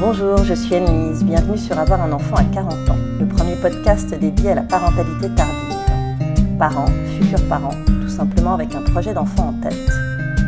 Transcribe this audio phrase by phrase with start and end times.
[0.00, 1.22] Bonjour, je suis Anne-Lise.
[1.24, 5.28] Bienvenue sur Avoir un enfant à 40 ans, le premier podcast dédié à la parentalité
[5.36, 6.56] tardive.
[6.58, 6.88] Parents,
[7.18, 9.90] futurs parents, tout simplement avec un projet d'enfant en tête.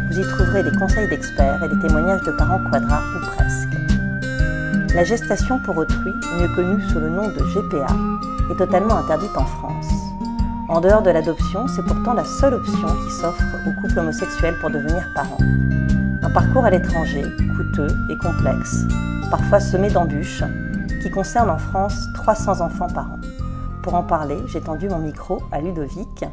[0.09, 4.95] Vous y trouverez des conseils d'experts et des témoignages de parents quadras ou presque.
[4.95, 7.95] La gestation pour autrui, mieux connue sous le nom de GPA,
[8.51, 9.93] est totalement interdite en France.
[10.71, 14.71] En dehors de l'adoption, c'est pourtant la seule option qui s'offre aux couples homosexuels pour
[14.71, 15.37] devenir parents.
[16.23, 18.87] Un parcours à l'étranger, coûteux et complexe,
[19.33, 20.45] parfois semé d'embûches,
[21.03, 23.17] qui concerne en France 300 enfants par an.
[23.83, 26.27] Pour en parler, j'ai tendu mon micro à Ludovic,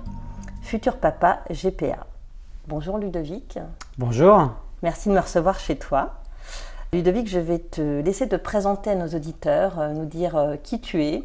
[0.61, 2.05] futur papa GPA.
[2.67, 3.57] Bonjour Ludovic.
[3.97, 4.51] Bonjour.
[4.83, 6.15] Merci de me recevoir chez toi.
[6.91, 10.81] Ludovic, je vais te laisser te présenter à nos auditeurs, euh, nous dire euh, qui
[10.81, 11.23] tu es,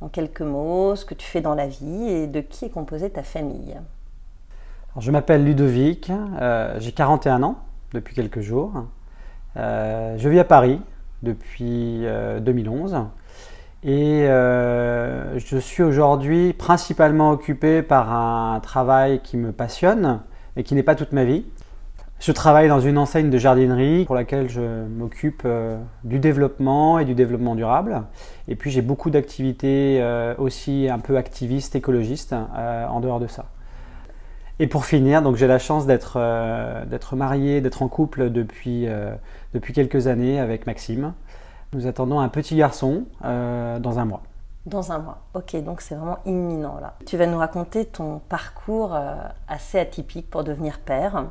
[0.00, 3.10] en quelques mots, ce que tu fais dans la vie et de qui est composée
[3.10, 3.78] ta famille.
[4.98, 7.58] je m'appelle Ludovic, euh, j'ai 41 ans
[7.92, 8.72] depuis quelques jours.
[9.56, 10.80] Euh, je vis à Paris
[11.22, 12.04] depuis
[12.40, 12.98] 2011 euh,
[13.84, 20.20] et euh, je suis aujourd'hui principalement occupé par un travail qui me passionne
[20.56, 21.44] et qui n'est pas toute ma vie.
[22.20, 25.44] Je travaille dans une enseigne de jardinerie pour laquelle je m'occupe
[26.04, 28.02] du développement et du développement durable.
[28.46, 30.00] Et puis j'ai beaucoup d'activités
[30.38, 33.46] aussi un peu activistes, écologistes en dehors de ça.
[34.58, 39.14] Et pour finir, donc j'ai la chance d'être euh, marié, d'être en couple depuis, euh,
[39.54, 41.14] depuis quelques années avec Maxime.
[41.72, 44.22] Nous attendons un petit garçon euh, dans un mois.
[44.66, 46.94] Dans un mois, ok, donc c'est vraiment imminent là.
[47.06, 48.96] Tu vas nous raconter ton parcours
[49.48, 51.24] assez atypique pour devenir père.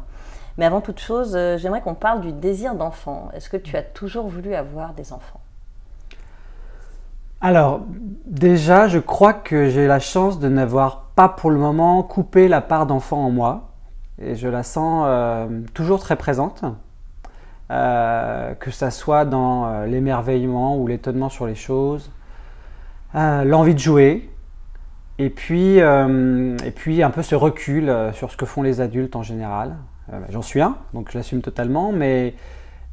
[0.57, 3.29] Mais avant toute chose, j'aimerais qu'on parle du désir d'enfant.
[3.33, 5.39] Est-ce que tu as toujours voulu avoir des enfants?
[7.39, 7.81] Alors,
[8.25, 12.61] déjà, je crois que j'ai la chance de n'avoir pas pour le moment coupé la
[12.61, 13.71] part d'enfant en moi.
[14.21, 16.63] Et je la sens euh, toujours très présente.
[17.71, 22.11] Euh, que ça soit dans euh, l'émerveillement ou l'étonnement sur les choses,
[23.13, 24.29] l'envie de jouer,
[25.17, 29.23] et puis, et puis un peu ce recul sur ce que font les adultes en
[29.23, 29.75] général.
[30.29, 32.33] J'en suis un, donc je l'assume totalement, mais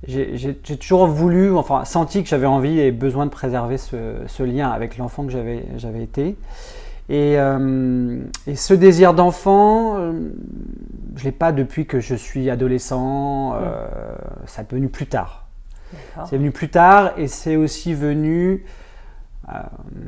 [0.07, 4.99] j'ai toujours voulu, enfin senti que j'avais envie et besoin de préserver ce, lien avec
[4.99, 6.37] l'enfant que j'avais été.
[7.11, 10.13] Euh, et, ce désir d'enfant, euh,
[11.17, 13.87] je ne l'ai pas depuis que je suis adolescent, euh,
[14.47, 15.47] ça est venu plus tard.
[16.29, 18.65] C'est venu plus tard et c'est aussi venu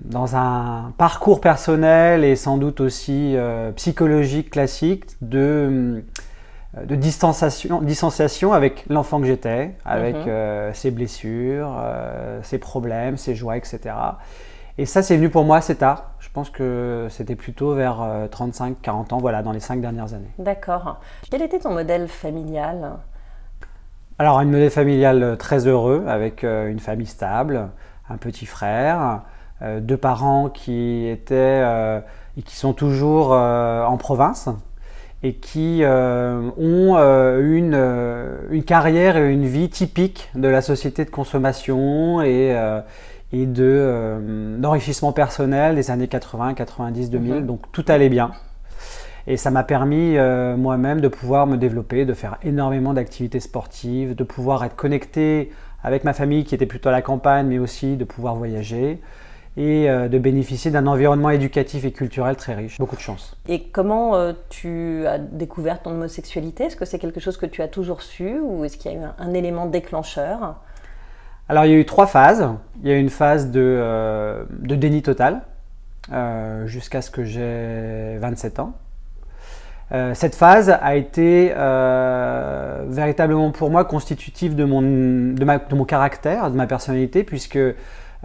[0.05, 3.35] dans un parcours personnel et sans doute aussi
[3.77, 6.03] psychologique classique de
[6.79, 10.25] de distanciation, distanciation avec l'enfant que j'étais, avec mhm.
[10.29, 13.81] euh, ses blessures, euh, ses problèmes, ses joies, etc.
[14.81, 16.13] Et ça, c'est venu pour moi assez tard.
[16.21, 17.99] Je pense que c'était plutôt vers
[18.31, 20.31] 35-40 ans, voilà, dans les cinq dernières années.
[20.39, 21.01] D'accord.
[21.31, 22.93] Quel était ton modèle familial?
[24.19, 27.69] Alors, un modèle familial très heureux, avec une famille stable,
[28.09, 29.21] un petit frère,
[29.61, 31.63] deux parents qui étaient
[32.39, 34.49] et qui sont toujours en province
[35.23, 40.63] et qui euh, ont euh, une, euh, une, carrière et une vie typique de la
[40.63, 42.57] société de consommation et,
[43.33, 47.47] et d'enrichissement personnel des années 80, 90, 2000.
[47.47, 48.33] Donc tout allait bien.
[49.27, 50.17] Et ça m'a permis
[50.57, 55.53] moi-même de pouvoir me développer, de faire énormément d'activités sportives, de pouvoir être connecté
[55.83, 59.01] avec ma famille qui était plutôt à la campagne, mais aussi de pouvoir voyager
[59.57, 62.79] et euh, de bénéficier d'un environnement éducatif et culturel très riche.
[62.79, 63.37] Beaucoup de chance.
[63.49, 66.65] Et comment euh, tu as découvert ton homosexualité?
[66.65, 68.99] Est-ce que c'est quelque chose que tu as toujours su ou est-ce qu'il y a
[68.99, 70.57] eu un, élément déclencheur?
[71.51, 72.49] Alors il y a eu trois phases.
[72.83, 75.43] Il y a eu une phase de, euh, de déni total
[76.65, 78.73] jusqu'à ce que j'ai 27 ans.
[80.15, 81.53] cette phase a été
[82.89, 87.59] véritablement pour moi constitutive de mon, de, mon caractère, de ma personnalité, puisque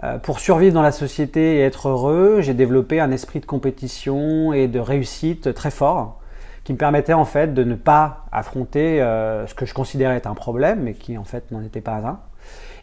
[0.04, 4.52] euh, pour survivre dans la société et être heureux, j'ai développé un esprit de compétition
[4.52, 6.20] et de réussite très fort
[6.64, 10.26] qui me permettait en fait de ne pas affronter euh, ce que je considérais être
[10.26, 12.18] un problème, mais qui en fait n'en était pas un.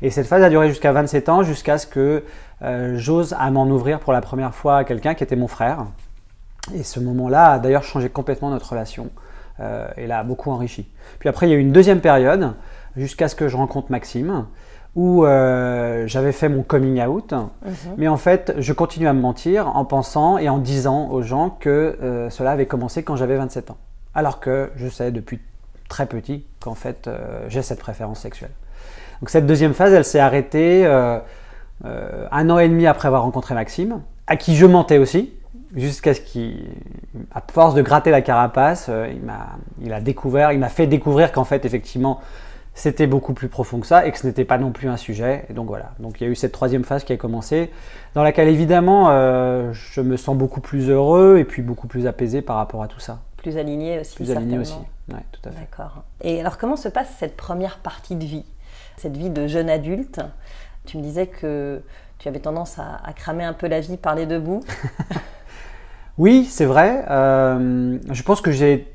[0.03, 2.23] Et cette phase a duré jusqu'à 27 ans, jusqu'à ce que
[2.61, 5.87] euh, j'ose à m'en ouvrir pour la première fois à quelqu'un qui était mon frère.
[6.75, 9.09] Et ce moment-là a d'ailleurs changé complètement notre relation
[9.97, 10.89] et l'a beaucoup enrichi.
[11.19, 12.53] Puis après, il y a eu une deuxième période,
[12.97, 14.45] jusqu'à ce que je rencontre Maxime,
[14.95, 17.73] où euh, j'avais fait mon coming out, mhm.
[17.97, 21.49] mais en fait, je continue à me mentir en pensant et en disant aux gens
[21.49, 23.77] que euh, cela avait commencé quand j'avais 27 ans.
[24.13, 25.39] Alors que je sais depuis
[25.89, 28.51] très petit qu'en fait, euh, j'ai cette préférence sexuelle.
[29.21, 34.01] Donc cette deuxième phase, elle s'est arrêtée un an et demi après avoir rencontré Maxime,
[34.27, 35.33] à qui je mentais aussi,
[35.75, 36.69] jusqu'à ce qu'il,
[37.33, 41.31] à force de gratter la carapace, il m'a, il a découvert, il m'a fait découvrir
[41.31, 42.21] qu'en fait, effectivement,
[42.75, 45.45] c'était beaucoup plus profond que ça et que ce n'était pas non plus un sujet.
[45.49, 45.91] Et donc voilà.
[45.99, 47.69] Donc il y a eu cette troisième phase qui a commencé,
[48.15, 52.41] dans laquelle évidemment euh, je me sens beaucoup plus heureux et puis beaucoup plus apaisé
[52.41, 53.19] par rapport à tout ça.
[53.37, 54.15] Plus aligné aussi.
[54.15, 54.77] Plus aligné aussi.
[55.11, 55.59] Ouais, tout à fait.
[55.59, 56.03] D'accord.
[56.21, 58.45] Et alors comment se passe cette première partie de vie,
[58.97, 60.21] cette vie de jeune adulte
[60.85, 61.81] Tu me disais que
[62.23, 64.63] tu avais tendance à, cramer un peu la vie par les deux bouts.
[66.17, 67.03] oui, c'est vrai.
[67.09, 68.87] Euh, je pense que j'ai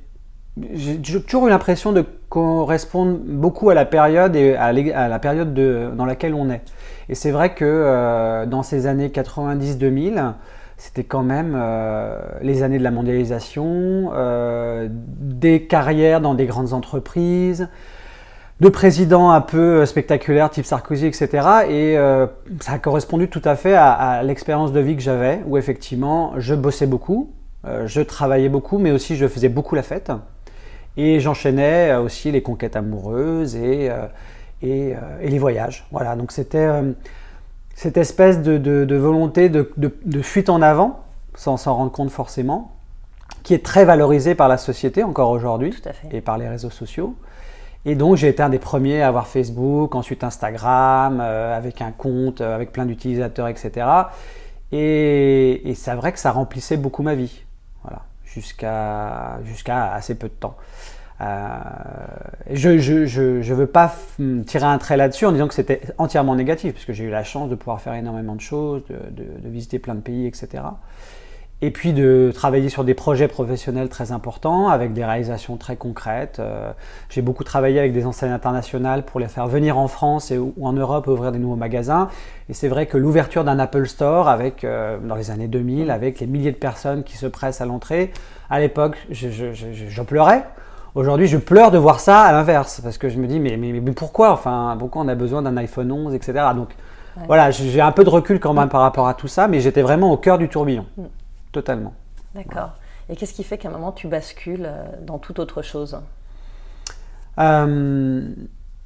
[1.27, 6.33] toujours eu l'impression de correspondre beaucoup à la période et à, la période dans laquelle
[6.33, 6.63] on est.
[7.11, 10.33] Et c'est vrai que euh, dans ces années 90-2000,
[10.79, 14.11] c'était quand même euh, les années de la mondialisation,
[15.19, 17.69] des carrières dans des grandes entreprises,
[18.61, 21.29] de présidents un peu spectaculaires type Sarkozy, etc.
[21.69, 21.97] Et
[22.61, 26.55] ça a correspondu tout à fait à l'expérience de vie que j'avais, où effectivement je
[26.55, 27.31] bossais beaucoup,
[27.65, 30.11] je travaillais beaucoup, mais aussi je faisais beaucoup la fête.
[30.99, 34.07] Et j'enchaînais euh, aussi les conquêtes amoureuses et, euh,
[34.65, 35.87] euh, et, les voyages.
[35.93, 36.69] Voilà, donc c'était
[37.77, 41.05] cette espèce de, volonté de, fuite en avant,
[41.37, 42.73] sans s'en rendre compte forcément,
[43.45, 45.73] qui est très valorisée par la société encore aujourd'hui
[46.11, 47.15] et par les réseaux sociaux.
[47.89, 52.43] Et donc j'ai été un des premiers à avoir Facebook, ensuite Instagram, avec un compte,
[52.43, 53.87] avec plein d'utilisateurs, etc.
[54.73, 57.45] Et, c'est vrai que ça remplissait beaucoup ma vie
[58.27, 60.59] jusqu'à jusqu'à assez peu de temps.
[61.23, 61.49] Euh,
[62.51, 63.93] je ne veux pas
[64.47, 67.49] tirer un trait là-dessus en disant que c'était entièrement négatif, puisque j'ai eu la chance
[67.49, 70.63] de pouvoir faire énormément de choses, de, visiter plein de pays, etc.
[71.61, 76.39] Et puis de travailler sur des projets professionnels très importants, avec des réalisations très concrètes.
[76.39, 76.71] Euh,
[77.11, 80.55] j'ai beaucoup travaillé avec des enseignes internationales pour les faire venir en France et, ou
[80.63, 82.11] en Europe ouvrir des nouveaux magasins.
[82.49, 86.21] Et c'est vrai que l'ouverture d'un Apple Store avec, euh, dans les années 2000, avec
[86.21, 88.13] les milliers de personnes qui se pressent à l'entrée,
[88.51, 90.45] à l'époque, j'en pleurais.
[90.95, 93.73] Aujourd'hui, je pleure de voir ça à l'inverse, parce que je me dis, mais, mais,
[93.73, 96.45] mais, pourquoi Enfin, pourquoi on a besoin d'un iPhone 11, etc.
[96.55, 96.69] Donc
[97.27, 99.83] voilà, j'ai un peu de recul quand même par rapport à tout ça, mais j'étais
[99.83, 100.87] vraiment au cœur du tourbillon.
[100.97, 101.03] Mm.
[101.53, 101.95] Totalement.
[102.35, 102.73] D'accord.
[103.09, 105.99] Et qu'est-ce qui fait qu'à un moment tu bascules euh, dans toute autre chose?
[107.39, 108.29] Euh,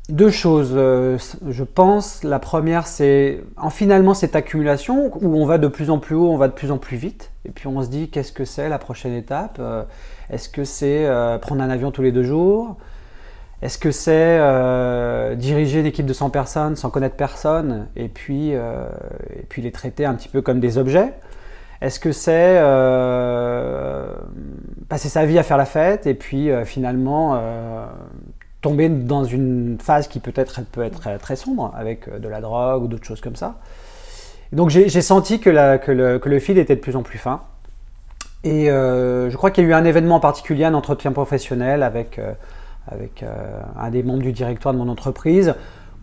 [0.08, 1.18] Deux choses, euh,
[1.48, 2.22] je pense.
[2.22, 6.30] La première, c'est en finalement cette accumulation où on va de plus en plus haut,
[6.30, 7.30] on va de plus en plus vite.
[7.44, 9.60] Et puis on se dit, qu'est-ce que c'est la prochaine étape?
[10.30, 11.08] Est-ce que c'est
[11.40, 12.76] prendre un avion tous les deux jours?
[13.62, 17.88] Est-ce que c'est diriger une équipe de 100 personnes sans connaître personne?
[17.96, 21.14] Et puis, et puis les traiter un petit peu comme des objets?
[21.82, 24.06] Est-ce que c'est euh,
[24.88, 27.84] passer sa vie à faire la fête et puis euh, finalement euh,
[28.60, 32.86] tomber dans une phase qui peut-être peut être très sombre avec de la drogue ou
[32.86, 33.56] d'autres choses comme ça?
[34.52, 37.40] Donc j'ai senti que, le, fil était de plus en plus fin.
[38.44, 42.20] Et je crois qu'il y a eu un événement particulier, un entretien professionnel avec,
[42.86, 43.24] avec
[43.78, 45.54] un des membres du directoire de mon entreprise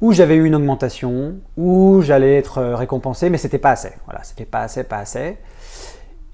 [0.02, 3.92] où j'avais eu une augmentation, où j'allais être récompensé, mais c'était pas assez.
[4.06, 5.38] Voilà, c'était pas assez, pas assez.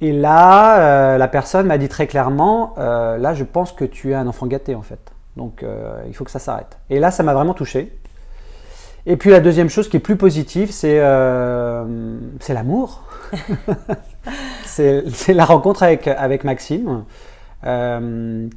[0.01, 4.12] Et là, euh, la personne m'a dit très clairement, euh, là, je pense que tu
[4.12, 5.00] es un enfant gâté en fait.
[5.38, 6.77] Donc, euh, il faut que ça s'arrête.
[6.89, 7.97] Et là, ça m'a vraiment touché.
[9.06, 11.00] Et puis la deuxième chose qui est plus positive, c'est
[12.50, 13.03] l'amour.
[14.65, 17.03] c'est la rencontre avec, avec Maxime,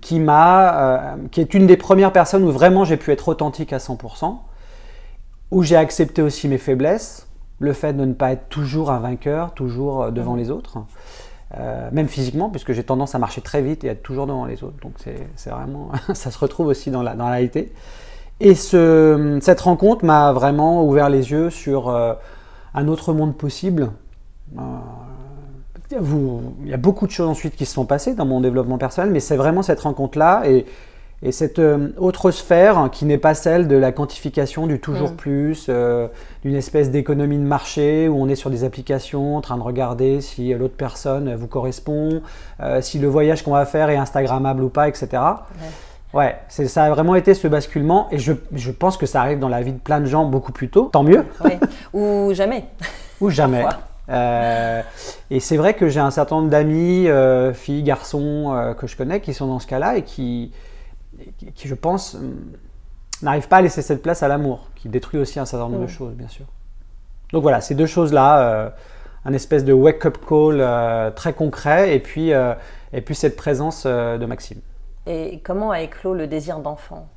[0.01, 3.79] qui m'a, qui est une des premières personnes où vraiment j'ai pu être authentique à
[3.79, 4.39] 100%,
[5.51, 7.27] où j'ai accepté aussi mes faiblesses,
[7.59, 10.39] le fait de ne pas être toujours un vainqueur, toujours devant mmh.
[10.39, 10.79] les autres.
[11.57, 14.45] Euh, même physiquement, puisque j'ai tendance à marcher très vite et à être toujours devant
[14.45, 14.77] les autres.
[14.83, 17.73] Donc c'est vraiment, ça se retrouve aussi dans la, dans la réalité.
[18.41, 22.13] Et ce, cette rencontre m'a vraiment ouvert les yeux sur euh,
[22.75, 23.91] un autre monde possible.
[24.59, 24.63] Euh,
[25.99, 28.77] vous, il y a beaucoup de choses ensuite qui se sont passées dans mon développement
[28.77, 30.67] personnel, mais c'est vraiment cette rencontre-là et,
[31.21, 35.17] et cette euh, autre sphère qui n'est pas celle de la quantification du toujours mm.
[35.17, 36.07] plus, euh,
[36.43, 40.21] d'une espèce d'économie de marché où on est sur des applications en train de regarder
[40.21, 42.23] si l'autre personne vous correspond,
[42.61, 45.09] euh, si le voyage qu'on va faire est Instagrammable ou pas, etc.
[46.15, 49.41] Ouais, c'est, ça a vraiment été ce basculement et je, je, pense que ça arrive
[49.41, 51.25] dans la vie de plein de gens beaucoup plus tôt, tant mieux.
[51.93, 52.65] Ou jamais.
[53.21, 53.65] Ou jamais.
[54.09, 57.09] et c'est vrai que j'ai un certain nombre d'amis,
[57.55, 60.51] filles, garçons que je connais qui sont dans ce cas-là et qui,
[61.55, 62.31] qui, je pense, euh,
[63.23, 65.85] n'arrive pas à laisser cette place à l'amour, qui détruit aussi un certain nombre de
[65.85, 65.89] mm.
[65.89, 66.47] choses, bien sûr.
[67.33, 68.71] Donc voilà, ces deux choses-là, euh,
[69.25, 74.25] un espèce de wake-up call euh, très concret, et puis, et puis cette présence de
[74.27, 74.61] Maxime.
[75.07, 77.09] Et comment a éclos le désir d'enfant?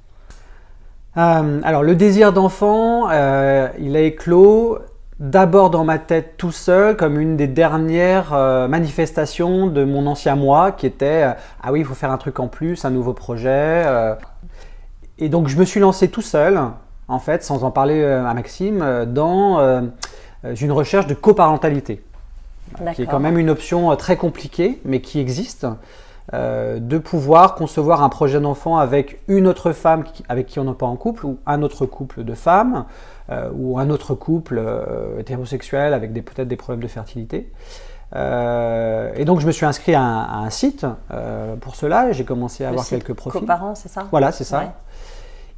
[1.13, 4.79] Alors le désir d'enfant, il a éclos
[5.21, 10.35] d'abord dans ma tête tout seul comme une des dernières euh, manifestations de mon ancien
[10.35, 13.13] moi qui était euh, ah oui il faut faire un truc en plus un nouveau
[13.13, 14.15] projet euh.
[15.19, 16.59] et donc je me suis lancé tout seul,
[17.07, 19.83] en fait, sans en parler à Maxime, dans
[20.43, 22.01] une recherche de coparentalité,
[22.95, 25.67] qui est quand même une option très compliquée, mais qui existe.
[26.33, 30.73] Euh, de pouvoir concevoir un projet d'enfant avec une autre femme avec qui on n'est
[30.73, 32.85] pas en couple, ou un autre couple de femmes,
[33.53, 37.51] ou un autre couple euh, hétérosexuel avec peut-être des problèmes de fertilité.
[38.13, 40.85] et donc je me suis inscrit à un, site
[41.61, 43.41] pour cela et j'ai commencé à avoir quelques profils.
[43.41, 44.07] Coparents, c'est ça?
[44.11, 44.73] Voilà, c'est ça.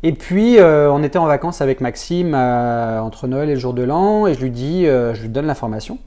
[0.05, 4.27] Et puis, on était en vacances avec Maxime entre Noël et le jour de l'an,
[4.27, 5.97] et je lui dis, je lui donne l'information.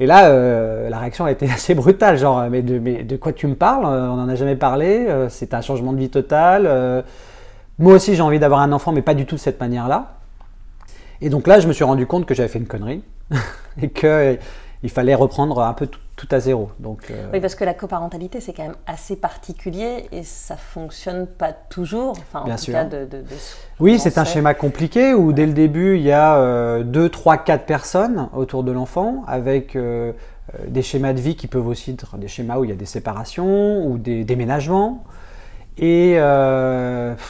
[0.00, 3.32] Et là, euh, la réaction a été assez brutale, genre, mais de, mais de quoi
[3.32, 3.84] tu me parles?
[3.84, 7.04] Euh, On n'en a jamais parlé, euh, c'est un changement de vie total.
[7.78, 10.14] moi aussi, j'ai envie d'avoir un enfant, mais pas du tout de cette manière-là.
[11.20, 13.02] Et donc là, je me suis rendu compte que j'avais fait une connerie
[13.82, 16.70] et qu'il fallait reprendre un peu tout, tout à zéro.
[16.78, 21.26] Donc, euh, Oui, parce que la coparentalité, c'est quand même assez particulier et ça fonctionne
[21.26, 22.12] pas toujours.
[22.12, 22.74] Enfin, en Bien tout sûr.
[22.74, 23.08] Cas de,
[23.80, 27.64] oui, c'est un schéma compliqué où dès le début, il y a 2, 3, 4
[27.64, 30.12] personnes autour de l'enfant avec euh,
[30.54, 32.76] euh, des schémas de vie qui peuvent aussi être des schémas où il y a
[32.76, 35.04] des séparations ou des déménagements.
[35.78, 36.18] Et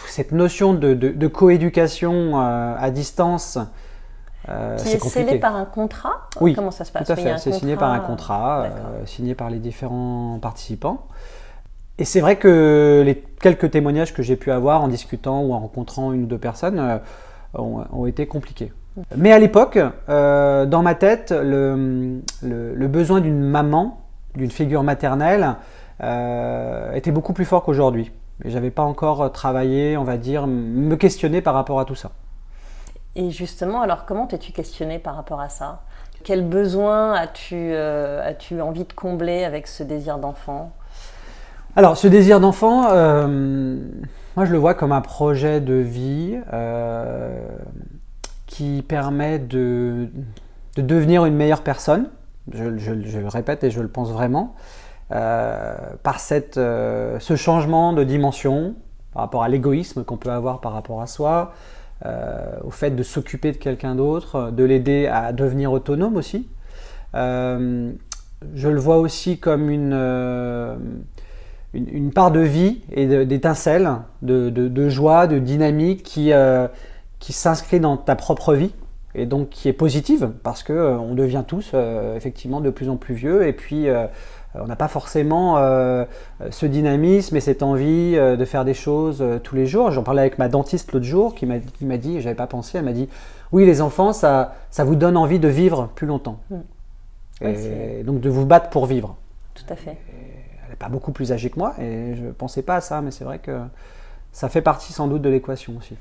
[0.09, 3.59] cette notion de, de coéducation à distance
[4.51, 6.29] euh, qui est, scellé par un contrat?
[6.41, 7.07] Oui, comment ça se passe?
[7.07, 11.07] Tout à fait, c'est signé par un contrat, euh, signé par les différents participants.
[11.99, 15.61] Et c'est vrai que les quelques témoignages que j'ai pu avoir en discutant ou en
[15.61, 16.99] rencontrant une ou deux personnes euh,
[17.55, 18.73] ont, été compliqués.
[19.17, 19.79] Mais à l'époque,
[20.09, 24.01] dans ma tête, le, le, besoin d'une maman,
[24.35, 25.57] d'une figure maternelle,
[26.01, 28.11] était beaucoup plus fort qu'aujourd'hui.
[28.45, 32.11] Et j'avais pas encore travaillé, on va dire, me questionner par rapport à tout ça.
[33.17, 35.83] Et justement, alors comment t'es-tu questionné par rapport à ça?
[36.23, 40.73] Quel besoin as-tu euh, as envie de combler avec ce désir d'enfant?
[41.77, 43.79] Alors, ce désir d'enfant, euh,
[44.37, 47.41] moi je le vois comme un projet de vie euh,
[48.47, 50.09] qui permet de,
[50.77, 52.11] de, devenir une meilleure personne.
[52.53, 54.55] Je, je, le répète et je le pense vraiment.
[55.09, 58.75] par cette, ce changement de dimension
[59.13, 63.03] par rapport à l'égoïsme qu'on peut avoir par rapport à soi, euh, au fait de
[63.03, 66.49] s'occuper de quelqu'un d'autre, de l'aider à devenir autonome aussi.
[67.15, 67.93] Euh,
[68.55, 70.77] je le vois aussi comme une, euh,
[71.75, 73.91] une, part de vie et d'étincelle,
[74.23, 76.33] de, joie, de dynamique qui,
[77.19, 78.73] qui s'inscrit dans ta propre vie
[79.15, 80.73] et donc qui est positive parce que
[81.15, 81.75] devient tous
[82.17, 83.89] effectivement de plus en plus vieux et puis
[84.55, 86.05] on n'a pas forcément euh,
[86.51, 89.91] ce dynamisme et cette envie euh, de faire des choses euh, tous les jours.
[89.93, 91.59] J'en parlais avec ma dentiste l'autre jour qui m'a
[91.97, 93.09] dit, j'avais pas pensé, elle m'a dit
[93.53, 96.41] oui les enfants ça, ça vous donne envie de vivre plus longtemps.
[96.51, 97.47] Mm.
[97.47, 99.17] et donc de vous battre pour vivre.
[99.55, 99.97] Tout à fait.
[100.65, 103.01] elle n'est pas beaucoup plus âgée que moi et je ne pensais pas à ça,
[103.03, 103.57] mais c'est vrai que
[104.33, 105.95] ça fait partie sans doute de l'équation aussi.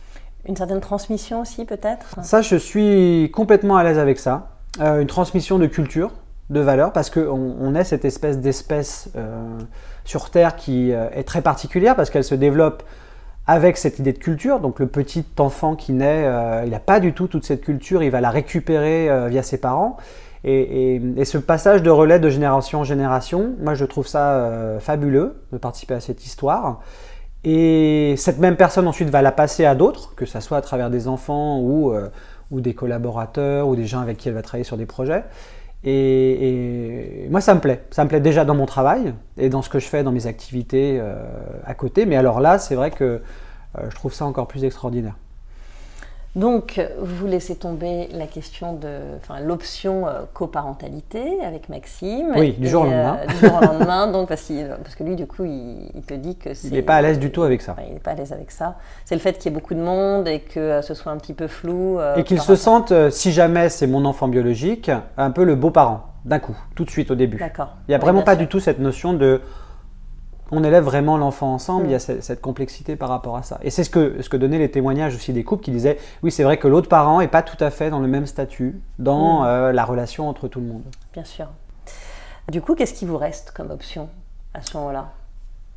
[0.48, 2.24] Une certaine transmission aussi peut-être?
[2.24, 4.50] Ça je suis complètement à l'aise avec ça.
[4.80, 6.12] une transmission de culture
[6.50, 9.58] de valeur parce qu'on on est cette espèce d'espèce euh,
[10.04, 12.84] sur Terre qui euh, est très particulière parce qu'elle se développe
[13.46, 14.60] avec cette idée de culture.
[14.60, 18.02] Donc le petit enfant qui naît, euh, il n'a pas du tout toute cette culture,
[18.04, 19.98] il va la récupérer via ses parents.
[20.44, 25.58] Et, ce passage de relais de génération en génération, moi je trouve ça fabuleux de
[25.58, 26.80] participer à cette histoire.
[27.44, 30.90] Et cette même personne ensuite va la passer à d'autres, que ce soit à travers
[30.90, 31.94] des enfants ou,
[32.52, 35.24] ou des collaborateurs ou des gens avec qui elle va travailler sur des projets.
[35.84, 37.86] Et, moi, ça me plaît.
[37.92, 40.28] Ça me plaît déjà dans mon travail et dans ce que je fais dans mes
[40.28, 41.24] activités euh,
[41.66, 42.06] à côté.
[42.06, 43.22] Mais alors là, c'est vrai que
[43.78, 45.16] euh, je trouve ça encore plus extraordinaire.
[46.36, 52.34] Donc, vous laissez tomber la question de, enfin, l'option euh, coparentalité avec Maxime.
[52.36, 53.18] Oui, du jour au lendemain.
[53.28, 54.52] du jour au lendemain, donc parce,
[54.84, 56.68] parce, que lui, du coup, il, te dit que c'est.
[56.68, 57.76] Il n'est pas à l'aise du tout avec ça.
[57.88, 58.78] il n'est pas à l'aise avec ça.
[59.06, 61.34] C'est le fait qu'il y ait beaucoup de monde et que ce soit un petit
[61.34, 62.00] peu flou.
[62.16, 66.40] et qu'il se sente, si jamais c'est mon enfant biologique, un peu le beau-parent, d'un
[66.40, 67.38] coup, tout de suite au début.
[67.38, 67.76] D'accord.
[67.88, 69.42] Il n'y a vraiment pas du tout cette notion de
[70.52, 72.22] on élève vraiment l'enfant ensemble, il y a mm.
[72.22, 73.60] cette, complexité par rapport à ça.
[73.64, 76.32] Et c'est ce que, ce que donnaient les témoignages aussi des couples qui disaient, oui
[76.32, 79.42] c'est vrai que l'autre parent n'est pas tout à fait dans le même statut dans
[79.42, 79.46] mm.
[79.46, 80.84] euh, la relation entre tout le monde.
[81.14, 81.48] Bien sûr.
[82.50, 84.10] Du coup, qu'est-ce qui vous reste comme option
[84.54, 85.12] à ce moment-là?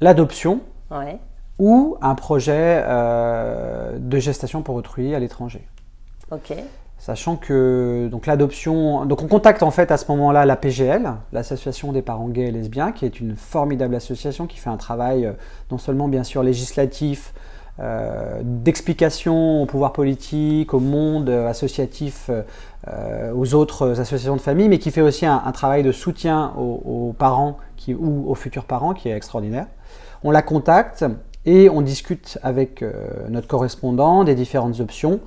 [0.01, 0.61] L'adoption
[0.91, 1.19] ouais.
[1.59, 5.67] ou un projet euh, de gestation pour autrui à l'étranger.
[6.31, 6.55] Ok.
[7.03, 11.91] Sachant que donc l'adoption, donc on contacte en fait à ce moment-là la PGL, l'association
[11.91, 15.33] des parents gays et lesbiens, qui est une formidable association qui fait un travail euh,
[15.73, 17.35] non seulement bien sûr législatif,
[17.81, 22.31] euh, d'explication au pouvoir politique, au monde euh, associatif,
[23.35, 27.59] aux autres associations de famille, mais qui fait aussi un, travail de soutien aux, parents
[27.77, 29.67] qui, ou aux futurs parents qui est extraordinaire.
[30.23, 31.05] On la contacte
[31.47, 32.85] et on discute avec
[33.29, 35.21] notre correspondant des différentes options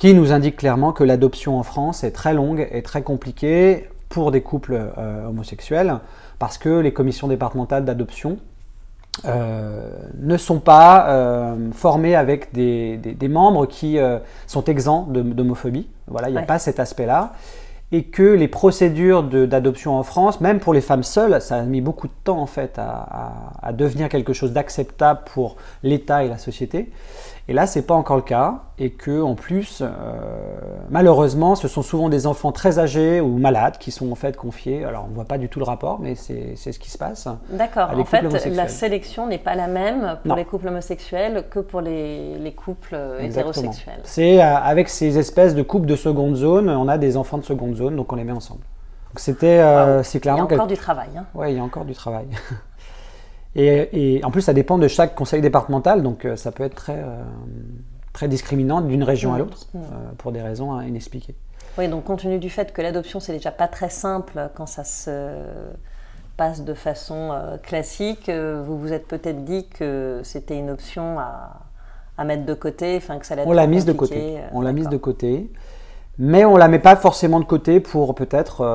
[0.00, 4.32] qui nous indique clairement que l'adoption en France est très longue et très compliquée pour
[4.32, 4.80] des couples
[5.28, 6.00] homosexuels
[6.40, 8.38] parce que les commissions départementales d'adoption
[9.26, 15.88] euh, ne sont pas euh, formés avec des, membres qui euh, sont exempts d'homophobie.
[16.06, 17.34] Voilà, il n'y a pas cet aspect-là.
[17.92, 21.80] Et que les procédures d'adoption en France, même pour les femmes seules, ça a mis
[21.80, 26.88] beaucoup de temps en fait à devenir quelque chose d'acceptable pour l'État et la société.
[27.50, 29.88] Et là, c'est pas encore le cas, et que en plus, euh,
[30.88, 34.84] malheureusement, ce sont souvent des enfants très âgés ou malades qui sont en fait confiés.
[34.84, 37.26] Alors, on voit pas du tout le rapport, mais c'est ce qui se passe.
[37.48, 37.90] D'accord.
[37.92, 42.54] En fait, la sélection n'est pas la même pour les couples homosexuels que pour les,
[42.56, 43.98] couples hétérosexuels.
[44.04, 47.44] C'est euh, avec ces espèces de couples de seconde zone, on a des enfants de
[47.44, 48.62] seconde zone, donc on les met ensemble.
[49.16, 50.46] C'était, euh, c'est clairement.
[50.48, 51.08] Il y a encore du travail.
[51.18, 51.24] Hein.
[51.34, 52.26] Oui, il y a encore du travail.
[53.56, 56.98] Et, en plus, ça dépend de chaque conseil départemental, donc euh, ça peut être très,
[56.98, 57.22] euh,
[58.12, 59.38] très discriminant d'une région à mmh.
[59.38, 59.78] l'autre, euh,
[60.18, 61.34] pour des raisons inexpliquées.
[61.78, 64.84] Oui, donc compte tenu du fait que l'adoption, c'est déjà pas très simple quand ça
[64.84, 65.10] se
[66.36, 71.60] passe de façon classique, vous vous êtes peut-être dit que c'était une option à,
[72.16, 74.38] à, mettre de côté, enfin que ça allait On l'a mise de côté.
[74.52, 75.50] On l'a mise de côté.
[76.18, 78.66] Mais on la met pas forcément de côté pour peut-être,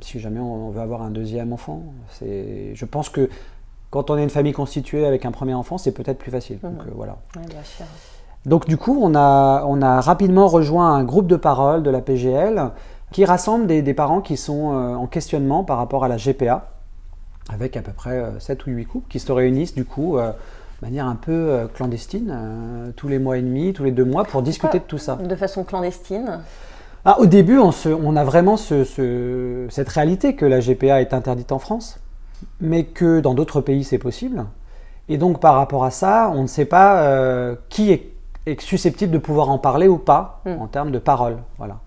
[0.00, 1.82] si jamais on, veut avoir un deuxième enfant.
[2.20, 3.28] Je pense que
[3.90, 6.58] quand on est une famille constituée avec un premier enfant, c'est peut-être plus facile.
[6.60, 6.80] Donc, mhm.
[6.80, 7.16] euh, voilà.
[8.44, 12.00] Donc du coup, on a, on a rapidement rejoint un groupe de parole de la
[12.00, 12.70] PGL
[13.12, 16.70] qui rassemble des, parents qui sont euh, en questionnement par rapport à la GPA,
[17.52, 20.86] avec à peu près 7 euh, ou 8 couples qui se réunissent du coup de
[20.86, 24.78] manière un peu clandestine, tous les mois et demi, tous les deux mois, pour discuter
[24.78, 25.16] de tout ça.
[25.16, 26.40] De façon clandestine
[27.04, 31.14] ah, Au début, on, se, on a vraiment ce, cette réalité que la GPA est
[31.14, 31.98] interdite en France
[32.60, 34.44] mais que dans d'autres pays c'est possible.
[35.08, 38.12] Et donc par rapport à ça, on ne sait pas euh, qui est,
[38.60, 40.60] susceptible de pouvoir en parler ou pas hmm.
[40.60, 41.38] en termes de parole.
[41.58, 41.78] Voilà.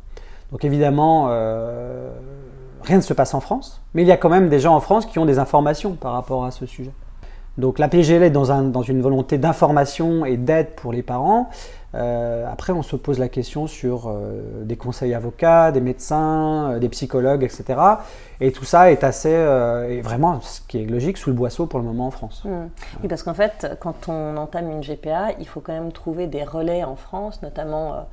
[0.52, 2.12] Donc évidemment, euh,
[2.84, 4.82] rien ne se passe en France, mais il y a quand même des gens en
[4.82, 6.92] France qui ont des informations par rapport à ce sujet.
[7.58, 11.50] Donc la PGL est dans, dans une volonté d'information et d'aide pour les parents,
[11.96, 16.80] euh, après, on se pose la question sur euh, des conseils avocats, des médecins, euh,
[16.80, 17.80] des psychologues, etc.
[18.42, 21.80] Et tout ça est assez, et vraiment, ce qui est logique, sous le boisseau pour
[21.80, 22.44] le moment en France.
[22.46, 22.50] Mmh.
[23.02, 26.44] Oui, parce qu'en fait, quand on entame une GPA, il faut quand même trouver des
[26.44, 28.08] relais en France, notamment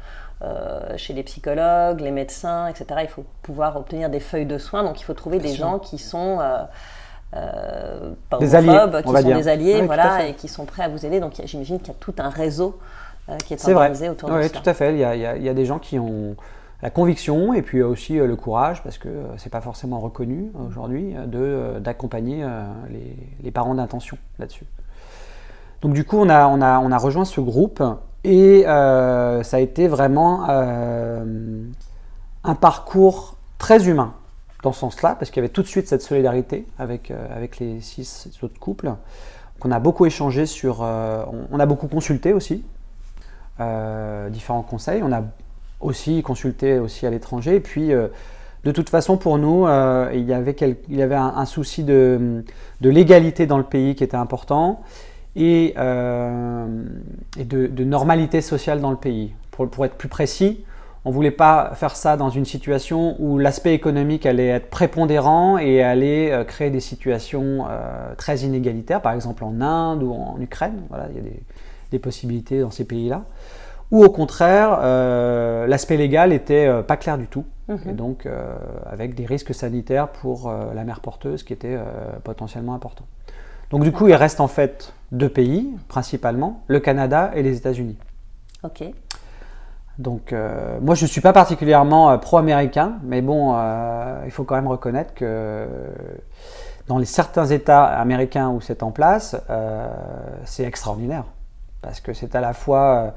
[0.96, 2.86] chez les psychologues, les médecins, etc.
[3.02, 5.98] Il faut pouvoir obtenir des feuilles de soins, donc il faut trouver des gens qui
[5.98, 6.40] sont...
[8.40, 11.20] des alliés, qui sont des alliés, voilà, et qui sont prêts à vous aider.
[11.20, 12.95] Donc j'imagine qu'il y a tout un réseau euh,
[13.44, 14.40] qui est, organisé autour de ça.
[14.40, 14.92] Oui, tout à fait.
[14.92, 16.36] Il y, a, il, y a, des gens qui ont
[16.82, 20.52] la conviction et puis aussi euh, le courage, parce que euh, c'est pas forcément reconnu
[20.68, 21.14] aujourd'hui,
[21.80, 22.46] d'accompagner
[22.90, 24.66] les, les, parents d'intention là-dessus.
[25.82, 27.82] Donc du coup, on a, on, a, on a rejoint ce groupe
[28.24, 30.48] et ça a été vraiment
[32.44, 34.14] un parcours très humain
[34.62, 37.80] dans ce sens-là, parce qu'il y avait tout de suite cette solidarité avec, avec les
[37.80, 38.90] six autres couples.
[39.60, 42.64] qu'on a beaucoup échangé sur, on, a beaucoup consulté aussi
[43.58, 45.02] euh, différents conseils.
[45.02, 45.22] On a
[45.80, 47.54] aussi consulté aussi à l'étranger.
[47.54, 48.08] Et puis, euh,
[48.64, 50.54] de toute façon, pour nous, euh, il y avait,
[51.14, 52.44] un, souci de,
[52.82, 54.82] légalité dans le pays qui était important
[55.36, 59.32] et, et de, normalité sociale dans le pays.
[59.52, 60.62] Pour, pour être plus précis,
[61.06, 65.56] on ne voulait pas faire ça dans une situation où l'aspect économique allait être prépondérant
[65.56, 67.64] et allait créer des situations
[68.18, 70.82] très inégalitaires, par exemple en Inde ou en Ukraine.
[70.90, 71.40] Voilà, il y a des,
[71.96, 73.22] des possibilités dans ces pays-là.
[73.90, 77.78] Ou au contraire, euh, l'aspect légal était euh, pas clair du tout, mhm.
[77.88, 81.78] et donc euh, avec des risques sanitaires pour la mère porteuse qui étaient
[82.24, 83.06] potentiellement importants.
[83.70, 87.96] Donc du coup, il reste en fait deux pays principalement, le Canada et les États-Unis.
[88.62, 88.84] Ok.
[89.98, 90.34] Donc
[90.82, 93.56] moi, je ne suis pas particulièrement pro-américain, mais bon,
[94.24, 95.66] il faut quand même reconnaître que
[96.86, 99.36] dans les certains États américains où c'est en place,
[100.44, 101.24] c'est extraordinaire
[101.82, 103.10] parce que c'est à la fois euh,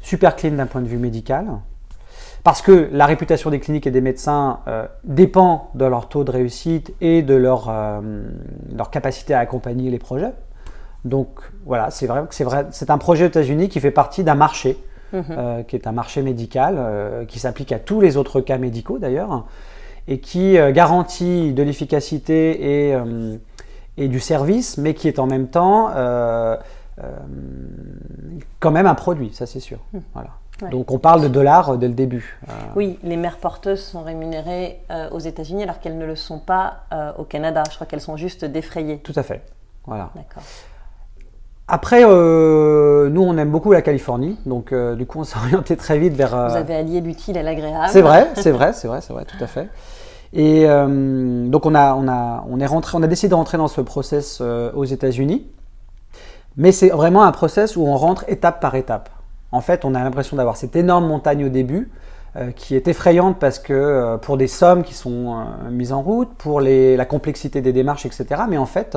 [0.00, 1.46] super clean d'un point de vue médical,
[2.44, 6.30] parce que la réputation des cliniques et des médecins euh, dépend de leur taux de
[6.30, 8.00] réussite et de leur, euh,
[8.76, 10.32] leur capacité à accompagner les projets.
[11.04, 11.28] Donc
[11.64, 14.34] voilà, c'est vrai que c'est vrai, c'est un projet aux États-Unis qui fait partie d'un
[14.34, 14.76] marché,
[15.12, 15.64] mhm.
[15.66, 19.46] qui est un marché médical, qui s'applique à tous les autres cas médicaux d'ailleurs,
[20.06, 22.96] et qui garantit de l'efficacité et,
[23.96, 25.90] et, du service, mais qui est en même temps
[28.60, 29.78] quand même un produit, ça c'est sûr.
[29.92, 30.00] Hmm.
[30.12, 30.30] Voilà.
[30.70, 32.38] Donc on parle de dollars euh, dès le début.
[32.48, 36.84] Euh, oui, les mères porteuses sont rémunérées aux États-Unis alors qu'elles ne le sont pas
[37.18, 37.62] au Canada.
[37.68, 38.98] Je crois qu'elles sont juste défrayées.
[38.98, 39.42] Tout à fait.
[39.86, 40.10] Voilà.
[40.14, 40.44] D'accord.
[41.66, 45.76] après, euh, nous, on aime beaucoup la Californie, donc euh, du coup, on s'est orienté
[45.76, 46.30] très vite vers.
[46.30, 47.88] Vous avez allié l'utile à l'agréable.
[47.90, 49.68] C'est vrai, c'est vrai, c'est vrai, c'est vrai, tout à fait.
[50.34, 53.68] Et donc, on a, on a, on est rentré, on a décidé de rentrer dans
[53.68, 55.46] ce process aux États-Unis,
[56.56, 59.10] mais c'est vraiment un process où on rentre étape par étape.
[59.50, 61.90] En fait, on a l'impression d'avoir cette énorme montagne au début,
[62.56, 67.04] qui est effrayante parce que pour des sommes qui sont mises en route, pour la
[67.04, 68.44] complexité des démarches, etc.
[68.48, 68.96] Mais en fait,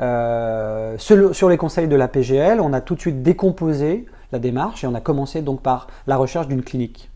[0.00, 4.84] euh, sur les conseils de la PGL, on a tout de suite décomposé la démarche
[4.84, 7.09] et on a commencé donc par la recherche d'une clinique.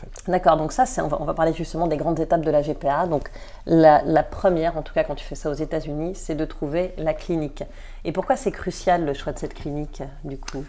[0.00, 0.30] Fait.
[0.30, 3.06] D'accord, donc ça, on va, on va, parler justement des grandes étapes de la GPA.
[3.06, 3.30] Donc
[3.66, 6.94] la, la première, en tout cas quand tu fais ça aux États-Unis, c'est de trouver
[6.96, 7.64] la clinique.
[8.04, 10.64] Et pourquoi c'est crucial le choix de cette clinique, du coup?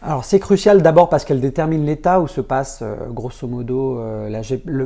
[0.00, 4.28] Alors c'est crucial d'abord parce qu'elle détermine l'état où se passe euh, grosso modo euh,
[4.28, 4.42] la,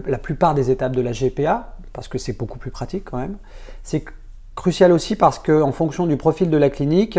[0.06, 3.36] la, plupart des étapes de la GPA, parce que c'est beaucoup plus pratique quand même.
[3.82, 4.04] C'est
[4.54, 7.18] Crucial aussi parce qu'en fonction du profil de la clinique,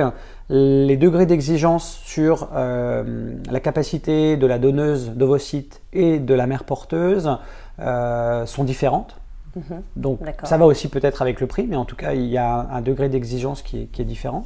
[0.49, 6.63] les degrés d'exigence sur euh, la capacité de la donneuse d'ovocytes et de la mère
[6.63, 7.37] porteuse
[7.79, 9.17] euh, sont différentes.
[9.55, 9.81] Mhm.
[9.95, 12.67] Donc ça va aussi peut-être avec le prix, mais en tout cas il y a
[12.71, 14.45] un degré d'exigence qui, est, différent.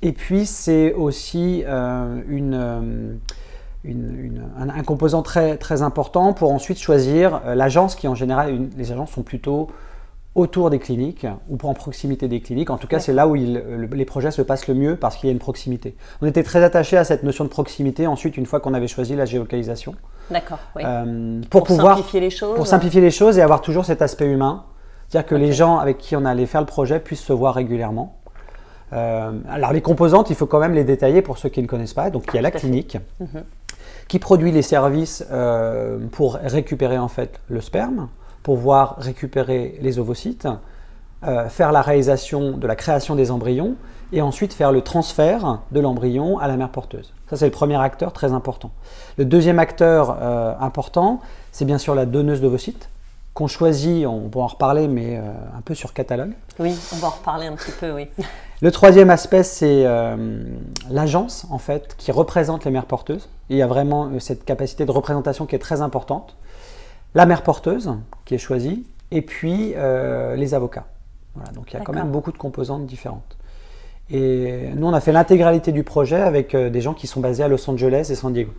[0.00, 3.18] Et puis c'est aussi euh, une,
[3.84, 9.22] un, composant très, très important pour ensuite choisir l'agence qui en général, les agences sont
[9.22, 9.68] plutôt
[10.34, 12.70] autour des cliniques ou en proximité des cliniques.
[12.70, 15.30] En tout cas, c'est là où les projets se passent le mieux parce qu'il y
[15.30, 15.96] a une proximité.
[16.22, 19.14] On était très attaché à cette notion de proximité ensuite, une fois qu'on avait choisi
[19.14, 19.94] la géolocalisation.
[20.30, 20.82] D'accord, oui.
[20.84, 22.56] Euh, pour, pouvoir, simplifier les choses.
[22.56, 24.64] Pour simplifier les choses et avoir toujours cet aspect humain.
[25.08, 28.18] C'est-à-dire que les gens avec qui on allait faire le projet puissent se voir régulièrement.
[28.92, 31.94] Euh, alors les composantes, il faut quand même les détailler pour ceux qui ne connaissent
[31.94, 32.10] pas.
[32.10, 33.44] Donc il y a la clinique mhm.
[34.08, 38.08] qui produit les services euh, pour récupérer en fait le sperme
[38.44, 40.46] pouvoir récupérer les ovocytes,
[41.26, 43.74] euh, faire la réalisation de la création des embryons
[44.12, 47.14] et ensuite faire le transfert de l'embryon à la mère porteuse.
[47.30, 48.70] Ça, c'est le premier acteur très important.
[49.16, 52.90] Le deuxième acteur euh, important, c'est bien sûr la donneuse d'ovocytes
[53.32, 55.22] qu'on choisit, on pourra en reparler, mais euh,
[55.56, 56.34] un peu sur catalogue.
[56.60, 58.08] Oui, on va en reparler un petit peu, oui.
[58.60, 59.84] Le troisième aspect, c'est
[60.88, 63.28] l'agence, en fait, qui représente les mères porteuses.
[63.50, 66.34] il y a vraiment cette capacité de représentation qui est très importante
[67.14, 67.92] la mère porteuse
[68.24, 70.86] qui est choisie, et puis euh, les avocats.
[71.34, 73.36] Voilà, donc il y a quand même beaucoup de composantes différentes.
[74.10, 77.42] Et nous, on a fait l'intégralité du projet avec euh, des gens qui sont basés
[77.42, 78.52] à Los Angeles et San Diego.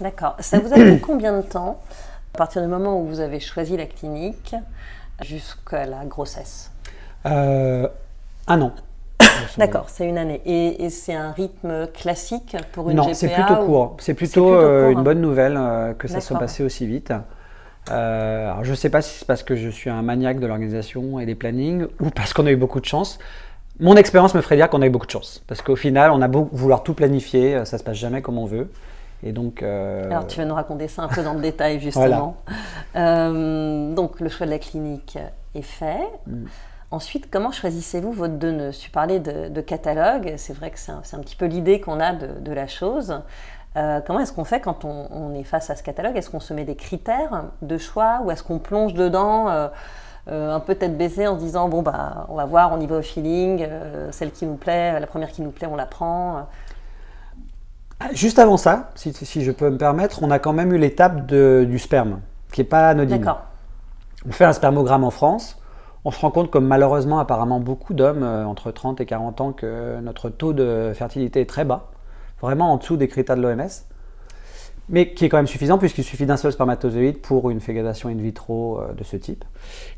[0.00, 0.34] D'accord.
[0.40, 1.80] Ça vous a pris combien de temps,
[2.34, 4.54] à partir du moment où vous avez choisi la clinique,
[5.22, 6.72] jusqu'à la grossesse?
[7.26, 7.88] Euh,
[8.46, 8.72] Un an.
[9.58, 10.40] D'accord, c'est une année.
[10.46, 13.96] Et, c'est un rythme classique pour une non, c'est plutôt court.
[14.00, 14.48] C'est plutôt,
[14.90, 15.02] une hein.
[15.02, 17.12] bonne nouvelle que ça soit passé aussi vite.
[17.90, 20.46] Euh, alors je ne sais pas si c'est parce que je suis un maniaque de
[20.46, 23.18] l'organisation et des plannings ou parce qu'on a eu beaucoup de chance.
[23.80, 25.42] Mon expérience me ferait dire qu'on a eu beaucoup de chance.
[25.46, 28.38] Parce qu'au final, on a beau vouloir tout planifier, euh, ça se passe jamais comme
[28.38, 28.70] on veut.
[29.22, 32.36] Et donc, euh, Alors tu vas nous raconter ça un peu dans le détail justement.
[32.94, 35.18] donc le choix de la clinique
[35.54, 36.08] est fait.
[36.26, 36.46] Mm.
[36.90, 38.78] Ensuite, comment choisissez-vous votre donneuse?
[38.78, 42.40] Tu parlais de, catalogue, c'est vrai que c'est un, petit peu l'idée qu'on a de,
[42.40, 43.20] de, la chose.
[43.76, 46.16] Euh, comment est-ce qu'on fait quand on, est face à ce catalogue?
[46.16, 49.68] Est-ce qu'on se met des critères de choix ou est-ce qu'on plonge dedans euh,
[50.28, 52.86] euh, un peu tête baissée en se disant bon bah on va voir, on y
[52.86, 53.66] va au feeling,
[54.10, 56.46] celle qui nous plaît, la première qui nous plaît, on la prend
[58.12, 61.78] Juste avant ça, si, je peux me permettre, on a quand même eu l'étape du
[61.78, 62.20] sperme,
[62.52, 63.24] qui n'est pas anodine.
[64.26, 65.60] On fait un spermogramme en France,
[66.04, 69.98] on se rend compte, comme malheureusement apparemment beaucoup d'hommes entre 30 et 40 ans, que
[70.00, 71.88] notre taux de fertilité est très bas
[72.40, 73.68] vraiment en dessous des critères de l'OMS,
[74.88, 78.14] mais qui est quand même suffisant puisqu'il suffit d'un seul spermatozoïde pour une fécondation in
[78.14, 79.44] vitro euh, de ce type.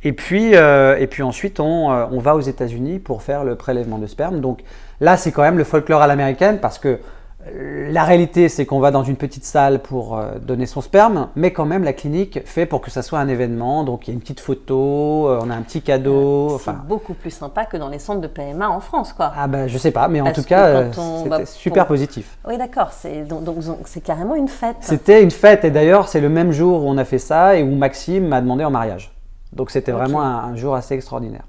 [0.03, 3.55] Et puis, euh, et puis ensuite, on, euh, on va aux États-Unis pour faire le
[3.55, 4.41] prélèvement de sperme.
[4.41, 4.63] Donc
[5.01, 6.99] là, c'est quand même le folklore à l'américaine parce que
[7.47, 11.53] la réalité, c'est qu'on va dans une petite salle pour euh, donner son sperme, mais
[11.53, 13.83] quand même, la clinique fait pour que ça soit un événement.
[13.83, 16.61] Donc, il y a une petite photo, euh, on a un petit cadeau.
[16.63, 19.33] C'est beaucoup plus sympa que dans les centres de PMA en France, quoi.
[19.35, 22.37] Ah ben, je sais pas, mais en tout cas, euh, c'était super positif.
[22.47, 22.93] Oui, d'accord.
[22.93, 24.77] C'est donc, c'est carrément une fête.
[24.81, 27.63] C'était une fête, et d'ailleurs, c'est le même jour où on a fait ça et
[27.63, 29.13] où Maxime m'a demandé en mariage.
[29.55, 31.45] Donc, c'était vraiment un, jour assez extraordinaire.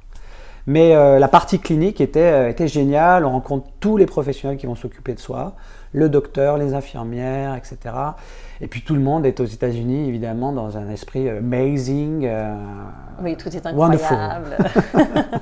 [0.67, 3.25] Mais la partie clinique était, était géniale.
[3.25, 5.55] On rencontre tous les professionnels qui vont s'occuper de soi
[5.93, 7.95] le docteur, les infirmières, etc.
[8.61, 12.25] Et puis tout le monde est aux États-Unis, évidemment, dans un esprit euh, amazing.
[12.25, 12.53] Euh,
[13.21, 14.57] oui, tout est incroyable.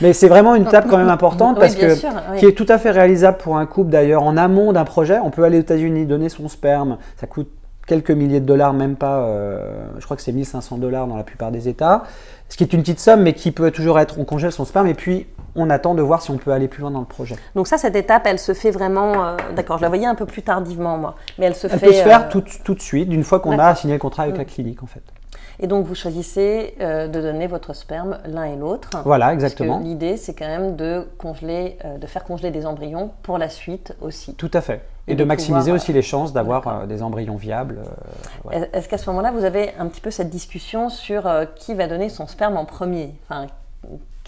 [0.00, 2.92] Mais c'est vraiment une étape quand même importante parce que qui est tout à fait
[2.92, 5.18] réalisable pour un couple d'ailleurs en amont d'un projet.
[5.18, 7.50] On peut aller aux États-Unis, donner son sperme, ça coûte
[7.88, 11.24] quelques milliers de dollars, même pas, euh, je crois que c'est 1500 dollars dans la
[11.24, 12.04] plupart des États,
[12.48, 14.86] ce qui est une petite somme mais qui peut toujours être, on congèle son sperme
[14.86, 15.26] et puis
[15.58, 17.36] on attend de voir si on peut aller plus loin dans le projet.
[17.54, 20.26] Donc ça, cette étape, elle se fait vraiment, euh, d'accord, je la voyais un peu
[20.26, 21.86] plus tardivement moi, mais elle se Elle fait...
[21.86, 24.22] peut se faire euh, tout, tout de suite, d'une fois qu'on a signé le contrat
[24.24, 24.38] avec Mm.
[24.38, 25.02] la clinique en fait.
[25.60, 28.90] Et donc vous choisissez euh, de donner votre sperme l'un et l'autre.
[29.04, 29.80] Voilà, exactement.
[29.80, 34.34] L'idée, c'est quand même de congeler, de faire congeler des embryons pour la suite aussi.
[34.34, 34.82] Tout à fait.
[35.08, 37.80] Et Et, de de maximiser pouvoir, aussi les chances d'avoir des embryons viables.
[38.44, 38.66] voilà.
[38.72, 42.08] Est-ce qu'à ce moment-là, vous avez un petit peu cette discussion sur qui va donner
[42.08, 43.14] son sperme en premier?
[43.28, 43.46] Enfin,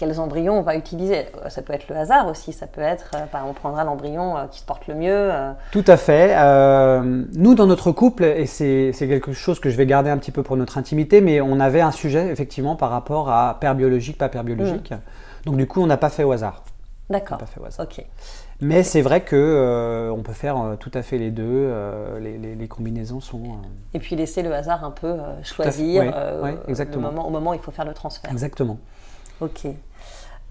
[0.01, 3.19] quels embryons on va utiliser Ça peut être le hasard aussi, ça peut être, euh,
[3.31, 5.11] bah, on prendra l'embryon euh, qui se porte le mieux.
[5.31, 6.33] euh, Tout à fait.
[6.35, 10.31] Euh, nous, dans notre couple, et c'est quelque chose que je vais garder un petit
[10.31, 14.17] peu pour notre intimité, mais on avait un sujet effectivement par rapport à père biologique,
[14.17, 14.91] pas père biologique.
[15.45, 16.63] Donc du coup, on n'a pas fait au hasard.
[17.09, 17.37] On n'a D'accord.
[17.37, 17.85] pas fait au hasard.
[17.85, 18.03] Ok.
[18.59, 21.43] Mais c'est vrai que euh, on peut faire euh, tout à fait les deux.
[21.47, 23.41] euh, les, les- les combinaisons sont
[23.93, 25.43] Et puis laisser le hasard un peu fait.
[25.53, 26.09] choisir Ouais,
[26.43, 27.11] ouais, le exactement.
[27.11, 28.31] moment, au moment où il faut faire le transfert.
[28.31, 28.77] exactement.
[29.41, 29.65] Ok.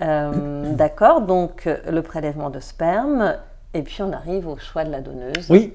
[0.00, 3.34] Euh, D'accord, donc le prélèvement de sperme,
[3.74, 5.46] et puis on arrive au choix de la donneuse.
[5.50, 5.74] Oui.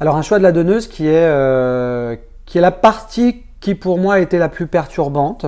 [0.00, 2.16] Alors un choix de la donneuse qui est, euh,
[2.46, 5.46] qui est la partie qui pour moi était la plus perturbante,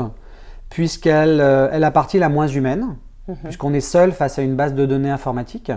[0.71, 2.97] puisqu'elle euh, est la partie la moins humaine,
[3.29, 3.37] Mhm.
[3.45, 5.73] puisqu'on est seul face à une base de données informatique,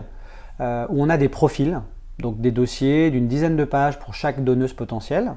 [0.61, 1.79] euh, où on a des profils,
[2.19, 5.33] donc des dossiers d'une dizaine de pages pour chaque donneuse potentielle,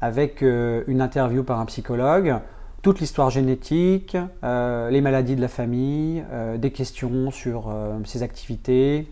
[0.00, 2.34] avec une interview par un psychologue,
[2.82, 8.22] toute l'histoire génétique, euh, les maladies de la famille, euh, des questions sur euh, ses
[8.22, 9.08] activités,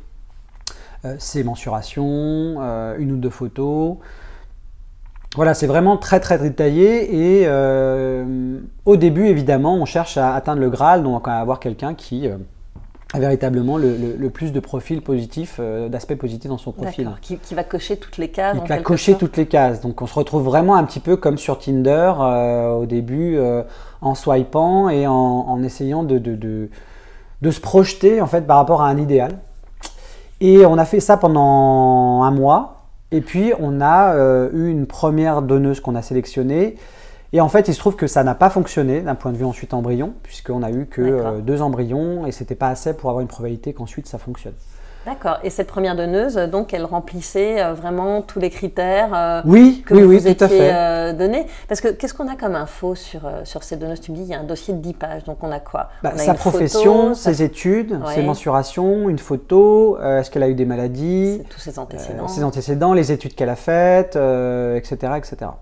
[1.18, 2.60] ses mensurations,
[2.98, 3.96] une ou deux photos.
[5.34, 7.48] Voilà, c'est vraiment très très détaillé et
[8.84, 12.28] au début évidemment on cherche à atteindre le Graal, donc à avoir quelqu'un qui
[13.18, 17.10] véritablement le, le- le plus de profils positifs, euh, d'aspects positifs dans son profil.
[17.20, 18.56] Qui, qui va cocher toutes les cases.
[18.62, 19.20] Il va cocher sorte.
[19.20, 19.80] toutes les cases.
[19.80, 23.62] Donc on se retrouve vraiment un petit peu comme sur Tinder euh, au début, euh,
[24.00, 26.68] en swipant et en, en essayant de, de, de-
[27.42, 29.38] de se projeter en fait par rapport à un idéal.
[30.40, 32.76] Et on a fait ça pendant un mois.
[33.12, 36.76] Et puis on a euh, eu une première donneuse qu'on a sélectionnée.
[37.32, 39.44] Et en fait, il se trouve que ça n'a pas fonctionné d'un point de vue
[39.44, 43.20] ensuite embryon, puisqu'on a eu que euh, deux embryons et c'était pas assez pour avoir
[43.22, 44.54] une probabilité qu'ensuite ça fonctionne.
[45.06, 49.82] D'accord, et cette première donneuse, donc elle remplissait euh, vraiment tous les critères euh, Oui,
[49.86, 50.70] que oui, vous oui, vous tout à étiez fait.
[50.74, 51.46] euh, donnés.
[51.68, 54.28] Parce que qu'est-ce qu'on a comme info sur, sur ces donneuses Tu me dis, il
[54.28, 55.88] y a un dossier de 10 pages, donc on a quoi?
[56.02, 58.14] Bah, On a sa photo, profession, sa- ses études, Ouais.
[58.14, 62.28] ses mensurations, une photo, est-ce qu'elle a eu des maladies, tous ses antécédents.
[62.28, 65.52] ses antécédents, les études qu'elle a faites, etc., etc.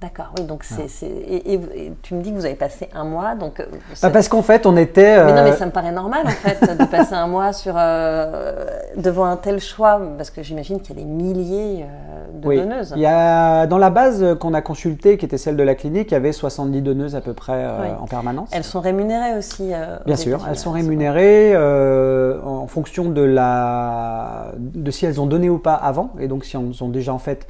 [0.00, 1.06] D'accord, oui, donc c'est.
[1.06, 3.58] Et, et- et tu me dis que vous avez passé un mois, donc.
[3.58, 3.64] euh,
[4.00, 5.24] Bah, parce qu'en fait, on était.
[5.24, 7.74] Mais non, mais euh, ça me paraît normal en fait de passer un mois sur
[7.76, 8.64] euh,
[8.96, 12.58] devant un tel choix, parce que j'imagine qu'il y a des milliers euh, de oui.
[12.58, 12.92] donneuses.
[12.94, 16.12] Il y a, dans la base qu'on a consultée, qui était celle de la clinique,
[16.12, 17.88] il y avait 70 donneuses à peu près Oui.
[18.00, 18.50] en permanence.
[18.52, 19.72] Elles sont rémunérées aussi.
[20.06, 25.58] Bien sûr, elles sont rémunérées en fonction de, la, de si elles ont donné ou
[25.58, 27.48] pas avant, et donc si elles ont déjà en fait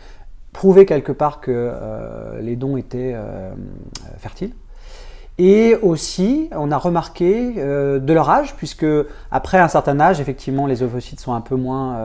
[0.53, 3.51] prouvé quelque part que euh, les dons étaient euh,
[4.19, 4.53] fertiles.
[5.41, 8.87] Et aussi, on a remarqué euh, de leur âge, puisque
[9.31, 11.97] après un certain âge, effectivement, les ovocytes sont un peu moins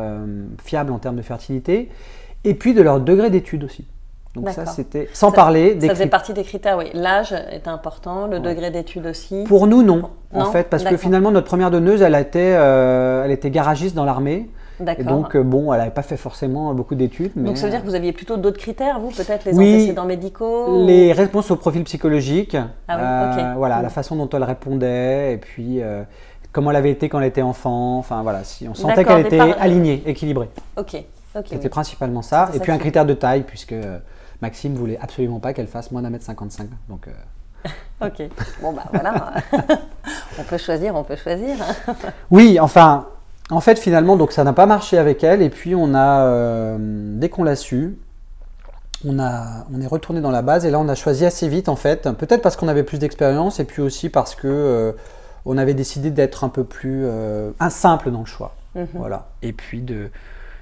[0.63, 1.89] fiables en termes de fertilité,
[2.43, 3.87] et puis de leur degré d'étude aussi.
[4.35, 6.85] Donc ça, c'était sans Ça- parler des Ça faisait partie des critères, oui.
[6.93, 9.43] L'âge est important, le degré d'études aussi.
[9.47, 10.45] Pour nous, non, en Non?
[10.45, 14.49] fait, parce que finalement, notre première donneuse, elle, euh, elle était garagiste dans l'armée.
[14.97, 17.31] Et donc, euh, bon, elle n'avait pas fait forcément beaucoup d'études.
[17.35, 19.75] Mais Donc ça veut dire que vous aviez plutôt d'autres critères, vous, peut-être les Oui.
[19.75, 22.57] antécédents médicaux Les réponses au profil psychologique,
[22.87, 23.57] Ah oui, euh, ok.
[23.57, 23.83] voilà, Mm.
[23.83, 26.03] la façon dont elle répondait, et puis euh,
[26.51, 27.97] comment elle avait été quand elle était enfant.
[27.99, 30.49] Enfin voilà, si on sentait qu'elle était par- alignée, équilibrée.
[30.77, 30.95] Ok,
[31.35, 31.45] ok.
[31.45, 31.69] C'était oui.
[31.69, 32.49] principalement ça.
[32.53, 33.99] Et ça puis un critère de taille, puisque euh,
[34.41, 36.67] Maxime voulait absolument pas qu'elle fasse moins d'un mètre 55.
[36.89, 37.69] Donc, euh,
[38.05, 38.27] Ok.
[38.61, 39.33] Bon bah voilà.
[40.39, 41.55] on peut choisir, on peut choisir.
[42.31, 43.05] Oui, enfin,
[43.49, 45.41] en fait, finalement, donc ça n'a pas marché avec elle.
[45.41, 47.97] Et puis, on a, euh, dès qu'on l'a su,
[49.05, 50.65] on, a, on est retourné dans la base.
[50.65, 52.09] Et là, on a choisi assez vite, en fait.
[52.11, 54.91] Peut-être parce qu'on avait plus d'expérience, et puis aussi parce que euh,
[55.45, 58.55] on avait décidé d'être un peu plus euh, un simple dans le choix.
[58.75, 58.87] Mhm.
[58.93, 59.27] Voilà.
[59.41, 60.09] Et puis de,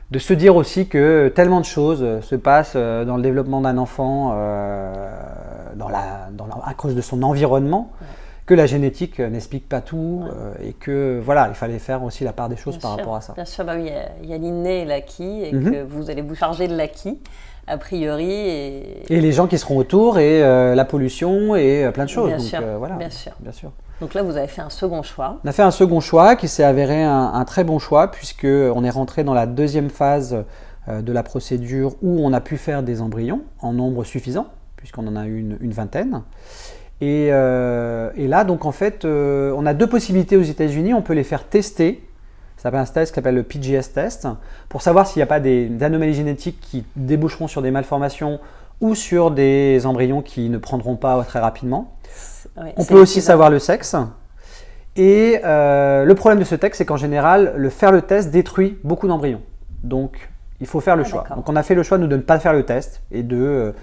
[0.09, 4.29] de se dire aussi que tellement de choses se passent dans le développement d'un enfant
[5.75, 7.91] dans la, dans la- à cause de son environnement,
[8.45, 12.23] que la génétique euh, n'explique pas tout euh, et que voilà, il fallait faire aussi
[12.23, 13.33] la part des choses Bien par sûr, rapport à ça.
[13.33, 13.89] Bien sûr, bah oui,
[14.23, 15.71] il y a- a, l'inné et l'acquis, et Mhm.
[15.71, 17.19] que vous allez vous charger de l'acquis,
[17.67, 18.29] a priori.
[18.31, 19.13] Et...
[19.13, 22.27] Et les gens qui seront autour et euh, la pollution et euh, plein de choses.
[22.27, 23.31] Bien Donc, sûr, euh, voilà, bien sûr.
[23.39, 23.71] bien sûr.
[24.01, 25.37] Donc là, vous avez fait un second choix.
[25.45, 28.45] On a fait un second choix qui s'est avéré un, un très bon choix puisque
[28.47, 30.43] on est rentré dans la deuxième phase
[30.87, 35.15] de la procédure où on a pu faire des embryons en nombre suffisant puisqu'on en
[35.15, 36.23] a eu une, une vingtaine.
[37.01, 40.93] Et, euh, et là, donc en fait, euh, on a deux possibilités aux États-Unis.
[40.93, 42.07] On peut les faire tester.
[42.57, 44.27] Ça s'appelle un test qui s'appelle le PGS test
[44.69, 48.39] pour savoir s'il n'y a pas des, des anomalies génétiques qui déboucheront sur des malformations
[48.81, 51.95] ou sur des embryons qui ne prendront pas très rapidement.
[52.57, 53.95] Ouais, On peut aussi savoir le sexe.
[54.95, 58.77] Et euh, le problème de ce test, c'est qu'en général, le faire le test détruit
[58.83, 59.41] beaucoup d'embryons.
[59.83, 61.25] Donc, il faut faire le Ah, choix.
[61.35, 63.73] Donc, on a fait le choix nous, de ne pas faire le test et de,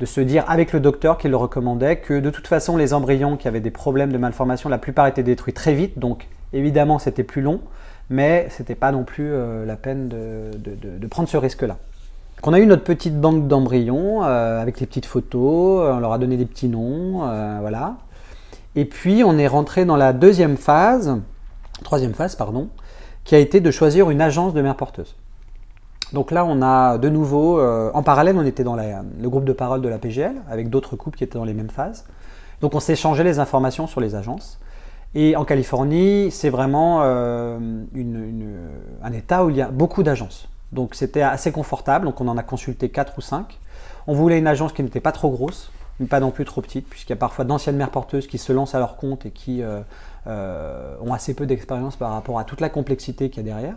[0.00, 3.36] de se dire avec le docteur qui le recommandait que de toute façon, les embryons
[3.36, 5.98] qui avaient des problèmes de malformation, la plupart étaient détruits très vite.
[5.98, 7.60] Donc, évidemment, c'était plus long,
[8.10, 11.76] mais c'était pas non plus euh, la peine de, prendre ce risque-là.
[12.42, 16.12] On a eu notre petite banque d'embryons euh, avec les petites photos, euh, on leur
[16.12, 17.20] a donné des petits noms,
[17.60, 17.96] voilà.
[18.76, 21.20] Et puis on est rentré dans la deuxième phase,
[21.84, 22.68] troisième phase, pardon,
[23.22, 25.14] qui a été de choisir une agence de mère porteuse.
[26.14, 29.52] Donc là, on a de nouveau, euh, en parallèle, on était dans le groupe de
[29.52, 32.06] parole de la PGL avec d'autres couples qui étaient dans les mêmes phases.
[32.60, 34.60] Donc on s'échangeait les informations sur les agences.
[35.16, 37.58] Et en Californie, c'est vraiment euh,
[39.02, 40.48] un état où il y a beaucoup d'agences.
[40.70, 43.58] Donc c'était assez confortable, donc on en a consulté 4 ou 5.
[44.06, 46.88] On voulait une agence qui n'était pas trop grosse, mais pas non plus trop petite,
[46.88, 49.62] puisqu'il y a parfois d'anciennes mères porteuses qui se lancent à leur compte et qui
[49.62, 53.74] euh, ont assez peu d'expérience par rapport à toute la complexité qu'il y a derrière.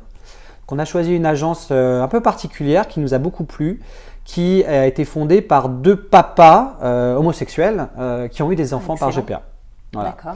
[0.68, 3.80] Donc on a choisi une agence euh, un peu particulière qui nous a beaucoup plu,
[4.26, 8.98] qui a été fondée par deux papas euh, homosexuels euh, qui ont eu des enfants
[8.98, 9.12] par.
[9.12, 9.44] GPA.
[9.94, 10.10] Voilà.
[10.10, 10.36] D'accord.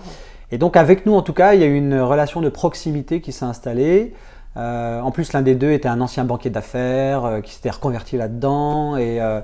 [0.52, 3.22] Et donc avec nous, en tout cas, il y a eu une relation de proximité
[3.22, 4.14] qui s'est installée.
[4.58, 8.18] Euh, en plus, l'un des deux était un ancien banquier d'affaires euh, qui s'était reconverti
[8.18, 9.40] là-dedans et, euh,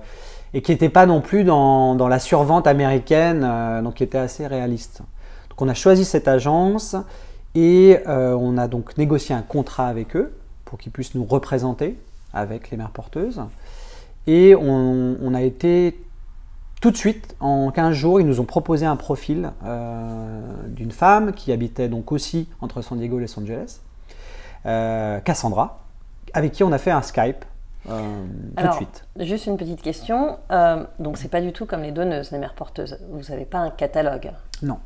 [0.53, 4.17] et qui n'était pas non plus dans, dans la survente américaine, euh, donc qui était
[4.17, 4.99] assez réaliste.
[5.49, 6.95] Donc on a choisi cette agence
[7.55, 10.36] et euh, on a donc négocié un contrat avec eux
[10.67, 11.97] pour qu'ils puissent nous représenter
[12.33, 13.41] avec les mères porteuses.
[14.27, 15.97] Et on, on a été
[16.79, 21.33] tout de suite, en 15 jours, ils nous ont proposé un profil euh, d'une femme
[21.33, 23.79] qui habitait donc aussi entre San Diego et Los Angeles,
[24.67, 25.79] euh, Cassandra,
[26.33, 27.43] avec qui on a fait un Skype
[27.89, 29.05] euh, tout Alors, de suite.
[29.19, 30.37] Juste une petite question.
[30.99, 32.99] Donc, c'est pas du tout comme les donneuses, les mères porteuses.
[33.09, 34.31] Vous n'avez pas un catalogue?
[34.61, 34.77] Non.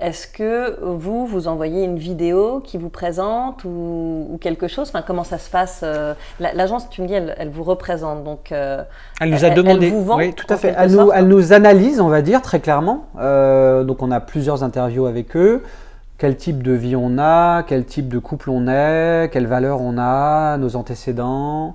[0.00, 4.88] Est-ce que vous, vous envoyez une vidéo qui vous présente ou, ou quelque chose?
[4.88, 8.24] Enfin, comment ça se passe euh, la- L'agence, tu me dis, elle, elle vous représente.
[8.24, 8.82] Donc, euh,
[9.20, 9.86] Elle nous a demandé.
[9.88, 10.74] elle vous vend, oui, tout à fait.
[10.76, 13.04] Elle nous, elle nous analyse, on va dire, très clairement.
[13.20, 15.62] Euh, donc, on a plusieurs interviews avec eux.
[16.18, 19.96] Quel type de vie on a, quel type de couple on est, quelles valeurs on
[19.98, 21.74] a, nos antécédents.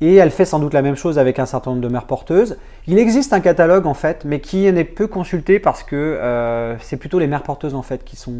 [0.00, 2.56] Et elle fait sans doute la même chose avec un certain nombre de mères porteuses.
[2.86, 6.96] Il existe un catalogue en fait, mais qui n'est peu consulté parce que euh, c'est
[6.98, 8.32] plutôt les mères porteuses en fait qui sont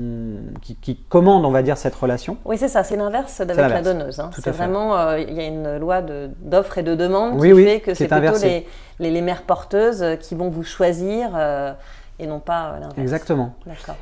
[0.63, 2.37] qui, qui commandent, on va dire, cette relation.
[2.45, 4.21] oui, c'est ça, c'est l'inverse d'avec la donneuse.
[4.21, 4.31] hein.
[4.39, 7.65] C'est vraiment, euh, il y a une loi d'offre et de demande Oui, qui oui,
[7.65, 8.65] fait que c'est est plutôt les,
[9.01, 11.73] les, les mères porteuses euh, qui vont vous choisir euh,
[12.21, 12.99] et non pas euh, l'inverse.
[12.99, 13.55] Exactement.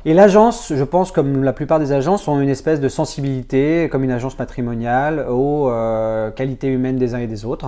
[0.05, 4.03] Et l'agence, je pense, comme la plupart des agences, ont une espèce de sensibilité, comme
[4.03, 7.67] une agence matrimoniale, aux euh, qualités humaines des uns et des autres.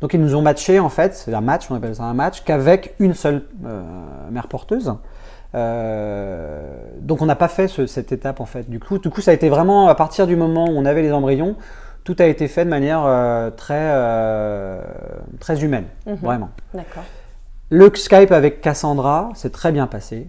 [0.00, 2.42] Donc ils nous ont matché en fait, c'est un match, on appelle ça un match,
[2.42, 3.82] qu'avec une seule euh,
[4.30, 4.94] mère porteuse.
[5.54, 6.62] Euh,
[7.00, 8.70] donc on n'a pas fait ce- cette étape en fait.
[8.70, 11.02] Du coup, du coup, ça a été vraiment à partir du moment où on avait
[11.02, 11.56] les embryons,
[12.04, 13.02] tout a été fait de manière
[13.56, 13.92] très,
[15.38, 16.14] très humaine, Mhm.
[16.22, 16.48] vraiment.
[16.72, 17.02] D'accord.
[17.70, 20.26] Le Skype avec Cassandra s'est très bien passé.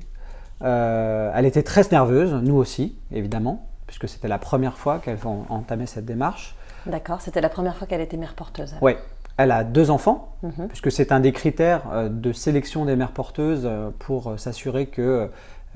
[0.62, 5.46] Euh, elle était très nerveuse, nous aussi, évidemment, puisque c'était la première fois qu'elle en-
[5.50, 6.56] entamait cette démarche.
[6.86, 7.22] D'accord.
[7.22, 8.76] C'était la première fois qu'elle était mère porteuse.
[8.82, 9.00] Ouais,
[9.38, 10.68] elle a deux enfants, Mhm.
[10.68, 15.30] puisque c'est un des critères euh, de sélection des mères porteuses euh, pour s'assurer que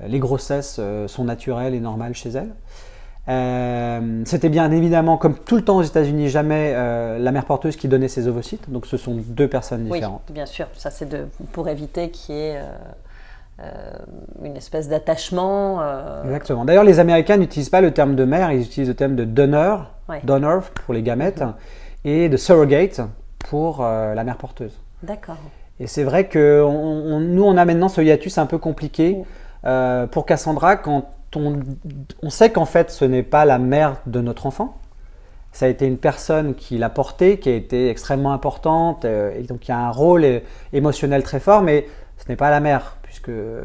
[0.06, 2.52] les grossesses sont naturelles et normales chez elles.
[3.28, 7.76] Euh, C'était bien évidemment, comme tout le temps aux États-Unis, jamais euh, la mère porteuse
[7.76, 10.22] qui donnait ses ovocytes, donc ce sont deux personnes Oui, différentes.
[10.30, 10.66] bien sûr.
[10.74, 11.08] Ça, c'est
[11.52, 12.60] pour éviter qu'il y ait
[13.60, 13.90] euh,
[14.44, 15.80] une espèce d'attachement.
[16.24, 16.64] Exactement.
[16.64, 19.90] D'ailleurs, les Américains n'utilisent pas le terme de mère, ils utilisent le terme de donneur,
[20.08, 20.20] Ouais.
[20.22, 21.42] donor pour les gamètes,
[22.04, 23.00] et de surrogate
[23.50, 24.78] pour la mère porteuse.
[25.02, 25.36] D'accord.
[25.80, 26.70] Et c'est vrai que on-
[27.16, 29.16] on- nous, on a maintenant ce hiatus un peu compliqué
[29.64, 31.60] euh, pour Cassandra quand on,
[32.22, 34.76] on sait qu'en fait, ce n'est pas la mère de notre enfant.
[35.52, 39.42] Ça a été une personne qui l'a portée, qui a été extrêmement importante, euh, et
[39.42, 40.40] donc il y a un rôle euh,
[40.74, 41.86] émotionnel très fort, mais
[42.18, 43.62] ce n'est pas la mère, puisque euh,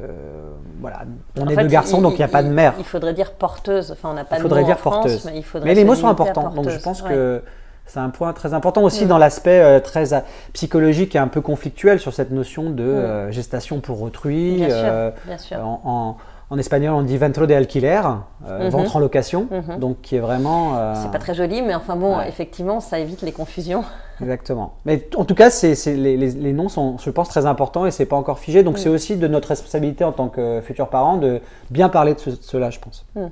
[0.79, 1.01] voilà,
[1.37, 2.75] on En est fait, deux garçons, donc il n'y a pas de mère.
[2.79, 3.91] Il faudrait dire porteuse.
[3.91, 5.25] Enfin, on n'a pas Il de faudrait mot dire en France, porteuse.
[5.25, 7.09] mais il faudrait Mais les mots sont importants, donc je pense Ouais.
[7.09, 7.41] que
[7.85, 9.09] c'est un point très important aussi Mm.
[9.09, 10.05] dans l'aspect euh, très
[10.53, 15.11] psychologique et un peu conflictuel sur cette notion de euh, gestation pour autrui, Bien sûr,
[15.25, 15.57] bien sûr.
[15.59, 16.17] en, en-
[16.51, 18.01] En espagnol, on dit ventre de alquiler,
[18.45, 18.69] euh, Mhm.
[18.71, 19.79] ventre en location, Mhm.
[19.79, 20.75] donc qui est vraiment.
[20.77, 22.27] euh, C'est pas très joli, mais enfin bon, Ouais.
[22.27, 23.85] effectivement, ça évite les confusions.
[24.21, 24.73] Exactement.
[24.85, 28.05] Mais en tout cas, les, les- les noms sont, je pense, très importants et c'est
[28.05, 28.63] pas encore figé.
[28.63, 28.79] Donc Mm.
[28.79, 31.39] c'est aussi de notre responsabilité en tant que futurs parents de
[31.69, 33.05] bien parler de ce- cela, je pense.
[33.15, 33.27] Mm.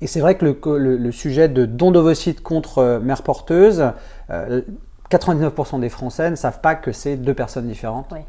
[0.00, 3.84] Et c'est vrai que le, co- le- le sujet de don d'ovocytes contre mère porteuse,
[4.30, 4.62] euh,
[5.10, 8.06] 99% des Français ne savent pas que c'est deux personnes différentes.
[8.12, 8.20] Oui.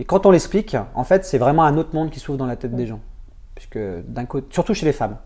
[0.00, 2.56] Et quand on l'explique, en fait, c'est vraiment un autre monde qui s'ouvre dans la
[2.56, 2.76] tête Mm.
[2.76, 3.00] des gens.
[3.58, 5.16] Puisque d'un côté, surtout chez les femmes,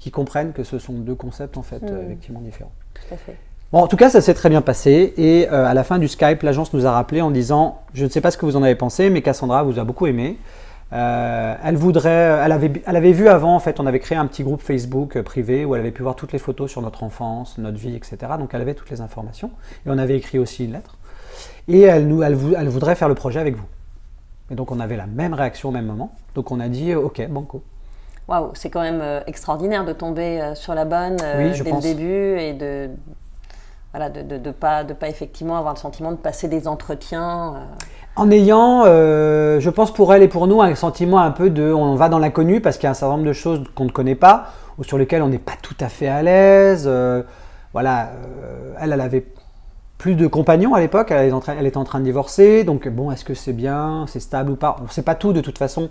[0.00, 1.88] qui comprennent que ce sont deux concepts en fait Mm.
[1.92, 2.72] euh, effectivement différents.
[2.94, 3.36] Tout à fait.
[3.72, 5.14] Bon, en tout cas, ça s'est très bien passé.
[5.16, 8.08] Et euh, à la fin du Skype, l'agence nous a rappelé en disant Je ne
[8.10, 10.38] sais pas ce que vous en avez pensé, mais Cassandra vous a beaucoup aimé.
[10.92, 14.26] Euh, elle voudrait, elle avait, elle avait vu avant, en fait, on avait créé un
[14.26, 17.58] petit groupe Facebook privé où elle avait pu voir toutes les photos sur notre enfance,
[17.58, 18.16] notre vie, etc.
[18.40, 19.50] Donc elle avait toutes les informations.
[19.86, 20.96] Et on avait écrit aussi une lettre.
[21.68, 23.66] Et elle, nous, elle, elle voudrait faire le projet avec vous.
[24.50, 26.12] Et donc on avait la même réaction au même moment.
[26.34, 27.62] Donc on a dit euh, Ok, banco.
[28.28, 31.84] Waouh, c'est quand même euh, extraordinaire de tomber euh, sur la bonne Oui, dès pense.
[31.84, 32.88] le début et de
[33.92, 37.54] voilà de, de, de pas de pas effectivement avoir le sentiment de passer des entretiens.
[38.16, 41.72] En ayant, euh, je pense pour elle et pour nous, un sentiment un peu de
[41.72, 43.90] on va dans l'inconnu parce qu'il y a un certain nombre de choses qu'on ne
[43.90, 44.46] connaît pas
[44.78, 46.84] ou sur lesquelles on n'est pas tout à fait à l'aise.
[46.86, 47.22] euh,
[47.72, 48.10] voilà,
[48.42, 49.26] euh, elle, elle avait
[50.04, 52.62] plus de compagnons à l'époque, elle, est en train- elle était en train de divorcer,
[52.62, 54.76] donc bon, est-ce que c'est bien, c'est stable ou pas?
[54.80, 55.88] On ne sait pas tout de toute façon,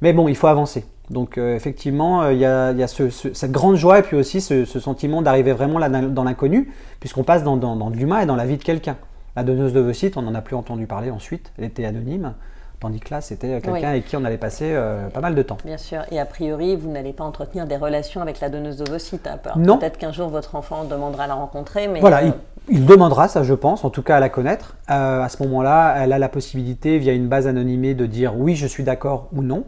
[0.00, 0.84] mais bon, il faut avancer.
[1.10, 3.98] Donc euh, effectivement, euh, il y a, il y a ce- ce- cette grande joie
[3.98, 6.70] et puis aussi ce, ce sentiment d'arriver vraiment là dans l'inconnu,
[7.00, 8.96] puisqu'on passe dans, dans, dans de l'humain et dans la vie de quelqu'un.
[9.34, 12.34] La donneuse d'ovocytes, on n'en a plus entendu parler ensuite, elle était anonyme,
[12.78, 13.84] tandis que là, c'était quelqu'un Oui.
[13.84, 15.58] avec qui on allait passer euh, pas mal de temps.
[15.66, 16.00] Bien sûr.
[16.12, 19.26] Et a priori, vous n'allez pas entretenir des relations avec la donneuse d'ovocytes.
[19.26, 19.38] hein.
[19.44, 19.76] Alors, Non.
[19.78, 22.32] Peut-être qu'un jour votre enfant demandera à la rencontrer, mais Voilà, euh, il,
[22.68, 24.76] il demandera ça, je pense, en tout cas à la connaître.
[24.90, 28.54] Euh, à ce moment-là, elle a la possibilité, via une base anonymée, de dire oui,
[28.56, 29.64] je suis d'accord ou non.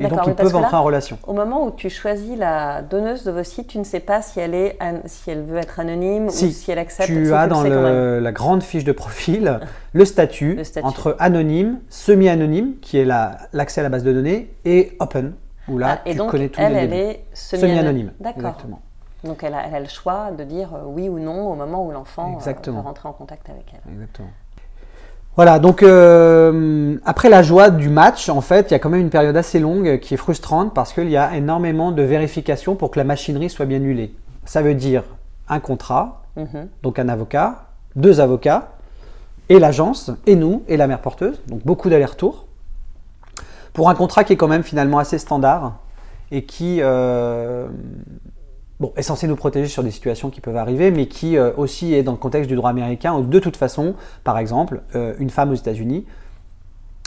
[0.00, 1.18] Et donc, ils peuvent entrer en relation.
[1.24, 4.76] au moment où tu choisis la donneuse d'ovocytes, tu ne sais pas si elle est
[5.06, 7.06] si elle veut être anonyme Si, ou si elle accepte.
[7.06, 9.60] Tu as dans le- la grande fiche de profil
[9.92, 10.84] le statut, Le statut.
[10.84, 15.34] entre anonyme, semi-anonyme, qui est la- l'accès à la base de données, et open,
[15.68, 18.10] où là, Ah, et tu donc, connais tout elle, elle est semi-anonyme.
[18.18, 18.40] D'accord.
[18.50, 18.80] Exactement.
[19.24, 21.84] Donc elle a, elle a le choix de dire euh, oui ou non au moment
[21.86, 23.92] où l'enfant euh, veut rentrer en contact avec elle.
[23.92, 24.28] Exactement.
[25.36, 29.00] Voilà, donc euh, après la joie du match, en fait, il y a quand même
[29.00, 32.92] une période assez longue qui est frustrante parce qu'il y a énormément de vérifications pour
[32.92, 34.14] que la machinerie soit bien huilée.
[34.44, 35.02] Ça veut dire
[35.48, 36.68] un contrat, Mhm.
[36.82, 37.64] donc un avocat,
[37.96, 38.72] deux avocats,
[39.48, 42.46] et l'agence, et nous, et la mère porteuse, donc beaucoup d'allers-retours,
[43.72, 45.74] pour un contrat qui est quand même finalement assez standard
[46.30, 47.66] et qui euh,
[48.84, 51.94] bon, est censé nous protéger sur des situations qui peuvent arriver, mais qui euh, aussi
[51.94, 55.30] est dans le contexte du droit américain, où de toute façon, par exemple, euh, une
[55.30, 56.04] femme aux États-Unis,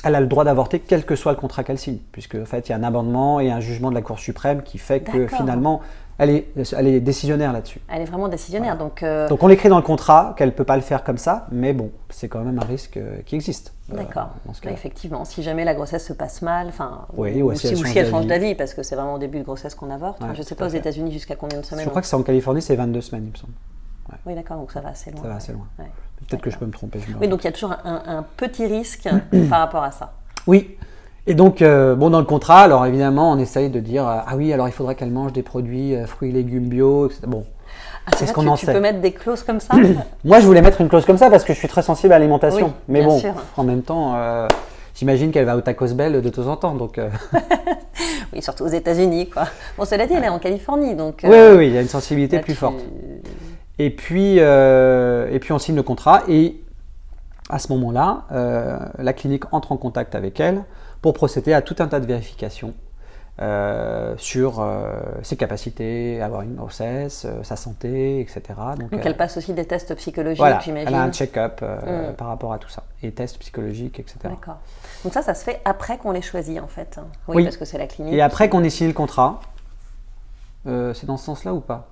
[0.04, 2.70] elle a le droit d'avorter quel que soit le contrat qu'elle signe, puisque en fait,
[2.70, 5.28] il y a un amendement et un jugement de la Cour suprême qui fait que
[5.28, 5.82] finalement,
[6.20, 7.80] elle est, elle est décisionnaire là-dessus.
[7.88, 8.78] Elle est vraiment décisionnaire.
[8.78, 11.18] Donc, euh, Donc on l'écrit dans le contrat qu'elle ne peut pas le faire comme
[11.18, 13.74] ça, mais bon, c'est quand même un risque euh, qui existe.
[13.92, 14.30] euh, D'accord.
[14.62, 14.74] cas-là.
[14.74, 17.78] effectivement, si jamais la grossesse se passe mal, enfin, Oui, ou, ou si elle ou
[17.78, 18.12] change si elle d'avis.
[18.12, 20.22] change d'avis, parce que c'est vraiment au début de grossesse qu'on avorte.
[20.22, 20.70] Ouais, je ne sais pas aux.
[20.70, 21.86] États-Unis jusqu'à combien de semaines.
[21.86, 23.54] Je crois que c'est en Californie, c'est 22 semaines, il me semble.
[24.26, 25.22] Oui, d'accord, donc ça va assez loin.
[25.22, 25.68] Ça va assez loin.
[25.78, 25.86] Ouais.
[26.28, 27.00] Peut-être que je peux me tromper.
[27.00, 29.08] me Oui, donc il y a toujours un petit risque
[29.50, 30.14] par rapport à ça.
[30.48, 30.78] Oui.
[31.28, 34.36] Et donc, euh, bon, dans le contrat, alors évidemment, on essaye de dire euh, ah
[34.38, 37.22] oui, alors il faudrait qu'elle mange des produits euh, fruits légumes bio, etc.
[37.28, 37.44] Bon,
[38.06, 38.74] Ah, C'est ce qu'on tu, en tu sait.
[38.74, 39.76] peux mettre des clauses comme ça
[40.24, 42.18] moi je voulais mettre une clause comme ça parce que je suis très sensible à
[42.20, 42.68] l'alimentation.
[42.68, 43.34] Oui, Mais bon, sûr.
[43.58, 44.48] en même temps, euh,
[44.96, 46.74] j'imagine qu'elle va au Tacos Bell de temps en temps.
[46.76, 46.98] Donc,
[48.34, 49.44] Oui, surtout aux États-Unis, quoi.
[49.78, 51.22] Bon, cela dit, elle est en Californie, donc.
[51.24, 52.80] oui, oui, oui, il y a une sensibilité là, plus tu- forte.
[53.80, 56.56] Et puis, et puis on signe le contrat et
[57.50, 58.24] à ce moment-là,
[58.98, 60.64] la clinique entre en contact avec elle
[61.02, 62.74] pour procéder à tout un tas de vérifications
[63.40, 68.42] euh, sur euh, ses capacités à avoir une grossesse, euh, sa santé, etc.
[68.80, 70.88] Donc, Donc elle passe aussi des tests psychologiques, voilà, j'imagine.
[70.88, 72.14] elle a un check-up Mm.
[72.18, 74.18] par rapport à tout ça, et tests psychologiques, etc.
[74.24, 74.58] D'accord.
[75.04, 77.00] Donc ça, ça se fait après qu'on les choisit, en fait.
[77.28, 77.44] Oui, Oui.
[77.44, 78.14] parce que c'est la clinique.
[78.16, 79.40] Et après qu'on ait signé le contrat,
[80.66, 81.88] c'est dans ce sens-là ou pas?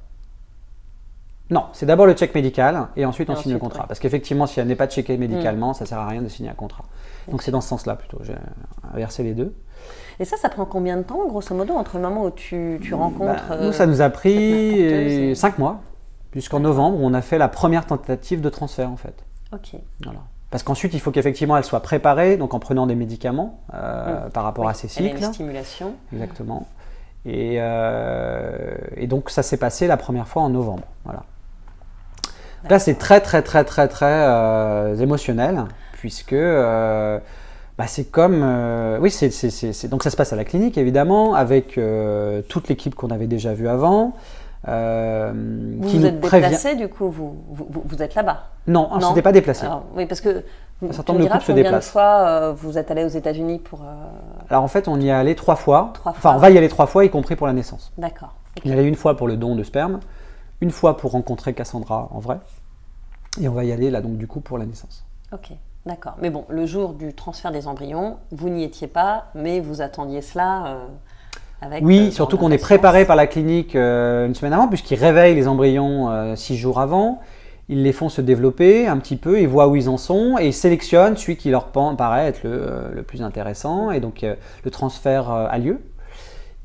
[1.51, 3.81] Non, c'est d'abord le check médical et ensuite Et on signe le contrat.
[3.81, 3.87] ouais.
[3.87, 6.53] Parce qu'effectivement, si elle n'est pas checkée médicalement, ça sert à rien de signer un
[6.55, 6.85] contrat.
[7.29, 8.17] Donc c'est dans ce sens-là plutôt.
[8.23, 8.33] J'ai
[8.93, 9.53] inversé les deux.
[10.19, 12.91] Et ça, ça prend combien de temps, grosso modo, entre le moment où tu, tu
[12.91, 13.43] Bah, rencontres.
[13.49, 15.81] nous, euh, ça nous a pris porteuse 5 mois,
[16.31, 19.23] puisqu'en novembre, on a fait la première tentative de transfert en fait.
[19.53, 19.75] Ok.
[20.03, 20.19] Voilà.
[20.49, 24.45] Parce qu'ensuite, il faut qu'effectivement elle soit préparée, donc en prenant des médicaments euh, par
[24.45, 25.23] rapport Oui, à ses elle a cycles.
[25.25, 25.93] une stimulation.
[26.13, 26.65] Exactement.
[27.25, 30.83] Et, euh, et donc ça s'est passé la première fois en novembre.
[31.03, 31.23] Voilà.
[32.69, 37.19] Là c'est très très très très très euh, émotionnel puisque euh,
[37.77, 38.41] bah, c'est comme.
[38.43, 41.77] euh, oui, c'est, donc ça se passe à la clinique, évidemment, avec
[42.47, 44.13] toute l'équipe qu'on avait déjà vue avant.
[44.67, 45.31] euh,
[45.79, 48.43] Vous qui vous êtes prévient- déplacé, du coup, vous, vous, êtes là-bas?
[48.67, 49.65] Non, on ne s'était pas déplacé.
[49.65, 50.43] Alors, oui, parce que
[50.87, 51.89] Un certain nombre de couples se déplacent.
[51.89, 53.81] fois euh, vous êtes allé aux États-Unis pour.
[53.81, 53.85] euh,
[54.49, 55.91] Alors en fait, on y est allé trois fois.
[55.95, 57.91] Trois enfin, on va y aller trois fois, y compris pour la naissance.
[57.97, 58.35] D'accord.
[58.57, 58.61] Ok.
[58.63, 59.99] Il y allait une fois pour le don de sperme,
[60.61, 62.39] une fois pour rencontrer Cassandra en vrai,
[63.41, 65.05] et on va y aller là donc du coup pour la naissance.
[65.33, 65.51] Ok,
[65.85, 66.15] d'accord.
[66.21, 70.21] Mais bon, le jour du transfert des embryons, vous n'y étiez pas, mais vous attendiez
[70.21, 70.85] cela euh,
[71.61, 71.83] avec.
[71.83, 75.35] Oui, euh, surtout qu'on est préparé par la clinique euh, une semaine avant, puisqu'ils réveillent
[75.35, 77.19] les embryons six jours avant.
[77.67, 80.45] Ils les font se développer un petit peu, ils voient où ils en sont et
[80.45, 83.89] ils sélectionnent celui qui leur paraît être le, le plus intéressant.
[83.89, 84.23] Et donc
[84.63, 85.81] le transfert a lieu.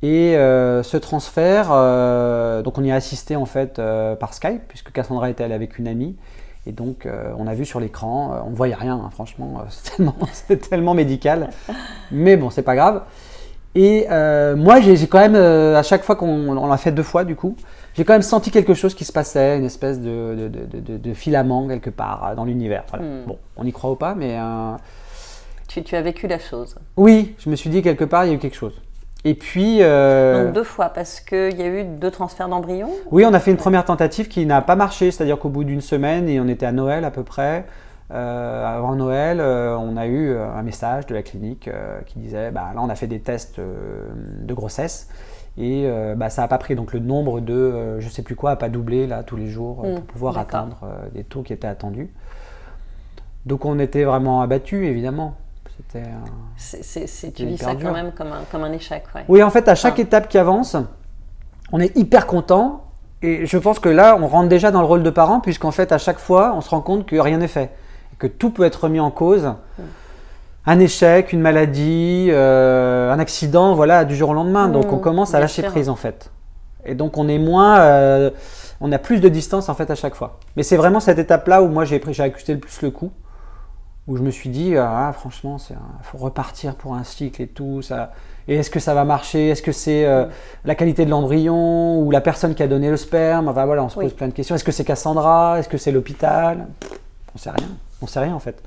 [0.02, 4.62] Et euh, ce transfert, euh, donc on y a assisté en fait euh, par Skype,
[4.66, 6.16] puisque Cassandra était allée avec une amie.
[6.66, 9.62] Et donc on a vu sur l'écran, on ne voyait rien, hein, franchement,
[10.32, 11.48] c'est tellement, médical.
[12.10, 13.02] Mais bon, c'est pas grave.
[13.74, 14.06] Et
[14.56, 17.56] moi, j'ai quand même, à chaque fois qu'on on l'a fait deux fois du coup,
[17.94, 20.80] j'ai quand même senti quelque chose qui se passait, une espèce de, de, de- de-
[20.80, 22.84] de- de filament quelque part dans l'univers.
[22.90, 23.04] Voilà.
[23.06, 23.24] Hmm.
[23.26, 24.36] Bon, on y croit ou pas, mais
[25.66, 26.74] Tu, tu as vécu la chose.
[26.98, 28.74] oui, je me suis dit quelque part, il y a eu quelque chose.
[29.24, 32.90] Et puis, euh, Donc deux fois, parce qu'il y a eu deux transferts d'embryons.
[33.10, 35.82] oui, on a fait une première tentative qui n'a pas marché, c'est-à-dire qu'au bout d'une
[35.82, 37.66] semaine, et on était à Noël à peu près,
[38.12, 41.68] euh, avant Noël, euh, on a eu un message de la clinique
[42.06, 45.08] qui disait, bah, là on a fait des tests de grossesse,
[45.58, 48.56] et bah, ça n'a pas pris, donc le nombre de, je sais plus quoi, n'a
[48.56, 50.78] pas doublé là tous les jours euh, Mm, pour pouvoir atteindre
[51.14, 52.10] des taux qui étaient attendus.
[53.46, 55.36] Donc on était vraiment abattus, évidemment.
[56.56, 57.88] C'était tu vis ça dur.
[57.88, 59.04] quand même comme un, comme un échec.
[59.14, 59.24] Ouais.
[59.28, 60.76] Oui, en fait, à chaque étape qui avance,
[61.72, 62.84] on est hyper content.
[63.22, 65.92] Et je pense que là, on rentre déjà dans le rôle de parent, puisqu'en fait,
[65.92, 67.70] à chaque fois, on se rend compte que rien n'est fait.
[68.12, 69.52] Et que tout peut être remis en cause.
[70.66, 74.68] Un échec, une maladie, euh, un accident, voilà, du jour au lendemain.
[74.68, 75.70] Donc, Mmh, on commence à lâcher sûr.
[75.70, 76.30] prise, en fait.
[76.84, 77.78] Et donc, on est moins.
[77.80, 78.30] euh,
[78.80, 80.38] on a plus de distance, en fait, à chaque fois.
[80.56, 83.10] Mais c'est vraiment cette étape-là où moi, j'ai accusé le plus le coup.
[84.08, 87.80] Où je me suis dit, ah, franchement, il faut repartir pour un cycle et tout.
[87.82, 88.12] Ça,
[88.48, 89.50] et est-ce que ça va marcher?
[89.50, 90.24] Est-ce que c'est euh,
[90.64, 93.48] la qualité de l'embryon ou la personne qui a donné le sperme?
[93.48, 94.06] Enfin voilà, on se Oui.
[94.06, 94.54] pose plein de questions.
[94.56, 95.58] Est-ce que c'est Cassandra?
[95.58, 96.66] Est-ce que c'est l'hôpital?
[97.34, 97.68] On sait rien.
[98.02, 98.60] On sait rien en fait.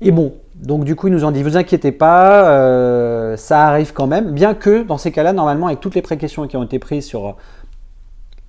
[0.00, 3.92] Et bon, donc du coup, ils nous ont dit, vous inquiétez pas, euh, ça arrive
[3.92, 4.30] quand même.
[4.30, 7.34] Bien que dans ces cas-là, normalement, avec toutes les précautions qui ont été prises sur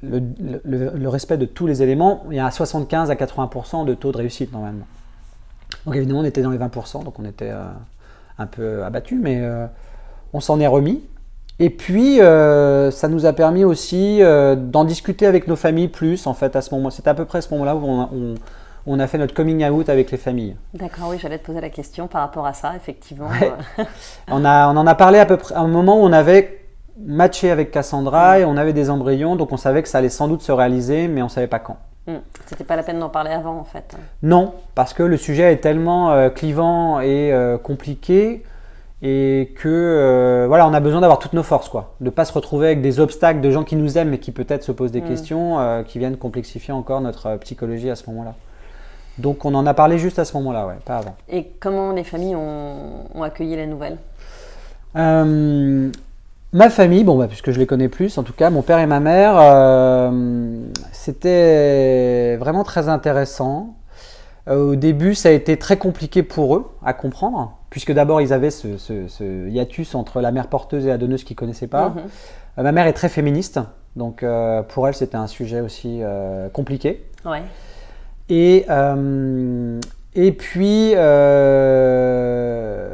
[0.04, 0.22] le,
[0.64, 4.12] le- le respect de tous les éléments, il y a 75 à 80% de taux
[4.12, 4.86] de réussite normalement.
[5.86, 7.64] Donc évidemment, on était dans les 20%, donc on était euh,
[8.38, 9.66] un peu abattu, mais euh,
[10.34, 11.02] on s'en est remis.
[11.60, 16.34] Et puis, euh, ça nous a permis aussi d'en discuter avec nos familles plus, en
[16.34, 16.90] fait, à ce moment.
[16.90, 18.36] C'était à peu près à ce moment-là où on a, on-
[18.88, 20.56] on a fait notre coming out avec les familles.
[20.74, 23.28] D'accord, oui, j'allais te poser la question par rapport à ça, effectivement.
[23.28, 23.52] Ouais.
[24.32, 26.62] On, a, on en a parlé à peu près à un moment où on avait
[27.06, 30.28] matché avec Cassandra et on avait des embryons, donc on savait que ça allait sans
[30.30, 31.78] doute se réaliser, mais on savait pas quand.
[32.08, 33.96] Hmm, C'était pas la peine d'en parler avant, en fait.
[34.24, 38.44] Non, parce que le sujet est tellement euh, clivant et euh, compliqué
[39.02, 42.34] et que euh, voilà, on a besoin d'avoir toutes nos forces, quoi, de pas se
[42.34, 45.02] retrouver avec des obstacles de gens qui nous aiment mais qui peut-être se posent des
[45.02, 45.08] Mm.
[45.08, 48.34] questions, qui viennent complexifier encore notre psychologie à ce moment-là.
[49.18, 51.16] Donc on en a parlé juste à ce moment-là, ouais, pas avant.
[51.30, 53.98] Et comment les familles ont, ont accueilli la nouvelle?
[56.54, 58.86] Ma famille, bon, bah, puisque je les connais plus, en tout cas, mon père et
[58.88, 60.52] ma mère, euh,
[60.92, 63.76] c'était vraiment très intéressant.
[64.48, 68.34] Euh, au début, ça a été très compliqué pour eux à comprendre, puisque d'abord, ils
[68.34, 71.68] avaient ce, ce- ce hiatus entre la mère porteuse et la donneuse qu'ils ne connaissaient
[71.68, 71.90] pas.
[71.90, 71.98] Mhm.
[72.58, 73.60] Euh, ma mère est très féministe,
[73.96, 74.26] donc
[74.70, 76.02] pour elle, c'était un sujet aussi
[76.54, 77.06] compliqué.
[77.26, 77.44] Ouais.
[78.30, 78.66] Et,
[80.16, 82.90] et puis, euh,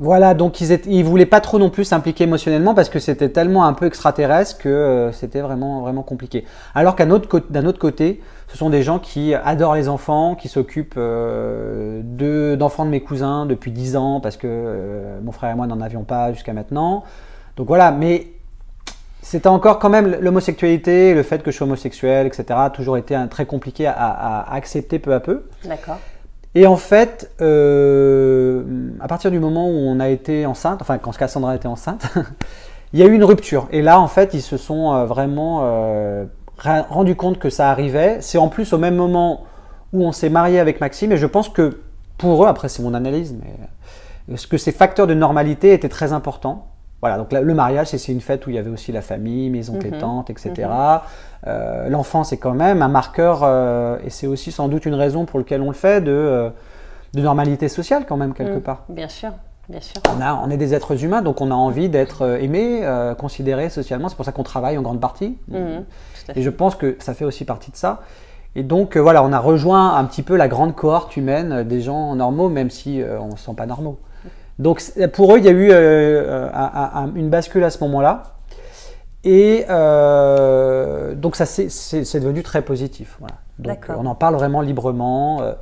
[0.00, 3.28] voilà, donc ils, étaient, ils voulaient pas trop non plus s'impliquer émotionnellement parce que c'était
[3.28, 6.44] tellement un peu extraterrestre que euh, c'était vraiment, vraiment compliqué.
[6.74, 10.48] Alors qu'un autre, d'un autre côté, ce sont des gens qui adorent les enfants, qui
[10.48, 15.50] s'occupent euh, de- d'enfants de mes cousins depuis 10 ans parce que euh, mon frère
[15.52, 17.04] et moi n'en avions pas jusqu'à maintenant.
[17.58, 18.28] Donc voilà, mais
[19.22, 23.14] c'était encore quand même l'homosexualité, le fait que je suis homosexuel, etc., a toujours été
[23.14, 25.44] un- très compliqué à- à accepter peu à peu.
[25.66, 25.98] D'accord.
[26.54, 28.64] Et en fait, euh,
[29.00, 32.06] à partir du moment où on a été enceinte, enfin quand Cassandra était enceinte,
[32.92, 33.68] il y a eu une rupture.
[33.70, 36.24] Et là, en fait, ils se sont euh, vraiment euh,
[36.56, 38.18] rendu compte que ça arrivait.
[38.20, 39.44] C'est en plus au même moment
[39.92, 41.12] où on s'est marié avec Maxime.
[41.12, 41.80] Et je pense que
[42.18, 46.12] pour eux, après c'est mon analyse, mais est-ce que ces facteurs de normalité étaient très
[46.12, 46.66] importants
[47.00, 49.48] voilà, donc là, le mariage, c'est une fête où il y avait aussi la famille,
[49.50, 49.98] mes oncles et Mhm.
[49.98, 50.68] tantes, etc.
[51.46, 55.24] Euh, L'enfant, c'est quand même un marqueur, euh, et c'est aussi sans doute une raison
[55.24, 56.50] pour laquelle on le fait, de, euh,
[57.14, 58.62] de normalité sociale quand même quelque Mm.
[58.62, 58.84] part.
[58.90, 59.30] Bien sûr,
[59.68, 59.96] bien sûr.
[60.14, 63.14] On, a, on est des êtres humains, donc on a envie d'être euh, aimés, euh,
[63.14, 64.08] considérés socialement.
[64.10, 65.38] C'est pour ça qu'on travaille en grande partie.
[65.48, 65.84] Mhm.
[66.36, 68.02] Et je pense que ça fait aussi partie de ça.
[68.56, 71.64] Et donc euh, voilà, on a rejoint un petit peu la grande cohorte humaine euh,
[71.64, 73.98] des gens normaux, même si euh, on ne se sent pas normaux.
[74.60, 74.82] Donc
[75.14, 78.22] pour eux, il y a eu euh, un- un- une bascule à ce moment-là.
[79.24, 83.16] Et euh, donc ça c'est- devenu très positif.
[83.20, 83.34] Voilà.
[83.58, 85.42] Donc euh, on en parle vraiment librement.
[85.42, 85.52] euh,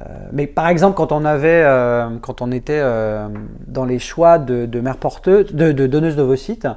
[0.00, 3.28] euh, mais par exemple, quand on avait, euh, quand on était euh,
[3.66, 6.68] dans les choix de, de mère porteuse, de, de donneuse d'ovocytes,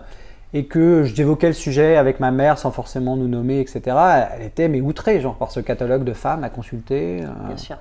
[0.53, 3.81] et que j'évoquais le sujet avec ma mère sans forcément nous nommer, etc.,
[4.37, 7.21] elle était mais outrée, genre par ce catalogue de femmes à consulter.
[7.23, 7.77] euh, Bien sûr.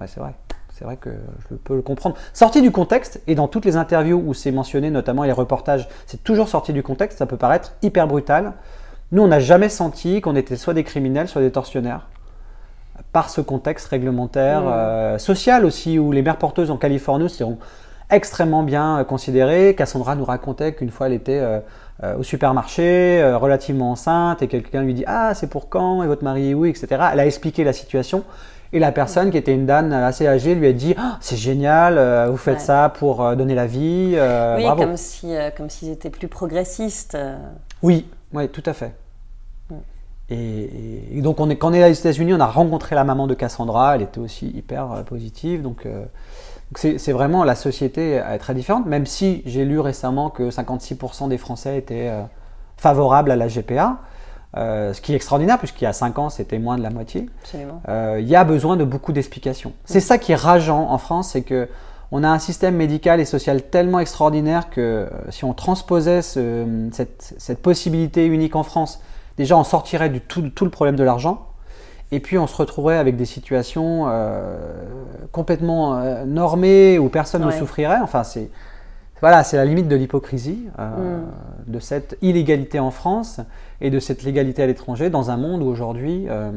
[0.00, 0.34] Ouais, c'est vrai.
[0.76, 1.10] C'est vrai que
[1.50, 2.16] je peux le comprendre.
[2.32, 6.24] Sorti du contexte, et dans toutes les interviews où c'est mentionné, notamment les reportages, c'est
[6.24, 8.54] toujours sorti du contexte, ça peut paraître hyper brutal.
[9.12, 12.08] Nous, on n'a jamais senti qu'on était soit des criminels, soit des tortionnaires.
[13.12, 14.68] Par ce contexte réglementaire, Mmh.
[14.68, 17.58] euh, social aussi, où les mères porteuses en Californie seront
[18.10, 19.74] extrêmement bien euh, considérées.
[19.76, 21.60] Cassandra nous racontait qu'une fois elle était euh,
[22.02, 26.02] euh, au supermarché, relativement enceinte, et quelqu'un lui dit Ah, c'est pour quand?
[26.02, 26.86] Et votre mari est où etc.
[27.12, 28.24] Elle a expliqué la situation.
[28.74, 31.96] Et la personne, qui était une dame assez âgée, lui a dit Ah, C'est génial,
[31.96, 32.60] euh, vous faites Ouais.
[32.60, 34.14] ça pour euh, donner la vie.
[34.16, 34.82] euh, oui, bravo.
[34.82, 37.16] comme si, euh, s'ils étaient plus progressistes.
[37.84, 38.92] Oui, oui, tout à fait.
[39.70, 39.74] Mm.
[40.30, 43.28] Et, et donc, on est, quand on est aux États-Unis, on a rencontré la maman
[43.28, 43.94] de Cassandra.
[43.94, 45.62] Elle était aussi hyper positive.
[45.62, 45.86] Donc,
[46.74, 48.86] c'est vraiment la société est très différente.
[48.86, 52.10] Même si j'ai lu récemment que 56% des Français étaient
[52.76, 53.98] favorables à la GPA,
[54.56, 57.28] euh, ce qui est extraordinaire puisqu'il y a 5 ans, c'était moins de la moitié.
[57.88, 59.72] Euh, il y a besoin de beaucoup d'explications.
[59.84, 61.68] C'est ça qui est rageant en France, c'est que
[62.12, 66.88] on a un système médical et social tellement extraordinaire que euh, si on transposait ce-
[66.92, 69.00] cette, cette possibilité unique en France,
[69.38, 71.46] déjà on sortirait du tout, tout le problème de l'argent,
[72.12, 74.56] et puis on se retrouverait avec des situations euh,
[75.32, 77.98] complètement euh, normées où personne ne souffrirait.
[78.02, 78.50] Enfin, c'est
[79.20, 81.24] voilà, c'est la limite de l'hypocrisie, euh, Mm.
[81.72, 83.40] de cette illégalité en France
[83.80, 86.50] et de cette légalité à l'étranger dans un monde où aujourd'hui euh,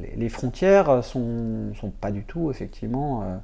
[0.00, 3.36] les, les frontières sont, sont pas du tout effectivement euh,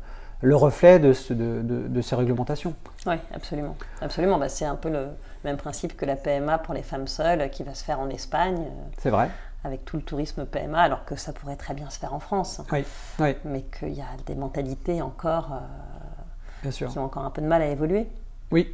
[0.42, 2.74] le reflet de, ce- de- de- de ces réglementations.
[3.06, 3.76] Oui, absolument.
[4.02, 4.38] Absolument.
[4.38, 5.06] Bah, c'est un peu le
[5.44, 8.60] même principe que la PMA pour les femmes seules qui va se faire en Espagne
[8.98, 9.30] C'est vrai.
[9.64, 12.60] avec tout le tourisme PMA, alors que ça pourrait très bien se faire en France.
[12.72, 12.84] Oui,
[13.20, 15.58] oui, Mais qu'il y a des mentalités encore euh,
[16.62, 16.88] bien sûr.
[16.90, 18.06] qui ont encore un peu de mal à évoluer.
[18.53, 18.68] Oui.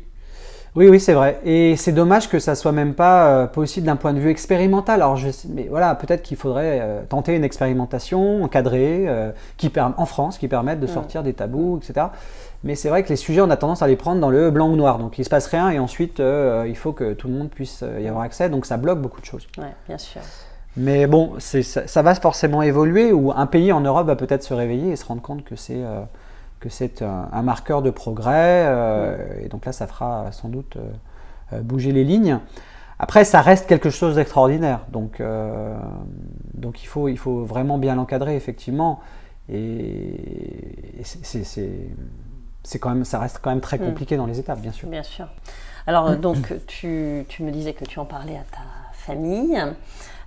[0.75, 1.39] Oui, oui, c'est vrai.
[1.45, 5.03] Et c'est dommage que ça soit même pas euh, possible d'un point de vue expérimental.
[5.03, 10.07] Alors, je mais voilà, peut-être qu'il faudrait euh, tenter une expérimentation encadrée euh, qui en
[10.07, 10.95] France qui permette de Mm.
[10.95, 12.07] sortir des tabous, etc.
[12.65, 14.71] Mais c'est vrai que les sujets, on a tendance à les prendre dans le blanc
[14.71, 14.99] ou noir.
[14.99, 18.07] Donc, il se passe rien et ensuite, il faut que tout le monde puisse y
[18.07, 18.49] avoir accès.
[18.49, 19.49] Donc, ça bloque beaucoup de choses.
[19.59, 20.21] Oui, bien sûr.
[20.77, 24.55] Mais bon, ça, ça va forcément évoluer ou un pays en Europe va peut-être se
[24.55, 25.83] réveiller et se rendre compte que c'est
[26.63, 28.65] que c'est un, un marqueur de progrès.
[28.67, 30.81] euh, Et donc là, ça fera sans doute euh,
[31.55, 32.39] euh, bouger les lignes.
[32.99, 34.81] Après, ça reste quelque chose d'extraordinaire.
[34.91, 35.77] Donc, euh,
[36.55, 39.01] donc il, faut, il faut vraiment bien l'encadrer, effectivement.
[39.49, 41.71] Et, et c'est- c'est- c'est
[42.65, 43.87] c'est quand même, ça reste quand même très Mm.
[43.87, 44.89] compliqué dans les étapes, bien sûr.
[44.89, 45.27] Bien sûr.
[45.89, 49.61] Alors, euh, donc, tu, tu me disais que tu en parlais à ta famille.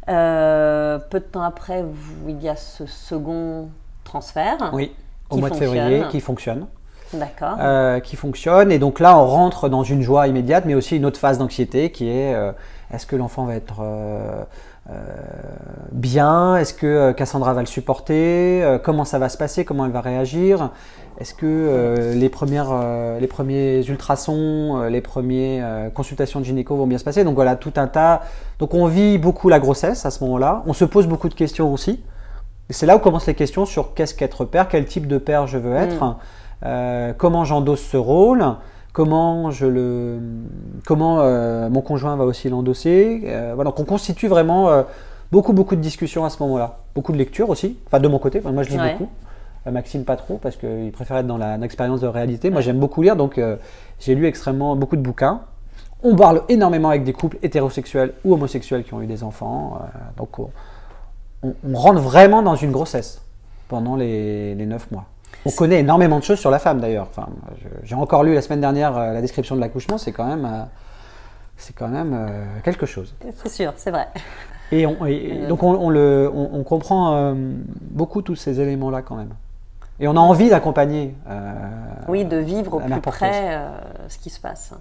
[0.10, 3.70] Euh, peu de temps après, vous- il y a ce second
[4.04, 4.70] transfert.
[4.74, 4.94] Oui,
[5.30, 6.68] au mois de février, qui fonctionne.
[7.14, 7.58] D'accord.
[7.60, 8.72] euh, qui fonctionne.
[8.72, 11.92] Et donc là, on rentre dans une joie immédiate, mais aussi une autre phase d'anxiété
[11.92, 12.52] qui est euh,
[12.94, 14.44] est-ce que l'enfant va être euh,
[14.90, 14.94] euh,
[15.92, 16.58] bien?
[16.58, 18.80] Est-ce que euh, Cassandra va le supporter?
[18.84, 19.66] Comment ça va se passer?
[19.66, 20.72] Comment elle va réagir?
[21.18, 26.76] Est-ce que euh, les, premières, euh, les premiers ultrasons, euh, les premières consultations de gynéco
[26.76, 27.24] vont bien se passer?
[27.24, 28.24] Donc voilà, tout un tas.
[28.60, 30.64] Donc on vit beaucoup la grossesse à ce moment-là.
[30.66, 32.02] On se pose beaucoup de questions aussi.
[32.70, 35.58] C'est là où commencent les questions sur qu'est-ce qu'être père, quel type de père je
[35.58, 36.04] veux être.
[36.04, 36.16] Mm.
[36.64, 38.44] Euh, comment j'endosse ce rôle,
[38.94, 40.20] comment, je le,
[40.86, 43.24] comment euh, mon conjoint va aussi l'endosser.
[43.26, 44.84] Euh, voilà, donc on constitue vraiment
[45.32, 46.80] beaucoup, beaucoup de discussions à ce moment-là.
[46.96, 48.94] Beaucoup de lectures aussi, enfin de mon côté, moi je lis Ouais.
[48.94, 49.10] beaucoup.
[49.72, 52.52] Maxime pas trop parce qu'il préfère être dans l'expérience de réalité.
[52.52, 53.40] Moi j'aime beaucoup lire, donc
[54.00, 55.42] j'ai lu extrêmement beaucoup de bouquins.
[56.04, 59.80] On parle énormément avec des couples hétérosexuels ou homosexuels qui ont eu des enfants.
[60.18, 60.38] donc
[61.68, 63.22] on, rentre vraiment dans une grossesse
[63.68, 65.06] pendant les, les 9 mois.
[65.46, 67.08] On connaît énormément de choses sur la femme d'ailleurs.
[67.10, 67.28] Enfin,
[67.84, 70.64] j'ai encore lu la semaine dernière euh, la description de l'accouchement, c'est quand même, euh,
[71.58, 73.14] c'est quand même euh, quelque chose.
[73.36, 74.08] C'est sûr, c'est vrai.
[74.72, 77.36] Et, on- et- et donc on, on le, on, comprend
[77.82, 79.34] beaucoup tous ces éléments-là quand même.
[80.00, 81.14] Et on a envie d'accompagner.
[82.08, 83.60] Oui, de vivre au plus près
[84.08, 84.74] ce qui se passe.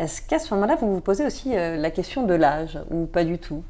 [0.00, 3.38] Est-ce qu'à ce moment-là, vous vous posez aussi la question de l'âge ou pas du
[3.38, 3.62] tout?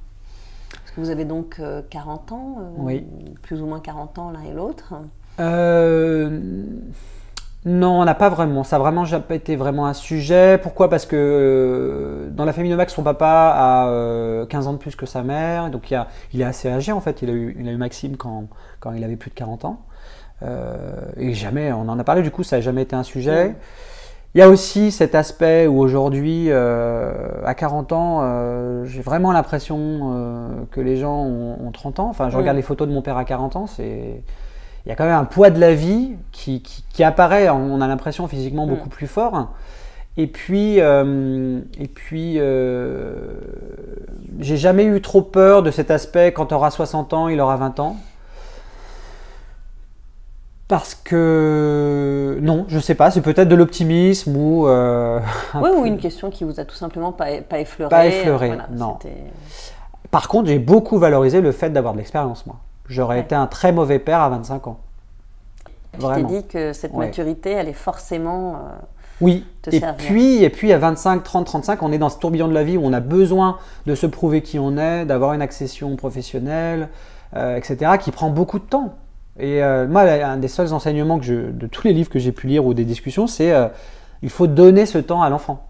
[0.90, 3.06] Parce que vous avez donc euh, 40 ans, euh, Oui.
[3.42, 4.94] plus ou moins 40 ans l'un et l'autre.
[7.66, 8.64] Non, on n'a pas vraiment.
[8.64, 10.58] Ça vraiment jamais été vraiment un sujet.
[10.62, 10.88] Pourquoi?
[10.88, 14.78] Parce que euh, dans la famille de Max, son papa a 15 euh, ans de
[14.78, 15.68] plus que sa mère.
[15.70, 17.20] Donc il, il est assez âgé en fait.
[17.20, 18.46] Il a eu, il a eu Maxime quand,
[18.80, 19.80] quand, il avait plus de 40 ans.
[20.42, 23.54] Euh, et jamais, on en a parlé, du coup, ça n'a jamais été un sujet.
[24.34, 30.80] Il y a aussi cet aspect où aujourd'hui, à 40 ans, j'ai vraiment l'impression que
[30.80, 32.08] les gens ont, 30 ans.
[32.08, 34.22] Enfin, je regarde les photos de mon père à 40 ans, c'est
[34.86, 36.62] il y a quand même un poids de la vie qui,
[37.02, 38.92] apparaît, on a l'impression physiquement beaucoup mm.
[38.92, 39.48] plus fort.
[40.16, 43.14] Et puis, euh, et puis euh,
[44.40, 47.56] j'ai jamais eu trop peur de cet aspect quand tu auras 60 ans, il aura
[47.56, 47.96] 20 ans.
[50.70, 54.66] Parce que non, je sais pas, c'est peut-être de l'optimisme ou.
[54.68, 55.20] Euh,
[55.54, 57.90] oui, ou une question qui vous a tout simplement pas, pas effleuré.
[57.90, 58.96] Pas effleuré, non.
[60.10, 62.56] Par contre, j'ai beaucoup valorisé le fait d'avoir de l'expérience, moi
[62.90, 64.80] j'aurais été un très mauvais père à 25 ans.
[65.98, 68.54] Tu t'es dit que cette maturité, elle est forcément.
[68.54, 68.58] Euh,
[69.20, 72.54] oui, et puis, et puis à 25, 30, 35, on est dans ce tourbillon de
[72.54, 75.94] la vie où on a besoin de se prouver qui on est, d'avoir une accession
[75.96, 76.88] professionnelle,
[77.36, 78.94] euh, etc., qui prend beaucoup de temps.
[79.40, 82.32] Et euh, moi, un des seuls enseignements que je, de tous les livres que j'ai
[82.32, 83.52] pu lire ou des discussions, c'est
[84.22, 85.64] il faut donner ce temps à l'enfant.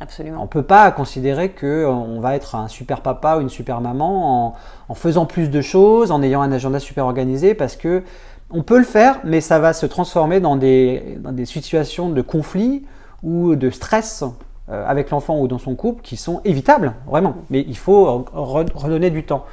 [0.00, 0.40] Absolument.
[0.40, 3.80] On ne peut pas considérer qu'on euh, va être un super papa ou une super
[3.80, 4.56] maman
[4.88, 8.02] en, faisant plus de choses, en ayant un agenda super organisé, parce que
[8.50, 12.84] on peut le faire, mais ça va se transformer dans des, des situations de conflit
[13.22, 14.22] ou de stress
[14.68, 17.36] euh, avec l'enfant ou dans son couple qui sont évitables, vraiment.
[17.50, 19.46] Mais il faut redonner du temps.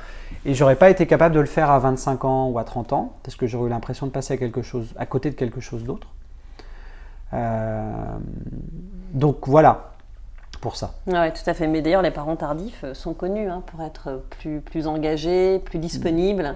[0.46, 3.14] Et j'aurais pas été capable de le faire à 25 ans ou à 30 ans,
[3.24, 5.84] parce que j'aurais eu l'impression de passer à quelque chose, à côté de quelque chose
[5.84, 6.08] d'autre.
[7.34, 7.92] Euh,
[9.14, 9.92] donc voilà,
[10.62, 10.94] pour ça.
[11.08, 11.68] Oui, tout à fait.
[11.68, 15.80] Mais d'ailleurs, les parents tardifs euh, sont connus hein, pour être plus, plus engagés, plus
[15.80, 16.56] disponibles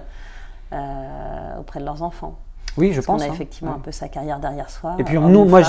[0.72, 2.38] euh, auprès de leurs enfants.
[2.76, 3.22] Oui, je pense.
[3.22, 3.32] On a hein.
[3.32, 4.96] effectivement un peu sa carrière derrière soi.
[4.98, 5.62] Et puis nous, moi,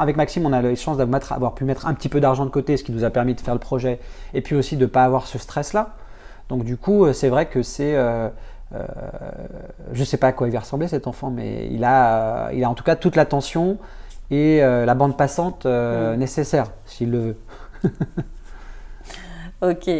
[0.00, 2.76] avec Maxime, on a la chance d'avoir pu mettre un petit peu d'argent de côté,
[2.76, 3.98] ce qui nous a permis de faire le projet,
[4.34, 5.94] et puis aussi de ne pas avoir ce stress-là.
[6.48, 7.94] Donc du coup, euh, c'est vrai que c'est...
[8.72, 12.64] je ne sais pas à quoi il va ressembler cet enfant, mais il a, il
[12.64, 13.78] a en tout cas toute l'attention
[14.30, 17.36] et la bande passante nécessaire, s'il le veut.
[19.62, 19.90] ok.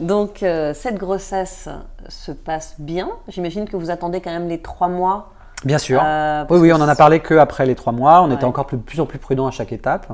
[0.00, 1.68] Donc, euh, cette grossesse
[2.08, 3.08] se passe bien.
[3.28, 5.32] J'imagine que vous attendez quand même les trois mois.
[5.64, 6.02] Bien sûr.
[6.04, 8.22] Euh, oui, oui, on en a parlé qu'après les trois mois.
[8.22, 10.08] On était encore plus, plus en plus prudent à chaque étape.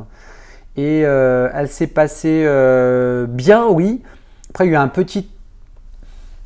[0.77, 2.45] Et euh, elle s'est passée
[3.29, 4.03] bien, oui.
[4.51, 5.31] Après, il y a eu un petit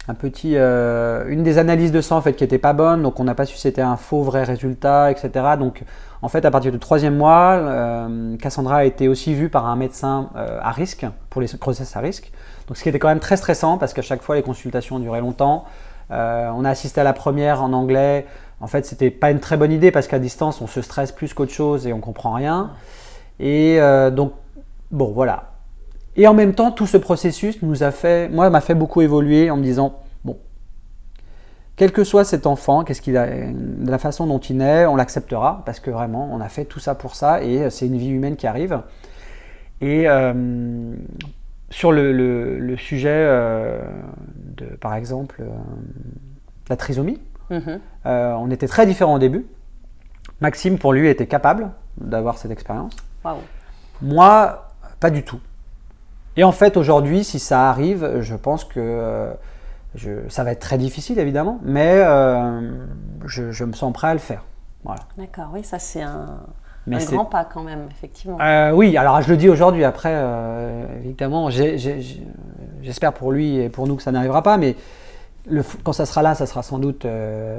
[0.08, 3.24] un petit, une des analyses de sang en fait qui était pas bonne, donc on
[3.24, 5.30] n'a pas su c'était un faux vrai résultat, etc.
[5.58, 5.84] Donc
[6.22, 9.74] en fait, à partir du troisième mois, euh, Cassandra a été aussi vue par un
[9.74, 12.30] médecin euh, à risque, pour les grossesses à risque.
[12.68, 15.20] Donc, ce qui était quand même très stressant parce qu'à chaque fois, les consultations duraient
[15.20, 15.64] longtemps.
[16.12, 18.26] Euh, on a assisté à la première en anglais.
[18.60, 21.34] En fait, c'était pas une très bonne idée parce qu'à distance, on se stresse plus
[21.34, 22.70] qu'autre chose et on comprend rien.
[23.40, 23.80] Et
[24.12, 24.34] donc,
[24.92, 25.51] bon, voilà.
[26.16, 29.50] Et en même temps, tout ce processus nous a fait, moi, m'a fait beaucoup évoluer
[29.50, 30.02] en me disant,
[31.76, 34.94] quel que soit cet enfant, qu'est-ce qu'il a, de la façon dont il naît, on
[34.94, 38.10] l'acceptera parce que vraiment, on a fait tout ça pour ça et c'est une vie
[38.10, 38.80] humaine qui arrive.
[39.80, 40.94] Et euh,
[41.70, 43.80] sur le, sujet euh,
[44.36, 45.48] de, par exemple, euh,
[46.68, 47.18] la trisomie,
[47.50, 47.80] mhm.
[48.04, 49.46] on était très différents au début.
[50.40, 52.94] Maxime, pour lui, était capable d'avoir cette expérience.
[54.02, 55.40] Moi, pas du tout.
[56.36, 59.32] Et en fait, aujourd'hui, si ça arrive, je pense que
[60.28, 62.60] ça va être très difficile évidemment, mais euh,
[63.26, 64.44] je, me sens prêt à le faire.
[64.84, 65.02] Voilà.
[65.16, 66.40] D'accord, oui, ça c'est un,
[66.86, 68.38] grand pas quand même, effectivement.
[68.40, 73.86] Euh, oui, alors je le dis aujourd'hui, après, euh, évidemment, j'espère pour lui et pour
[73.86, 74.76] nous que ça n'arrivera pas, mais
[75.46, 77.06] le, quand ça sera là, ça sera sans doute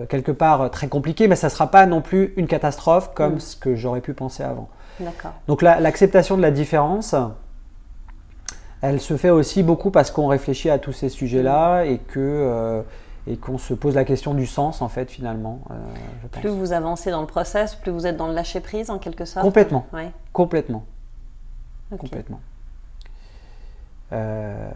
[0.09, 3.39] quelque part très compliqué, mais ça ne sera pas non plus une catastrophe comme mm.
[3.39, 4.69] ce que j'aurais pu penser avant.
[4.99, 5.31] D'accord.
[5.47, 7.15] Donc l'acceptation de la différence,
[8.83, 12.81] elle se fait aussi beaucoup parce qu'on réfléchit à tous ces sujets-là et que euh,
[13.25, 15.61] et qu'on se pose la question du sens en fait finalement.
[15.71, 15.75] Euh,
[16.41, 19.23] plus vous avancez dans le process, plus vous êtes dans le lâcher prise en quelque
[19.23, 19.45] sorte.
[19.45, 19.85] Complètement.
[20.33, 20.83] Complètement.
[21.97, 22.41] Complètement.
[24.11, 24.69] Euh,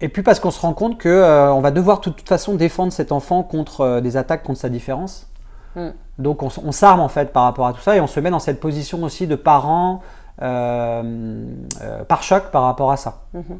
[0.00, 2.92] et puis parce qu'on se rend compte que on va devoir de toute façon défendre
[2.92, 5.28] cet enfant contre des attaques contre sa différence.
[5.76, 5.90] Hmm.
[6.18, 8.30] Donc on, on s'arme en fait par rapport à tout ça et on se met
[8.30, 10.02] dans cette position aussi de parents
[10.40, 13.22] par choc par rapport à ça.
[13.34, 13.58] Mhm.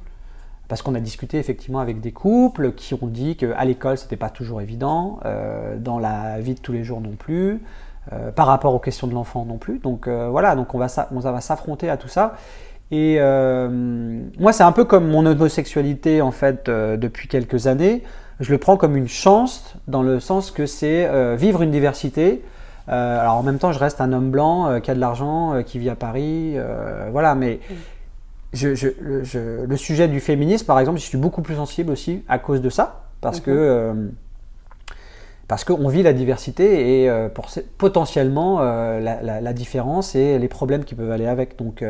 [0.69, 4.31] Parce qu'on a discuté effectivement avec des couples qui ont dit qu'à l'école, c'était pas
[4.31, 7.61] toujours évident, euh, dans la vie de tous les jours non plus,
[8.35, 9.79] par rapport aux questions de l'enfant non plus.
[9.79, 12.35] Donc voilà, donc on va, on va s'affronter à tout ça.
[12.91, 13.19] Et
[14.39, 18.03] moi, c'est un peu comme mon homosexualité en fait depuis quelques années.
[18.41, 22.43] je le prends comme une chance dans le sens que c'est euh, vivre une diversité.
[22.89, 25.63] Euh, alors en même temps, je reste un homme blanc euh, qui a de l'argent,
[25.65, 26.57] qui vit à Paris,
[27.11, 27.35] voilà.
[27.35, 27.61] Mais
[28.53, 32.71] le, sujet du féminisme, par exemple, je suis beaucoup plus sensible aussi à cause de
[32.71, 33.95] ça, parce que
[35.49, 40.95] parce qu'on vit la diversité et pour, potentiellement la, la, différence et les problèmes qui
[40.95, 41.59] peuvent aller avec.
[41.59, 41.85] Donc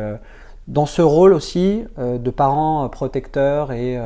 [0.67, 3.99] dans ce rôle aussi de parents protecteurs et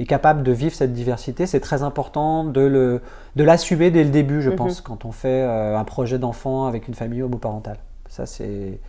[0.00, 3.02] est capable de vivre cette diversité, c'est très important de, le,
[3.36, 4.56] de l'assumer dès le début, je mhm.
[4.56, 7.76] pense, quand on fait euh, un projet d'enfant avec une famille homoparentale.
[8.08, 8.80] Ça, c'est,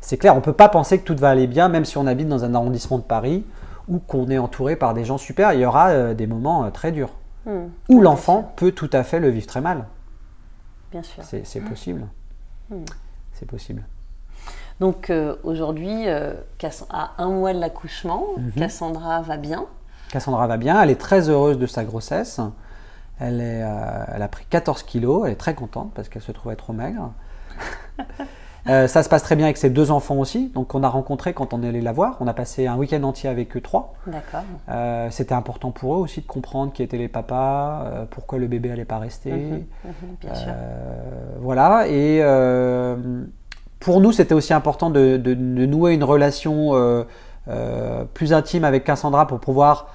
[0.00, 0.34] c'est clair.
[0.34, 2.44] On ne peut pas penser que tout va aller bien, même si on habite dans
[2.44, 3.44] un arrondissement de Paris
[3.88, 5.54] ou qu'on est entouré par des gens super.
[5.54, 7.14] Il y aura euh, des moments euh, très durs
[7.46, 7.68] hmm.
[7.88, 9.86] où l'enfant peut tout à fait le vivre très mal.
[10.90, 11.24] Bien sûr.
[11.24, 12.06] C'est, c'est possible.
[12.68, 12.84] Hmm.
[13.32, 13.84] C'est possible.
[14.80, 15.12] Donc
[15.42, 18.52] aujourd'hui, à un mois de l'accouchement, mhm.
[18.52, 19.66] Cassandra va bien.
[20.10, 22.40] Cassandra va bien, elle est très heureuse de sa grossesse.
[23.20, 26.32] Elle, est, euh, elle a pris 14 kilos, elle est très contente parce qu'elle se
[26.32, 27.12] trouvait trop maigre.
[28.68, 30.48] Euh, ça se passe très bien avec ses deux enfants aussi.
[30.48, 32.18] Donc, on a rencontré quand on est allé la voir.
[32.20, 33.94] On a passé un week-end entier avec eux trois.
[34.06, 34.42] D'accord.
[34.68, 38.68] Euh, c'était important pour eux aussi de comprendre qui étaient les papas, pourquoi le bébé
[38.68, 39.32] n'allait pas rester.
[39.32, 40.52] Mhm, mhm, bien sûr.
[41.40, 41.86] Voilà.
[41.88, 42.20] Et
[43.80, 46.74] pour nous, c'était aussi important de, de, nouer une relation
[48.14, 49.88] plus intime avec Cassandra pour pouvoir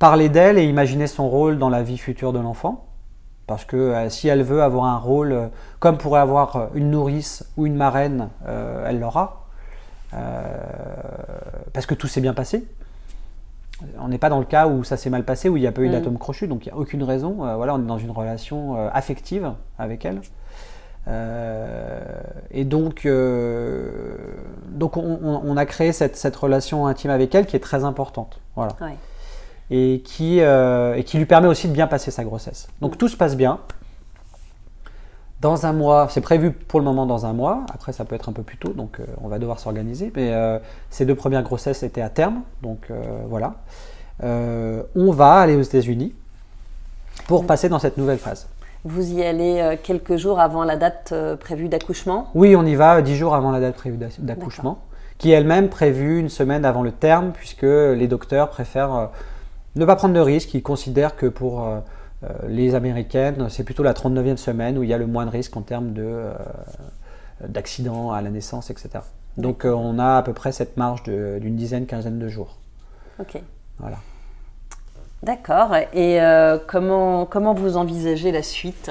[0.00, 2.86] parler d'elle et imaginer son rôle dans la vie future de l'enfant.
[3.50, 5.46] Parce que euh, si elle veut avoir un rôle, euh,
[5.80, 8.28] comme pourrait avoir euh, une nourrice ou une marraine,
[8.86, 9.46] elle l'aura.
[11.72, 12.64] parce que tout s'est bien passé.
[13.98, 15.72] On n'est pas dans le cas où ça s'est mal passé, où il n'y a
[15.72, 15.92] pas eu mm.
[15.92, 17.56] d'atome crochu, donc il n'y a aucune raison.
[17.56, 20.20] voilà, on est dans une relation affective avec elle.
[21.06, 23.08] Et donc,
[24.68, 28.40] donc on, a créé cette, cette, relation intime avec elle qui est très importante.
[28.54, 28.76] Voilà
[29.70, 32.68] et qui, euh, et qui lui permet aussi de bien passer sa grossesse.
[32.80, 33.60] Donc tout se passe bien.
[35.40, 38.28] Dans un mois, c'est prévu pour le moment dans un mois, après ça peut être
[38.28, 40.58] un peu plus tôt, donc euh, on va devoir s'organiser, mais euh,
[40.90, 42.92] ces deux premières grossesses étaient à terme, donc
[43.28, 43.54] voilà.
[44.22, 46.14] on va aller aux États-Unis
[47.26, 48.48] pour passer dans cette nouvelle phase.
[48.84, 52.30] Vous y allez quelques jours avant la date prévue d'accouchement?
[52.34, 54.78] Oui, on y va dix jours avant la date prévue d'accouchement,
[55.18, 59.10] qui est elle-même prévue une semaine avant le terme, puisque les docteurs préfèrent
[59.76, 60.54] ne pas prendre de risques.
[60.54, 61.80] Ils considèrent que pour euh,
[62.24, 65.30] euh, les Américaines, c'est plutôt la 39e semaine où il y a le moins de
[65.30, 66.34] risques en termes de, euh,
[67.46, 68.88] d'accidents à la naissance, etc.
[69.36, 72.58] Donc on a à peu près cette marge d'une dizaine, quinzaine de jours.
[73.18, 73.40] Ok.
[73.78, 73.96] Voilà.
[75.22, 75.74] D'accord.
[75.92, 76.18] Et
[76.66, 78.90] comment, comment vous envisagez la suite?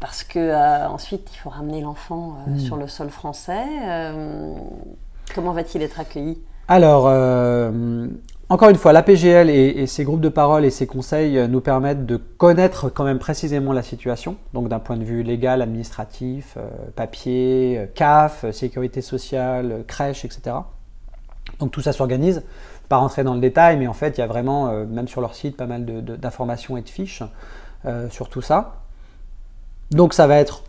[0.00, 2.58] Parce que ensuite, il faut ramener l'enfant hmm.
[2.58, 3.64] sur le sol français.
[5.34, 6.38] comment va-t-il être accueilli?
[6.68, 7.08] Alors,
[8.48, 11.60] encore une fois, l'APGL et, et ses groupes de parole et ses conseils euh, nous
[11.60, 16.54] permettent de connaître quand même précisément la situation, donc d'un point de vue légal, administratif,
[16.56, 20.58] euh, papier, euh, CAF, sécurité sociale, crèche, etc.
[21.58, 22.44] Donc tout ça s'organise,
[22.88, 25.34] pas rentrer dans le détail, mais en fait il y a vraiment, même sur leur
[25.34, 27.22] site, pas mal d'informations et de fiches
[28.10, 28.76] sur tout ça.
[29.90, 30.62] Donc ça va être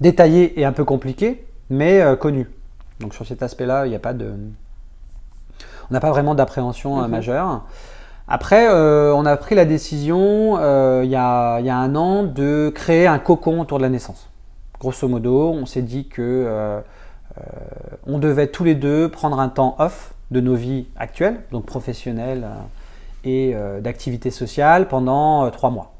[0.00, 2.48] détaillé et un peu compliqué, mais connu.
[3.00, 4.34] Donc sur cet aspect-là, il n'y a pas de,
[5.90, 7.10] on n'a pas vraiment d'appréhension euh, mhm.
[7.10, 7.62] majeure.
[8.28, 13.08] Après, euh, on a pris la décision euh, il, y a, un an de créer
[13.08, 14.28] un cocon autour de la naissance.
[14.78, 16.80] Grosso modo, on s'est dit que
[18.06, 22.46] on devait tous les deux prendre un temps off de nos vies actuelles, donc professionnelles
[23.24, 25.92] et d'activité sociale, pendant trois mois.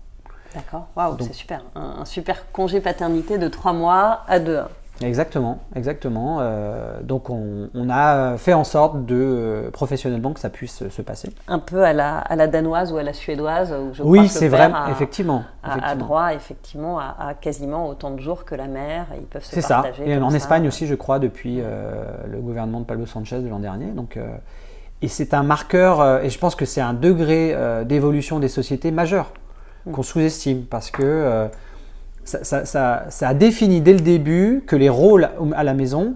[0.55, 1.63] D'accord, waouh, c'est super.
[1.75, 4.61] Un, un, super congé paternité de trois mois à deux.
[5.03, 6.39] Exactement, exactement.
[6.41, 11.31] Euh, donc on, a fait en sorte de euh, professionnellement que ça puisse se passer.
[11.49, 13.73] Un peu à la, à la danoise ou à la suédoise.
[13.73, 15.45] Où je oui, c'est vrai, effectivement.
[15.63, 19.07] A, droit effectivement à, quasiment autant de jours que la mère.
[19.17, 20.05] Ils peuvent se partager.
[20.05, 20.11] C'est ça.
[20.11, 23.59] Et en Espagne aussi, je crois, depuis euh, le gouvernement de Pablo Sanchez de l'an
[23.59, 23.87] dernier.
[23.87, 24.19] Donc,
[25.03, 29.33] et c'est un marqueur, et je pense que c'est un degré d'évolution des sociétés majeur
[29.87, 29.93] mm.
[29.93, 31.49] qu'on sous-estime parce que
[32.43, 36.15] ça, a défini dès le début que les rôles à la maison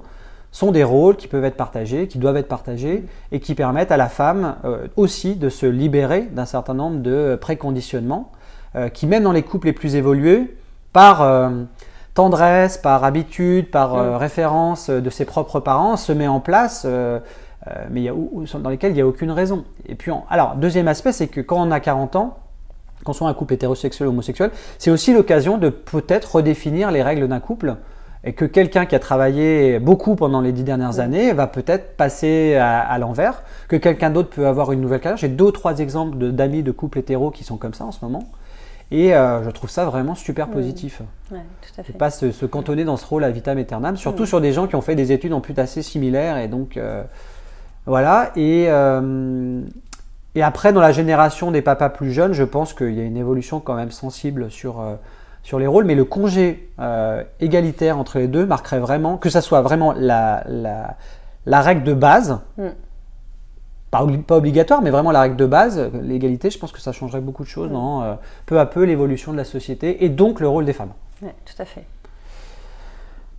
[0.55, 3.97] sont des rôles qui peuvent être partagés, qui doivent être partagés et qui permettent à
[3.97, 8.31] la femme euh, aussi de se libérer d'un certain nombre de préconditionnements
[8.77, 10.57] euh, qui, même dans les couples les plus évolués,
[10.93, 11.65] par euh,
[12.15, 14.15] tendresse, par habitude, par mm.
[14.15, 16.87] référence de ses propres parents, se met en place,
[17.91, 18.09] mais
[18.55, 19.65] dans lesquels il n'y a aucune raison.
[19.89, 22.39] Et puis, alors, deuxième aspect, c'est que quand on a 40 ans,
[23.05, 27.29] qu'on soit un couple hétérosexuel ou homosexuel, c'est aussi l'occasion de peut-être redéfinir les règles
[27.29, 27.77] d'un couple
[28.25, 32.57] et que quelqu'un qui a travaillé beaucoup pendant les dix dernières années va peut-être passer
[32.57, 35.19] à, l'envers, que quelqu'un d'autre peut avoir une nouvelle carrière.
[35.19, 38.03] J'ai deux ou trois exemples d'amis de, couples hétéros qui sont comme ça en ce
[38.03, 38.25] moment.
[38.91, 41.03] Et euh, je trouve ça vraiment super positif.
[41.31, 41.93] Ouais, tout à fait.
[41.93, 44.83] pas se, cantonner dans ce rôle à vitam aeternam, surtout sur des gens qui ont
[44.83, 46.39] fait des études en plus assez similaires.
[46.39, 47.03] Et donc, euh,
[47.87, 48.31] voilà.
[48.37, 49.61] Et, euh,
[50.35, 53.17] et après, dans la génération des papas plus jeunes, je pense qu'il y a une
[53.17, 54.83] évolution quand même sensible sur
[55.45, 59.43] sur les rôles, mais le congé euh, égalitaire entre les deux marquerait vraiment, que ça
[59.43, 60.43] soit vraiment la,
[61.45, 62.69] la, règle de base, mm.
[63.91, 67.21] pas, pas, obligatoire, mais vraiment la règle de base, l'égalité, je pense que ça changerait
[67.21, 67.75] beaucoup de choses mm.
[67.75, 68.15] dans euh,
[68.47, 70.93] peu à peu l'évolution de la société et donc le rôle des femmes.
[71.21, 71.85] Oui, tout à fait.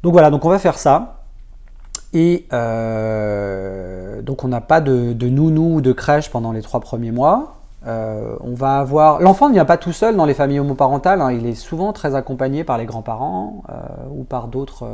[0.03, 1.24] Donc voilà, donc on va faire ça.
[2.15, 6.79] Et euh, donc on n'a pas de, de nounou ou de crèche pendant les trois
[6.79, 7.57] premiers mois.
[7.85, 11.21] Euh, on va avoir l'enfant ne vient pas tout seul dans les familles homoparentales.
[11.21, 11.33] Hein.
[11.33, 13.73] il est souvent très accompagné par les grands-parents euh,
[14.11, 14.87] ou par d'autres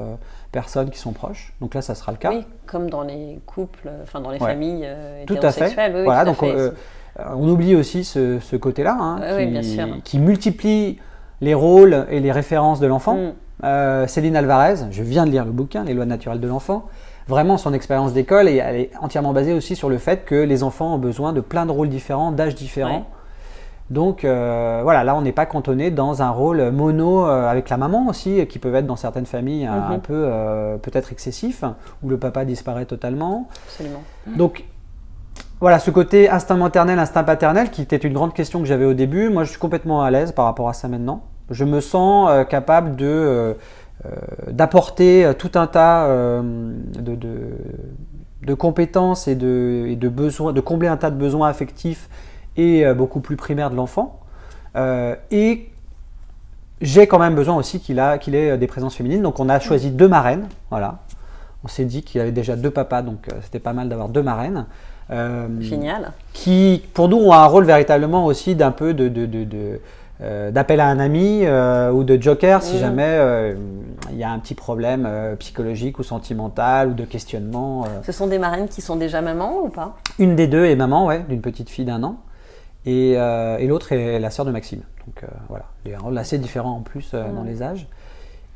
[0.51, 1.53] personnes qui sont proches.
[1.61, 2.31] Donc là, ça sera le cas.
[2.31, 4.89] Oui, comme dans les couples, enfin dans les familles
[5.27, 5.73] tout à fait.
[6.03, 9.19] voilà, donc on oublie aussi ce, côté-là, hein,
[10.03, 10.97] qui, multiplie
[11.39, 13.15] les rôles et les références de l'enfant.
[13.63, 14.07] Mm.
[14.07, 16.87] Céline Alvarez, je viens de lire le bouquin Les lois naturelles de l'enfant
[17.31, 20.61] vraiment son expérience d'école et elle est entièrement basée aussi sur le fait que les
[20.61, 23.07] enfants ont besoin de plein de rôles différents, d'âges différents.
[23.89, 27.77] Donc euh, voilà, là on n'est pas cantonné dans un rôle mono euh, avec la
[27.77, 29.99] maman aussi, qui peuvent être dans certaines familles un, mhm.
[29.99, 31.63] peu euh, peut-être excessif,
[32.03, 33.49] où le papa disparaît totalement.
[33.65, 34.03] Absolument.
[34.27, 34.63] Donc
[35.59, 38.93] voilà, ce côté instinct maternel, instinct paternel, qui était une grande question que j'avais au
[38.93, 41.23] début, moi je suis complètement à l'aise par rapport à ça maintenant.
[41.49, 43.53] Je me sens capable de euh,
[44.49, 46.41] d'apporter euh, tout un tas euh,
[46.97, 52.09] de, compétences et de, de besoins, de combler un tas de besoins affectifs
[52.57, 54.19] et beaucoup plus primaires de l'enfant.
[54.75, 55.69] et
[56.81, 59.21] j'ai quand même besoin aussi qu'il ait des présences féminines.
[59.21, 60.47] Donc on a choisi deux marraines.
[60.69, 60.97] Voilà.
[61.63, 64.23] On s'est dit qu'il y avait déjà deux papas, donc c'était pas mal d'avoir deux
[64.23, 64.65] marraines.
[65.61, 66.11] Génial.
[66.33, 69.07] Qui, pour nous, ont un rôle véritablement aussi d'un peu de,
[70.23, 72.79] euh, d'appel à un ami euh, ou de joker si mm.
[72.79, 73.55] jamais euh,
[74.11, 75.07] il y a un petit problème
[75.39, 77.85] psychologique ou sentimental ou de questionnement.
[78.03, 79.95] Ce sont des marraines qui sont déjà maman ou pas?
[80.19, 82.17] Une des deux est maman, ouais, d'une petite fille d'un an.
[82.85, 84.81] Et, et l'autre est la sœur de Maxime.
[85.05, 87.87] Donc voilà, des rôles assez différents en plus dans les âges.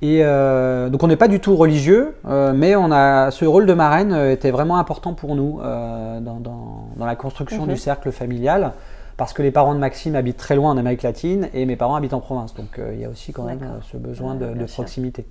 [0.02, 2.16] Et donc on n'est pas du tout religieux,
[2.54, 7.16] mais on a ce rôle de marraine était vraiment important pour nous dans, dans, la
[7.16, 8.74] construction du cercle familial
[9.18, 11.96] parce que les parents de Maxime habitent très loin en Amérique latine et mes parents
[11.96, 12.54] habitent en province.
[12.54, 15.26] Donc euh, il y a aussi quand même euh, ce besoin de, proximité.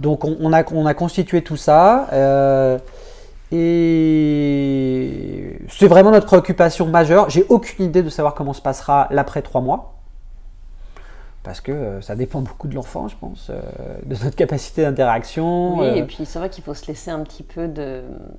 [0.00, 2.08] Donc on, a, on, a, constitué tout ça.
[2.12, 2.78] Euh,
[3.50, 7.30] et c'est vraiment notre préoccupation majeure.
[7.30, 9.97] J'ai aucune idée de savoir comment se passera l'après trois mois
[11.48, 13.58] parce que euh, ça dépend beaucoup de l'enfant, je pense, euh,
[14.04, 15.78] de notre capacité d'interaction.
[15.78, 16.04] Oui, et euh.
[16.04, 17.68] puis c'est vrai qu'il faut se laisser un petit peu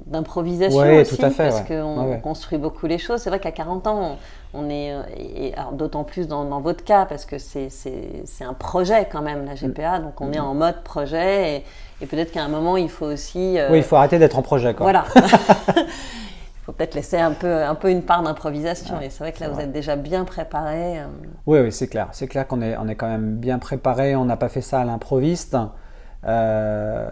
[0.05, 3.22] d'improvisation aussi, tout à fait, parce qu'on construit beaucoup les choses.
[3.22, 4.18] C'est vrai qu'à 40 ans,
[4.53, 7.72] on, est, et d'autant plus dans, votre cas, parce que c'est
[8.41, 11.66] un projet quand même, la GPA, donc on est en mode projet, et,
[12.01, 13.57] et peut-être qu'à un moment, il faut aussi...
[13.72, 14.76] oui, il faut arrêter d'être en projet.
[14.76, 14.84] Quoi.
[14.84, 15.05] Voilà.
[16.70, 19.01] faut peut-être laisser un peu, un peu une part d'improvisation.
[19.01, 20.99] et c'est vrai que là, vous êtes déjà bien préparé.
[20.99, 21.05] Euh.
[21.47, 22.09] Oui, oui, c'est clair.
[22.11, 24.15] C'est clair qu'on est, on est quand même bien préparé.
[24.15, 25.57] On n'a pas fait ça à l'improviste.
[26.28, 27.07] Euh,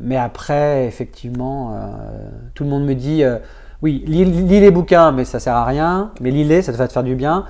[0.00, 1.76] mais après, effectivement, euh,
[2.54, 3.22] tout le monde me dit
[3.82, 6.10] oui, lis, les bouquins, mais ça sert à rien.
[6.20, 7.44] Mais lis-les, ça va te faire du bien.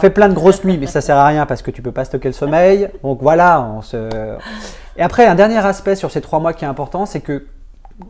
[0.00, 2.06] Fais plein de grosses nuits, mais ça sert à rien parce que tu peux pas
[2.06, 2.88] stocker le sommeil.
[3.02, 4.08] Donc voilà, on se.
[4.96, 7.44] Et après, un dernier aspect sur ces trois mois qui est important, c'est que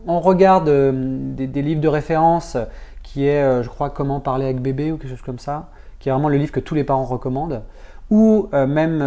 [0.07, 2.57] on regarde euh, des, livres de référence
[3.03, 5.69] qui est, euh, je crois, Comment parler avec bébé ou quelque chose comme ça,
[5.99, 7.63] qui est vraiment le livre que tous les parents recommandent,
[8.11, 8.99] ou euh, même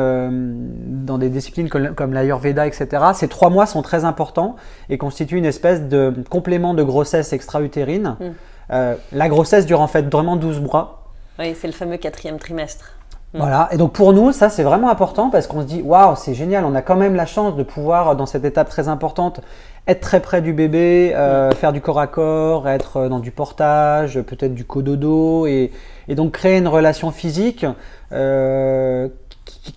[1.06, 2.88] dans des disciplines comme, l'Ayurveda, etc.
[3.14, 4.56] Ces trois mois sont très importants
[4.90, 8.16] et constituent une espèce de complément de grossesse extra-utérine.
[8.20, 8.96] Mm.
[9.14, 11.04] la grossesse dure en fait vraiment 12 mois.
[11.40, 12.94] Oui, c'est le fameux quatrième trimestre.
[13.34, 13.38] Mm.
[13.38, 16.34] Voilà, et donc pour nous, ça c'est vraiment important parce qu'on se dit, waouh, c'est
[16.34, 19.42] génial, on a quand même la chance de pouvoir, dans cette étape très importante,
[19.88, 23.32] être très près du bébé, euh, faire du corps à corps, être euh, dans du
[23.32, 25.72] portage, peut-être du cododo, et,
[26.08, 27.66] et donc créer une relation physique
[28.12, 29.08] euh,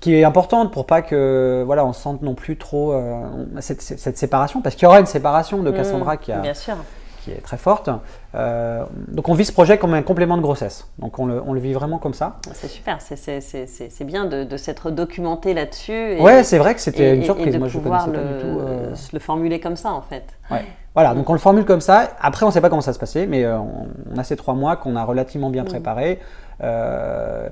[0.00, 2.94] qui, est importante pour pas que voilà on sente non plus trop
[3.60, 6.38] cette, cette, séparation, parce qu'il y aura une séparation de mmh, Cassandra qui a.
[6.38, 6.76] Bien sûr
[7.22, 7.90] qui est très forte.
[8.34, 10.86] Euh, donc on vit ce projet comme un complément de grossesse.
[10.98, 12.36] Donc on le, on le vit vraiment comme ça.
[12.52, 16.18] C'est super, c'est bien de, de s'être documenté là-dessus.
[16.20, 17.48] Ouais, c'est vrai que c'était une surprise.
[17.48, 18.94] Et de Moi, pouvoir je le, pas du tout, euh...
[19.12, 20.24] le formuler comme ça en fait.
[20.50, 20.64] Ouais.
[20.94, 22.10] Voilà, donc on le formule comme ça.
[22.20, 24.54] Après, on ne sait pas comment ça se passait, mais euh, on, a ces trois
[24.54, 25.68] mois qu'on a relativement bien mm.
[25.68, 26.18] préparés.
[26.62, 27.48] Euh,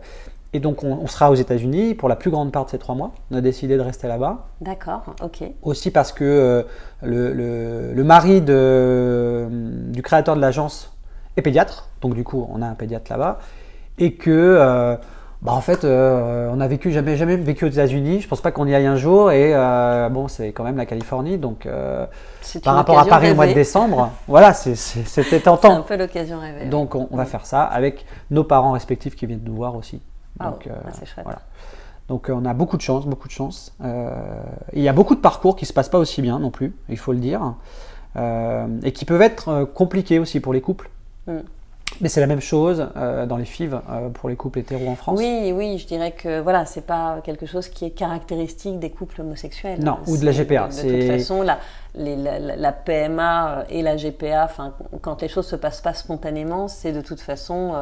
[0.54, 3.10] Et donc on, sera aux États-Unis pour la plus grande part de ces trois mois.
[3.30, 4.46] On a décidé de rester là-bas.
[4.62, 5.44] D'accord, ok.
[5.62, 6.62] Aussi parce que euh,
[7.02, 10.96] le, le, mari de, du créateur de l'agence
[11.36, 13.40] est pédiatre, donc du coup on a un pédiatre là-bas,
[13.98, 14.96] et que euh,
[15.42, 18.22] bah, en fait euh, on a vécu jamais jamais vécu aux États-Unis.
[18.22, 19.52] Je pense pas qu'on y aille un jour, et
[20.10, 21.68] bon c'est quand même la Californie, donc
[22.64, 25.68] par rapport à Paris au mois de décembre, voilà c'était tentant.
[25.68, 26.70] C'est un peu l'occasion rêvée.
[26.70, 30.00] Donc on, on va faire ça avec nos parents respectifs qui viennent nous voir aussi.
[30.40, 31.24] Ah Donc, euh, c'est chouette.
[31.24, 31.40] Voilà.
[32.08, 33.74] Donc euh, on a beaucoup de chance, beaucoup de chance.
[33.84, 34.10] Euh,
[34.72, 36.98] il y a beaucoup de parcours qui se passent pas aussi bien non plus, il
[36.98, 37.54] faut le dire,
[38.16, 40.90] et qui peuvent être compliqués aussi pour les couples.
[41.26, 41.38] Mm.
[42.00, 43.80] Mais c'est la même chose dans les FIV
[44.14, 45.18] pour les couples hétéros en France.
[45.18, 49.20] Oui, oui, je dirais que voilà, c'est pas quelque chose qui est caractéristique des couples
[49.20, 49.82] homosexuels.
[49.82, 50.68] Non, ou de la GPA.
[50.68, 51.58] De, de toute façon, la,
[51.94, 54.48] la, la, PMA et la GPA,
[55.00, 57.72] quand les choses se passent pas spontanément, c'est de toute façon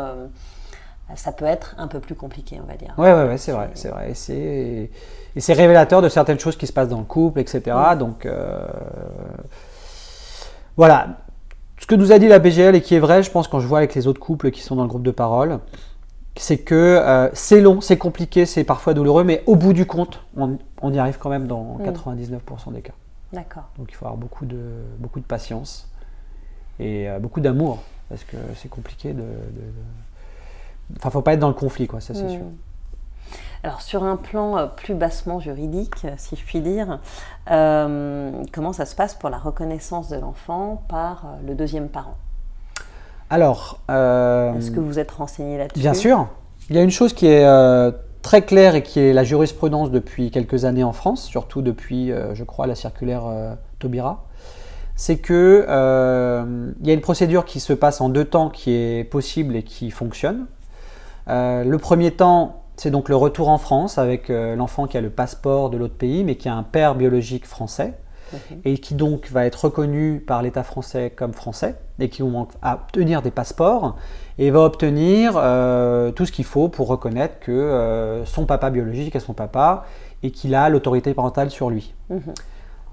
[1.15, 2.93] ça peut être un peu plus compliqué, on va dire.
[2.99, 4.11] Oui, ouais, ouais, c'est vrai, c'est vrai.
[4.11, 7.77] Et c'est révélateur de certaines choses qui se passent dans le couple, etc.
[7.99, 8.67] Donc, euh,
[10.77, 11.19] voilà.
[11.79, 13.67] Ce que nous a dit la BGL et qui est vrai, je pense, quand je
[13.67, 15.61] vois avec les autres couples qui sont dans le groupe de parole,
[16.35, 20.23] c'est que euh, c'est long, c'est compliqué, c'est parfois douloureux, mais au bout du compte,
[20.37, 22.73] on, y arrive quand même dans 99% mm.
[22.73, 22.93] des cas.
[23.33, 23.65] D'accord.
[23.79, 24.59] Donc il faut avoir beaucoup de,
[24.99, 25.89] beaucoup de patience
[26.79, 29.25] et euh, beaucoup d'amour, parce que c'est compliqué de
[30.97, 32.31] Enfin, faut pas être dans le conflit, quoi, ça c'est hmm.
[32.31, 32.45] sûr.
[33.67, 37.01] Alors sur un plan euh, plus bassement juridique, euh, si je puis dire,
[37.51, 42.17] euh, comment ça se passe pour la reconnaissance de l'enfant par le deuxième parent?
[43.29, 45.81] Alors, est-ce que vous êtes renseigné là-dessus?
[45.81, 46.29] Bien sûr.
[46.71, 47.45] Il y a une chose qui est
[48.23, 52.45] très claire et qui est la jurisprudence depuis quelques années en France, surtout depuis, je
[52.45, 53.25] crois, la circulaire
[53.81, 54.23] Taubira
[54.95, 55.65] c'est que
[56.81, 59.65] il y a une procédure qui se passe en deux temps qui est possible et
[59.65, 60.47] qui fonctionne.
[61.29, 65.01] Euh, le premier temps, c'est donc le retour en France avec euh, l'enfant qui a
[65.01, 67.95] le passeport de l'autre pays, mais qui a un père biologique français,
[68.65, 73.23] et qui donc va être reconnu par l'État français comme français, et qui va obtenir
[73.23, 73.97] des passeports,
[74.39, 79.21] et va obtenir euh, tout ce qu'il faut pour reconnaître que son papa biologique est
[79.21, 79.85] son papa,
[80.25, 81.95] et qu'il a l'autorité parentale sur lui.
[82.11, 82.35] Mhm.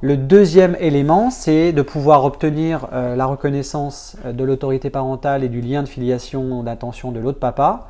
[0.01, 5.81] Le deuxième élément, c'est de pouvoir obtenir la reconnaissance de l'autorité parentale et du lien
[5.81, 7.87] de filiation d'attention de l'autre papa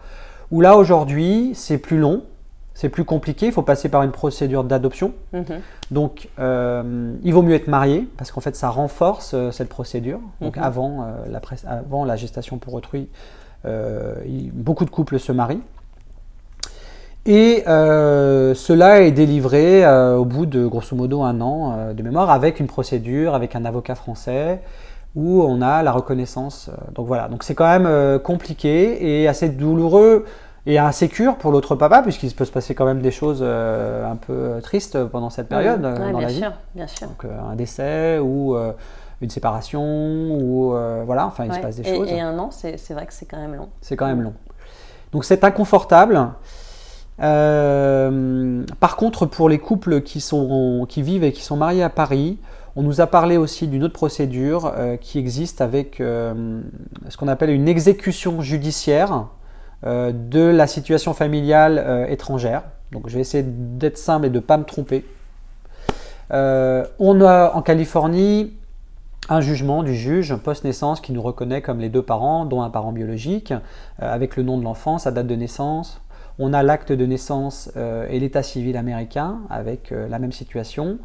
[0.53, 2.21] où là aujourd'hui c'est plus long,
[2.75, 5.13] c'est plus compliqué, il faut passer par une procédure d'adoption.
[5.33, 5.45] Mhm.
[5.89, 10.19] Donc euh, il vaut mieux être marié parce qu'en fait ça renforce euh, cette procédure.
[10.41, 10.63] Donc mhm.
[10.63, 13.09] avant, euh, la avant la gestation pour autrui,
[14.53, 15.61] beaucoup de couples se marient.
[17.25, 22.67] Et cela est délivré au bout de grosso modo un an de mémoire avec une
[22.67, 24.59] procédure, avec un avocat français
[25.15, 26.69] où on a la reconnaissance.
[26.95, 30.25] Donc voilà, donc c'est quand même compliqué et assez douloureux
[30.65, 34.15] et insécure pour l'autre papa, puisqu'il peut se passer quand même des choses euh, un
[34.15, 36.55] peu tristes pendant cette période euh, dans bien la sûr, vie.
[36.75, 37.07] Bien sûr.
[37.07, 38.55] Donc euh, un décès ou
[39.21, 42.09] une séparation ou voilà, enfin il se passe des choses.
[42.09, 43.69] Et un an, c'est vrai que c'est quand même long.
[43.81, 44.33] C'est quand même long.
[45.11, 46.29] Donc c'est inconfortable.
[47.17, 52.39] par contre, pour les couples qui, sont, qui vivent et qui sont mariés à Paris,
[52.75, 57.67] on nous a parlé aussi d'une autre procédure qui existe avec ce qu'on appelle une
[57.67, 59.27] exécution judiciaire
[59.85, 62.63] euh, de la situation familiale euh, étrangère.
[62.93, 65.03] Donc je vais essayer d'être simple et de ne pas me tromper.
[66.31, 68.53] Euh, on a en Californie
[69.27, 72.93] un jugement du juge post-naissance qui nous reconnaît comme les deux parents, dont un parent
[72.93, 73.53] biologique,
[73.99, 76.01] avec le nom de l'enfant, sa date de naissance.
[76.39, 77.71] On a l'acte de naissance
[78.09, 80.99] et l'état civil américain avec la même situation.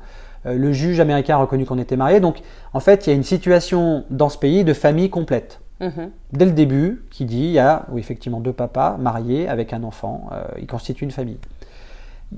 [0.44, 2.20] Le juge américain a reconnu qu'on était mariés.
[2.20, 2.40] Donc
[2.72, 5.60] en fait, il y a une situation dans ce pays de famille complète.
[5.80, 6.10] Mhm.
[6.32, 9.82] Dès le début, qui dit il y a oui, effectivement deux papas mariés avec un
[9.84, 11.38] enfant, euh, ils constituent une famille.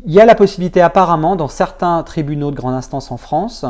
[0.07, 3.65] Il y a la possibilité apparemment dans certains tribunaux de grande instance en France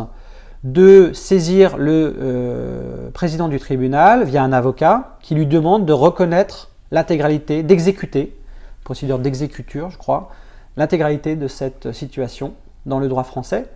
[0.65, 6.71] de saisir le euh, président du tribunal via un avocat qui lui demande de reconnaître
[6.91, 8.37] l'intégralité, d'exécuter,
[8.85, 10.31] procédure d'exécuture je crois,
[10.77, 12.53] l'intégralité de cette situation
[12.85, 13.69] dans le droit français.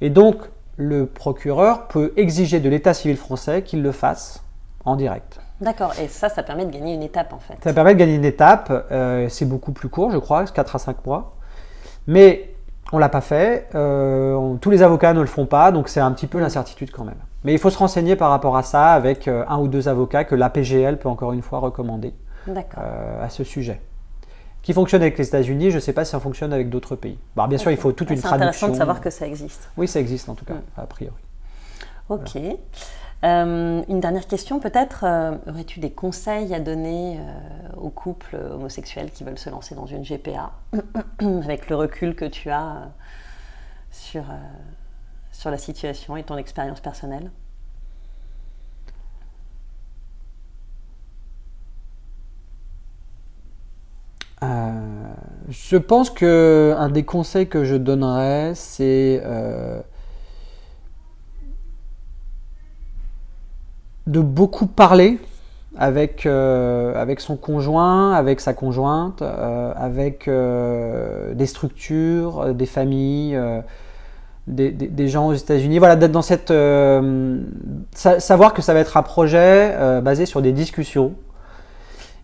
[0.00, 0.36] Et donc
[0.76, 4.42] le procureur peut exiger de l'état civil français qu'il le fasse
[4.84, 5.40] en direct.
[5.60, 7.58] D'accord, et ça, ça permet de gagner une étape en fait.
[7.62, 10.78] Ça permet de gagner une étape, euh, c'est beaucoup plus court, je crois, 4 à
[10.78, 11.36] 5 mois.
[12.06, 12.54] Mais
[12.92, 16.00] on ne l'a pas fait, euh, tous les avocats ne le font pas, donc c'est
[16.00, 16.42] un petit peu mm.
[16.42, 17.18] l'incertitude quand même.
[17.44, 20.24] Mais il faut se renseigner par rapport à ça avec euh, un ou deux avocats
[20.24, 22.14] que l'APGL peut encore une fois recommander
[22.78, 23.80] à ce sujet.
[24.62, 27.18] Qui fonctionne avec les États-Unis, je ne sais pas si ça fonctionne avec d'autres pays.
[27.34, 28.28] Bon, bien sûr, il faut toute une traduction.
[28.28, 29.70] C'est intéressant de savoir que ça existe.
[29.76, 30.80] Oui, ça existe en tout cas, mm.
[30.80, 31.16] a priori.
[32.08, 32.36] Ok.
[33.22, 35.04] Euh, une dernière question peut-être.
[35.04, 39.86] Euh, aurais-tu des conseils à donner euh, aux couples homosexuels qui veulent se lancer dans
[39.86, 40.52] une GPA
[41.44, 42.90] avec le recul que tu as
[43.90, 44.24] sur,
[45.32, 47.30] sur la situation et ton expérience personnelle?
[55.70, 59.22] Je pense que un des conseils que je donnerais, c'est
[64.10, 65.18] de beaucoup parler
[65.76, 73.38] avec, euh, avec son conjoint, avec sa conjointe, euh, avec euh, des structures, des familles,
[74.48, 75.78] des, gens aux États-Unis.
[75.78, 76.52] Voilà, d'être dans cette.
[77.92, 81.14] savoir que ça va être un projet basé sur des discussions.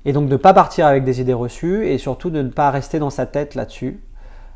[0.06, 2.70] Et donc de ne pas partir avec des idées reçues et surtout de ne pas
[2.70, 4.00] rester dans sa tête là-dessus.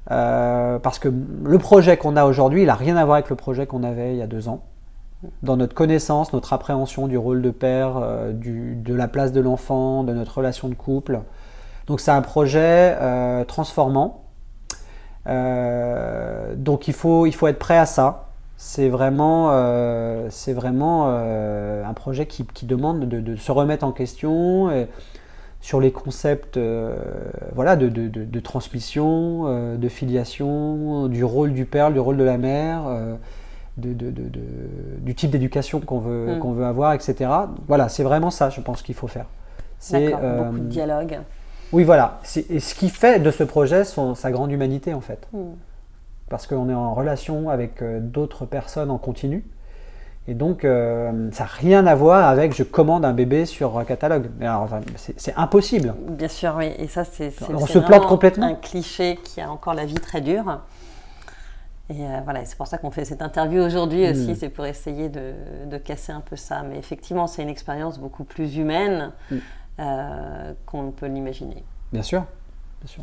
[0.06, 1.08] parce que
[1.44, 4.12] le projet qu'on a aujourd'hui, il n'a rien à voir avec le projet qu'on avait
[4.14, 4.62] il y a deux ans
[5.42, 10.04] dans notre connaissance, notre appréhension du rôle de père, euh, de la place de l'enfant,
[10.04, 11.20] de notre relation de couple.
[11.86, 14.24] Donc c'est un projet euh, transformant.
[15.26, 18.26] Euh, donc il faut, il faut être prêt à ça.
[18.56, 19.48] C'est vraiment,
[20.28, 24.68] c'est vraiment un projet qui, demande de, se remettre en question
[25.60, 26.58] sur les concepts
[27.54, 32.82] voilà, de, de transmission, de filiation, du rôle du père, du rôle de la mère
[33.76, 37.30] du type d'éducation qu'on veut, qu'on veut avoir, etc.
[37.66, 39.26] Voilà, c'est vraiment ça, je pense qu'il faut faire.
[39.78, 41.18] C'est euh, beaucoup de dialogue.
[41.72, 42.20] Oui, voilà.
[42.50, 45.26] Et ce qui fait de ce projet son, sa grande humanité, en fait.
[45.32, 45.54] Hmm.
[46.28, 49.44] Parce qu'on est en relation avec euh, d'autres personnes en continu.
[50.28, 53.84] Et donc, euh, ça n'a rien à voir avec je commande un bébé sur un
[53.84, 54.30] catalogue.
[54.94, 55.94] c'est impossible.
[56.10, 56.72] Bien sûr, oui.
[56.78, 57.32] Et ça, c'est.
[57.52, 58.46] On se plante complètement.
[58.46, 60.60] Un cliché qui a encore la vie très dure.
[61.88, 64.10] Et euh, voilà, c'est pour ça qu'on fait cette interview aujourd'hui hmm.
[64.10, 66.62] aussi, c'est pour essayer de, casser un peu ça.
[66.62, 69.36] Mais effectivement, c'est une expérience beaucoup plus humaine hmm.
[69.80, 71.64] euh, qu'on peut l'imaginer.
[71.92, 72.24] Bien sûr,
[72.80, 73.02] bien sûr.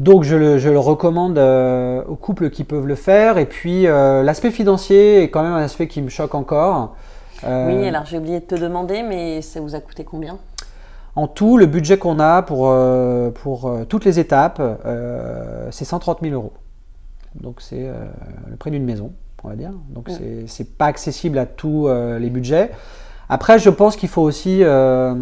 [0.00, 3.38] Donc je le, recommande euh, aux couples qui peuvent le faire.
[3.38, 6.96] Et puis l'aspect financier est quand même un aspect qui me choque encore.
[7.44, 10.38] oui, alors j'ai oublié de te demander, mais ça vous a coûté combien?
[11.16, 12.74] En tout, le budget qu'on a pour,
[13.34, 14.60] pour toutes les étapes,
[15.70, 16.52] c'est 130 000 euros.
[17.34, 18.06] Donc c'est euh,
[18.48, 19.12] le prix d'une maison,
[19.44, 19.72] on va dire.
[19.88, 22.70] Donc ce c'est pas accessible à tous euh, les budgets.
[23.30, 25.14] Après, je pense qu'il faut aussi, euh,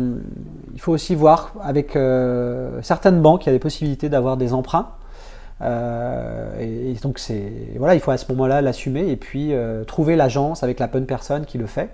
[0.74, 1.96] il faut aussi voir avec
[2.82, 4.88] certaines banques, il y a des possibilités d'avoir des emprunts.
[5.62, 9.52] et, donc c'est voilà, il faut à ce moment-là l'assumer et puis
[9.86, 11.90] trouver l'agence avec la bonne personne qui le fait.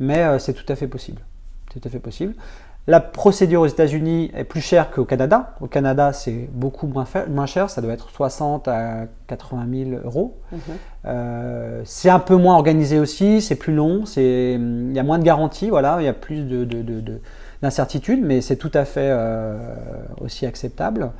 [0.00, 1.20] Mais c'est tout à fait possible.
[1.70, 2.34] C'est tout à fait possible.
[2.88, 5.52] La procédure aux États-Unis est plus chère qu'au Canada.
[5.60, 10.38] Au Canada, c'est beaucoup moins, moins, cher, ça doit être 60 à 80 000 euros.
[10.50, 10.58] Mhm.
[11.04, 15.22] Euh, c'est un peu moins organisé aussi, c'est plus long, il y a moins de
[15.22, 16.46] garanties, voilà, il y a plus
[17.60, 19.58] d'incertitudes, mais c'est tout à fait euh,
[20.22, 21.10] aussi acceptable.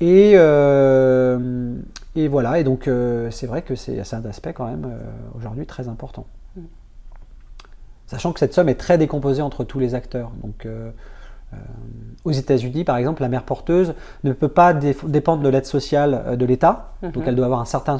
[0.00, 1.74] Et, euh,
[2.16, 2.90] et, voilà, et donc
[3.30, 4.90] c'est vrai que c'est un aspect quand même
[5.36, 6.26] aujourd'hui très important.
[8.08, 10.30] Sachant que cette somme est très décomposée entre tous les acteurs.
[10.42, 10.90] Donc, euh,
[11.52, 11.56] euh,
[12.24, 13.92] aux États-Unis, par exemple, la mère porteuse
[14.24, 17.24] ne peut pas dépendre de l'aide sociale euh, de l'État, donc mhm.
[17.26, 17.98] elle doit avoir un certain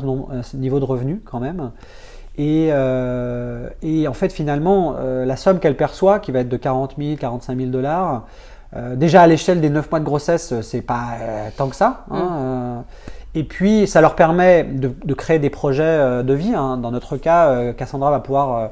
[0.54, 1.70] niveau de revenus quand même.
[2.38, 7.58] Et, en fait, finalement, la somme qu'elle perçoit, qui va être de 40 000, 45
[7.58, 8.26] 000 dollars,
[8.94, 11.16] déjà à l'échelle des 9 mois de grossesse, c'est pas
[11.56, 12.04] tant que ça.
[12.12, 12.84] Hein,
[13.34, 13.40] mhm.
[13.40, 16.54] et puis, ça leur permet de, créer des projets de vie.
[16.54, 16.76] Hein.
[16.76, 18.68] Dans notre cas, Cassandra va pouvoir euh,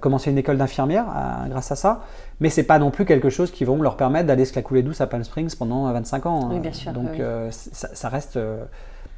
[0.00, 2.02] commencer une école d'infirmière euh, grâce à ça,
[2.40, 4.82] mais c'est pas non plus quelque chose qui vont leur permettre d'aller se la couler
[4.82, 6.40] douce à Palm Springs pendant 25 ans.
[6.44, 6.48] Hein.
[6.52, 6.92] Oui, bien sûr.
[6.92, 8.38] Donc euh, ça, reste,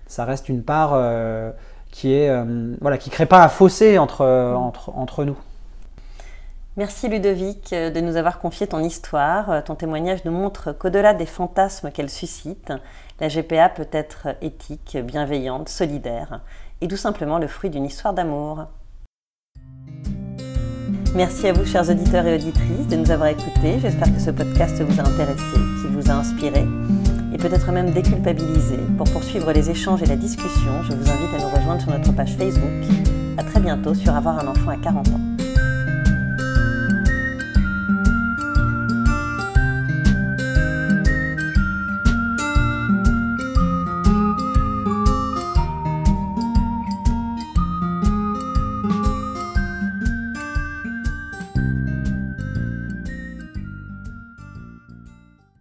[0.07, 0.99] ça reste une part
[1.91, 2.31] qui est
[2.81, 5.37] voilà qui crée pas un fossé entre, entre, entre nous.
[6.77, 9.65] Merci Ludovic de nous avoir confié ton histoire.
[9.65, 12.73] Ton témoignage nous montre qu'au-delà des fantasmes qu'elle suscite,
[13.21, 16.41] la GPA peut être éthique, bienveillante, solidaire
[16.81, 18.67] et tout simplement le fruit d'une histoire d'amour.
[21.15, 23.79] Merci à vous, chers auditeurs et auditrices, de nous avoir écoutés.
[23.81, 26.65] J'espère que ce podcast vous a intéressé, qu'il vous a inspiré
[27.33, 28.77] et peut-être même déculpabilisé.
[28.97, 32.13] Pour poursuivre les échanges et la discussion, je vous invite à nous rejoindre sur notre
[32.13, 32.71] page Facebook.
[33.37, 35.38] À très bientôt sur Avoir un enfant à 40 ans.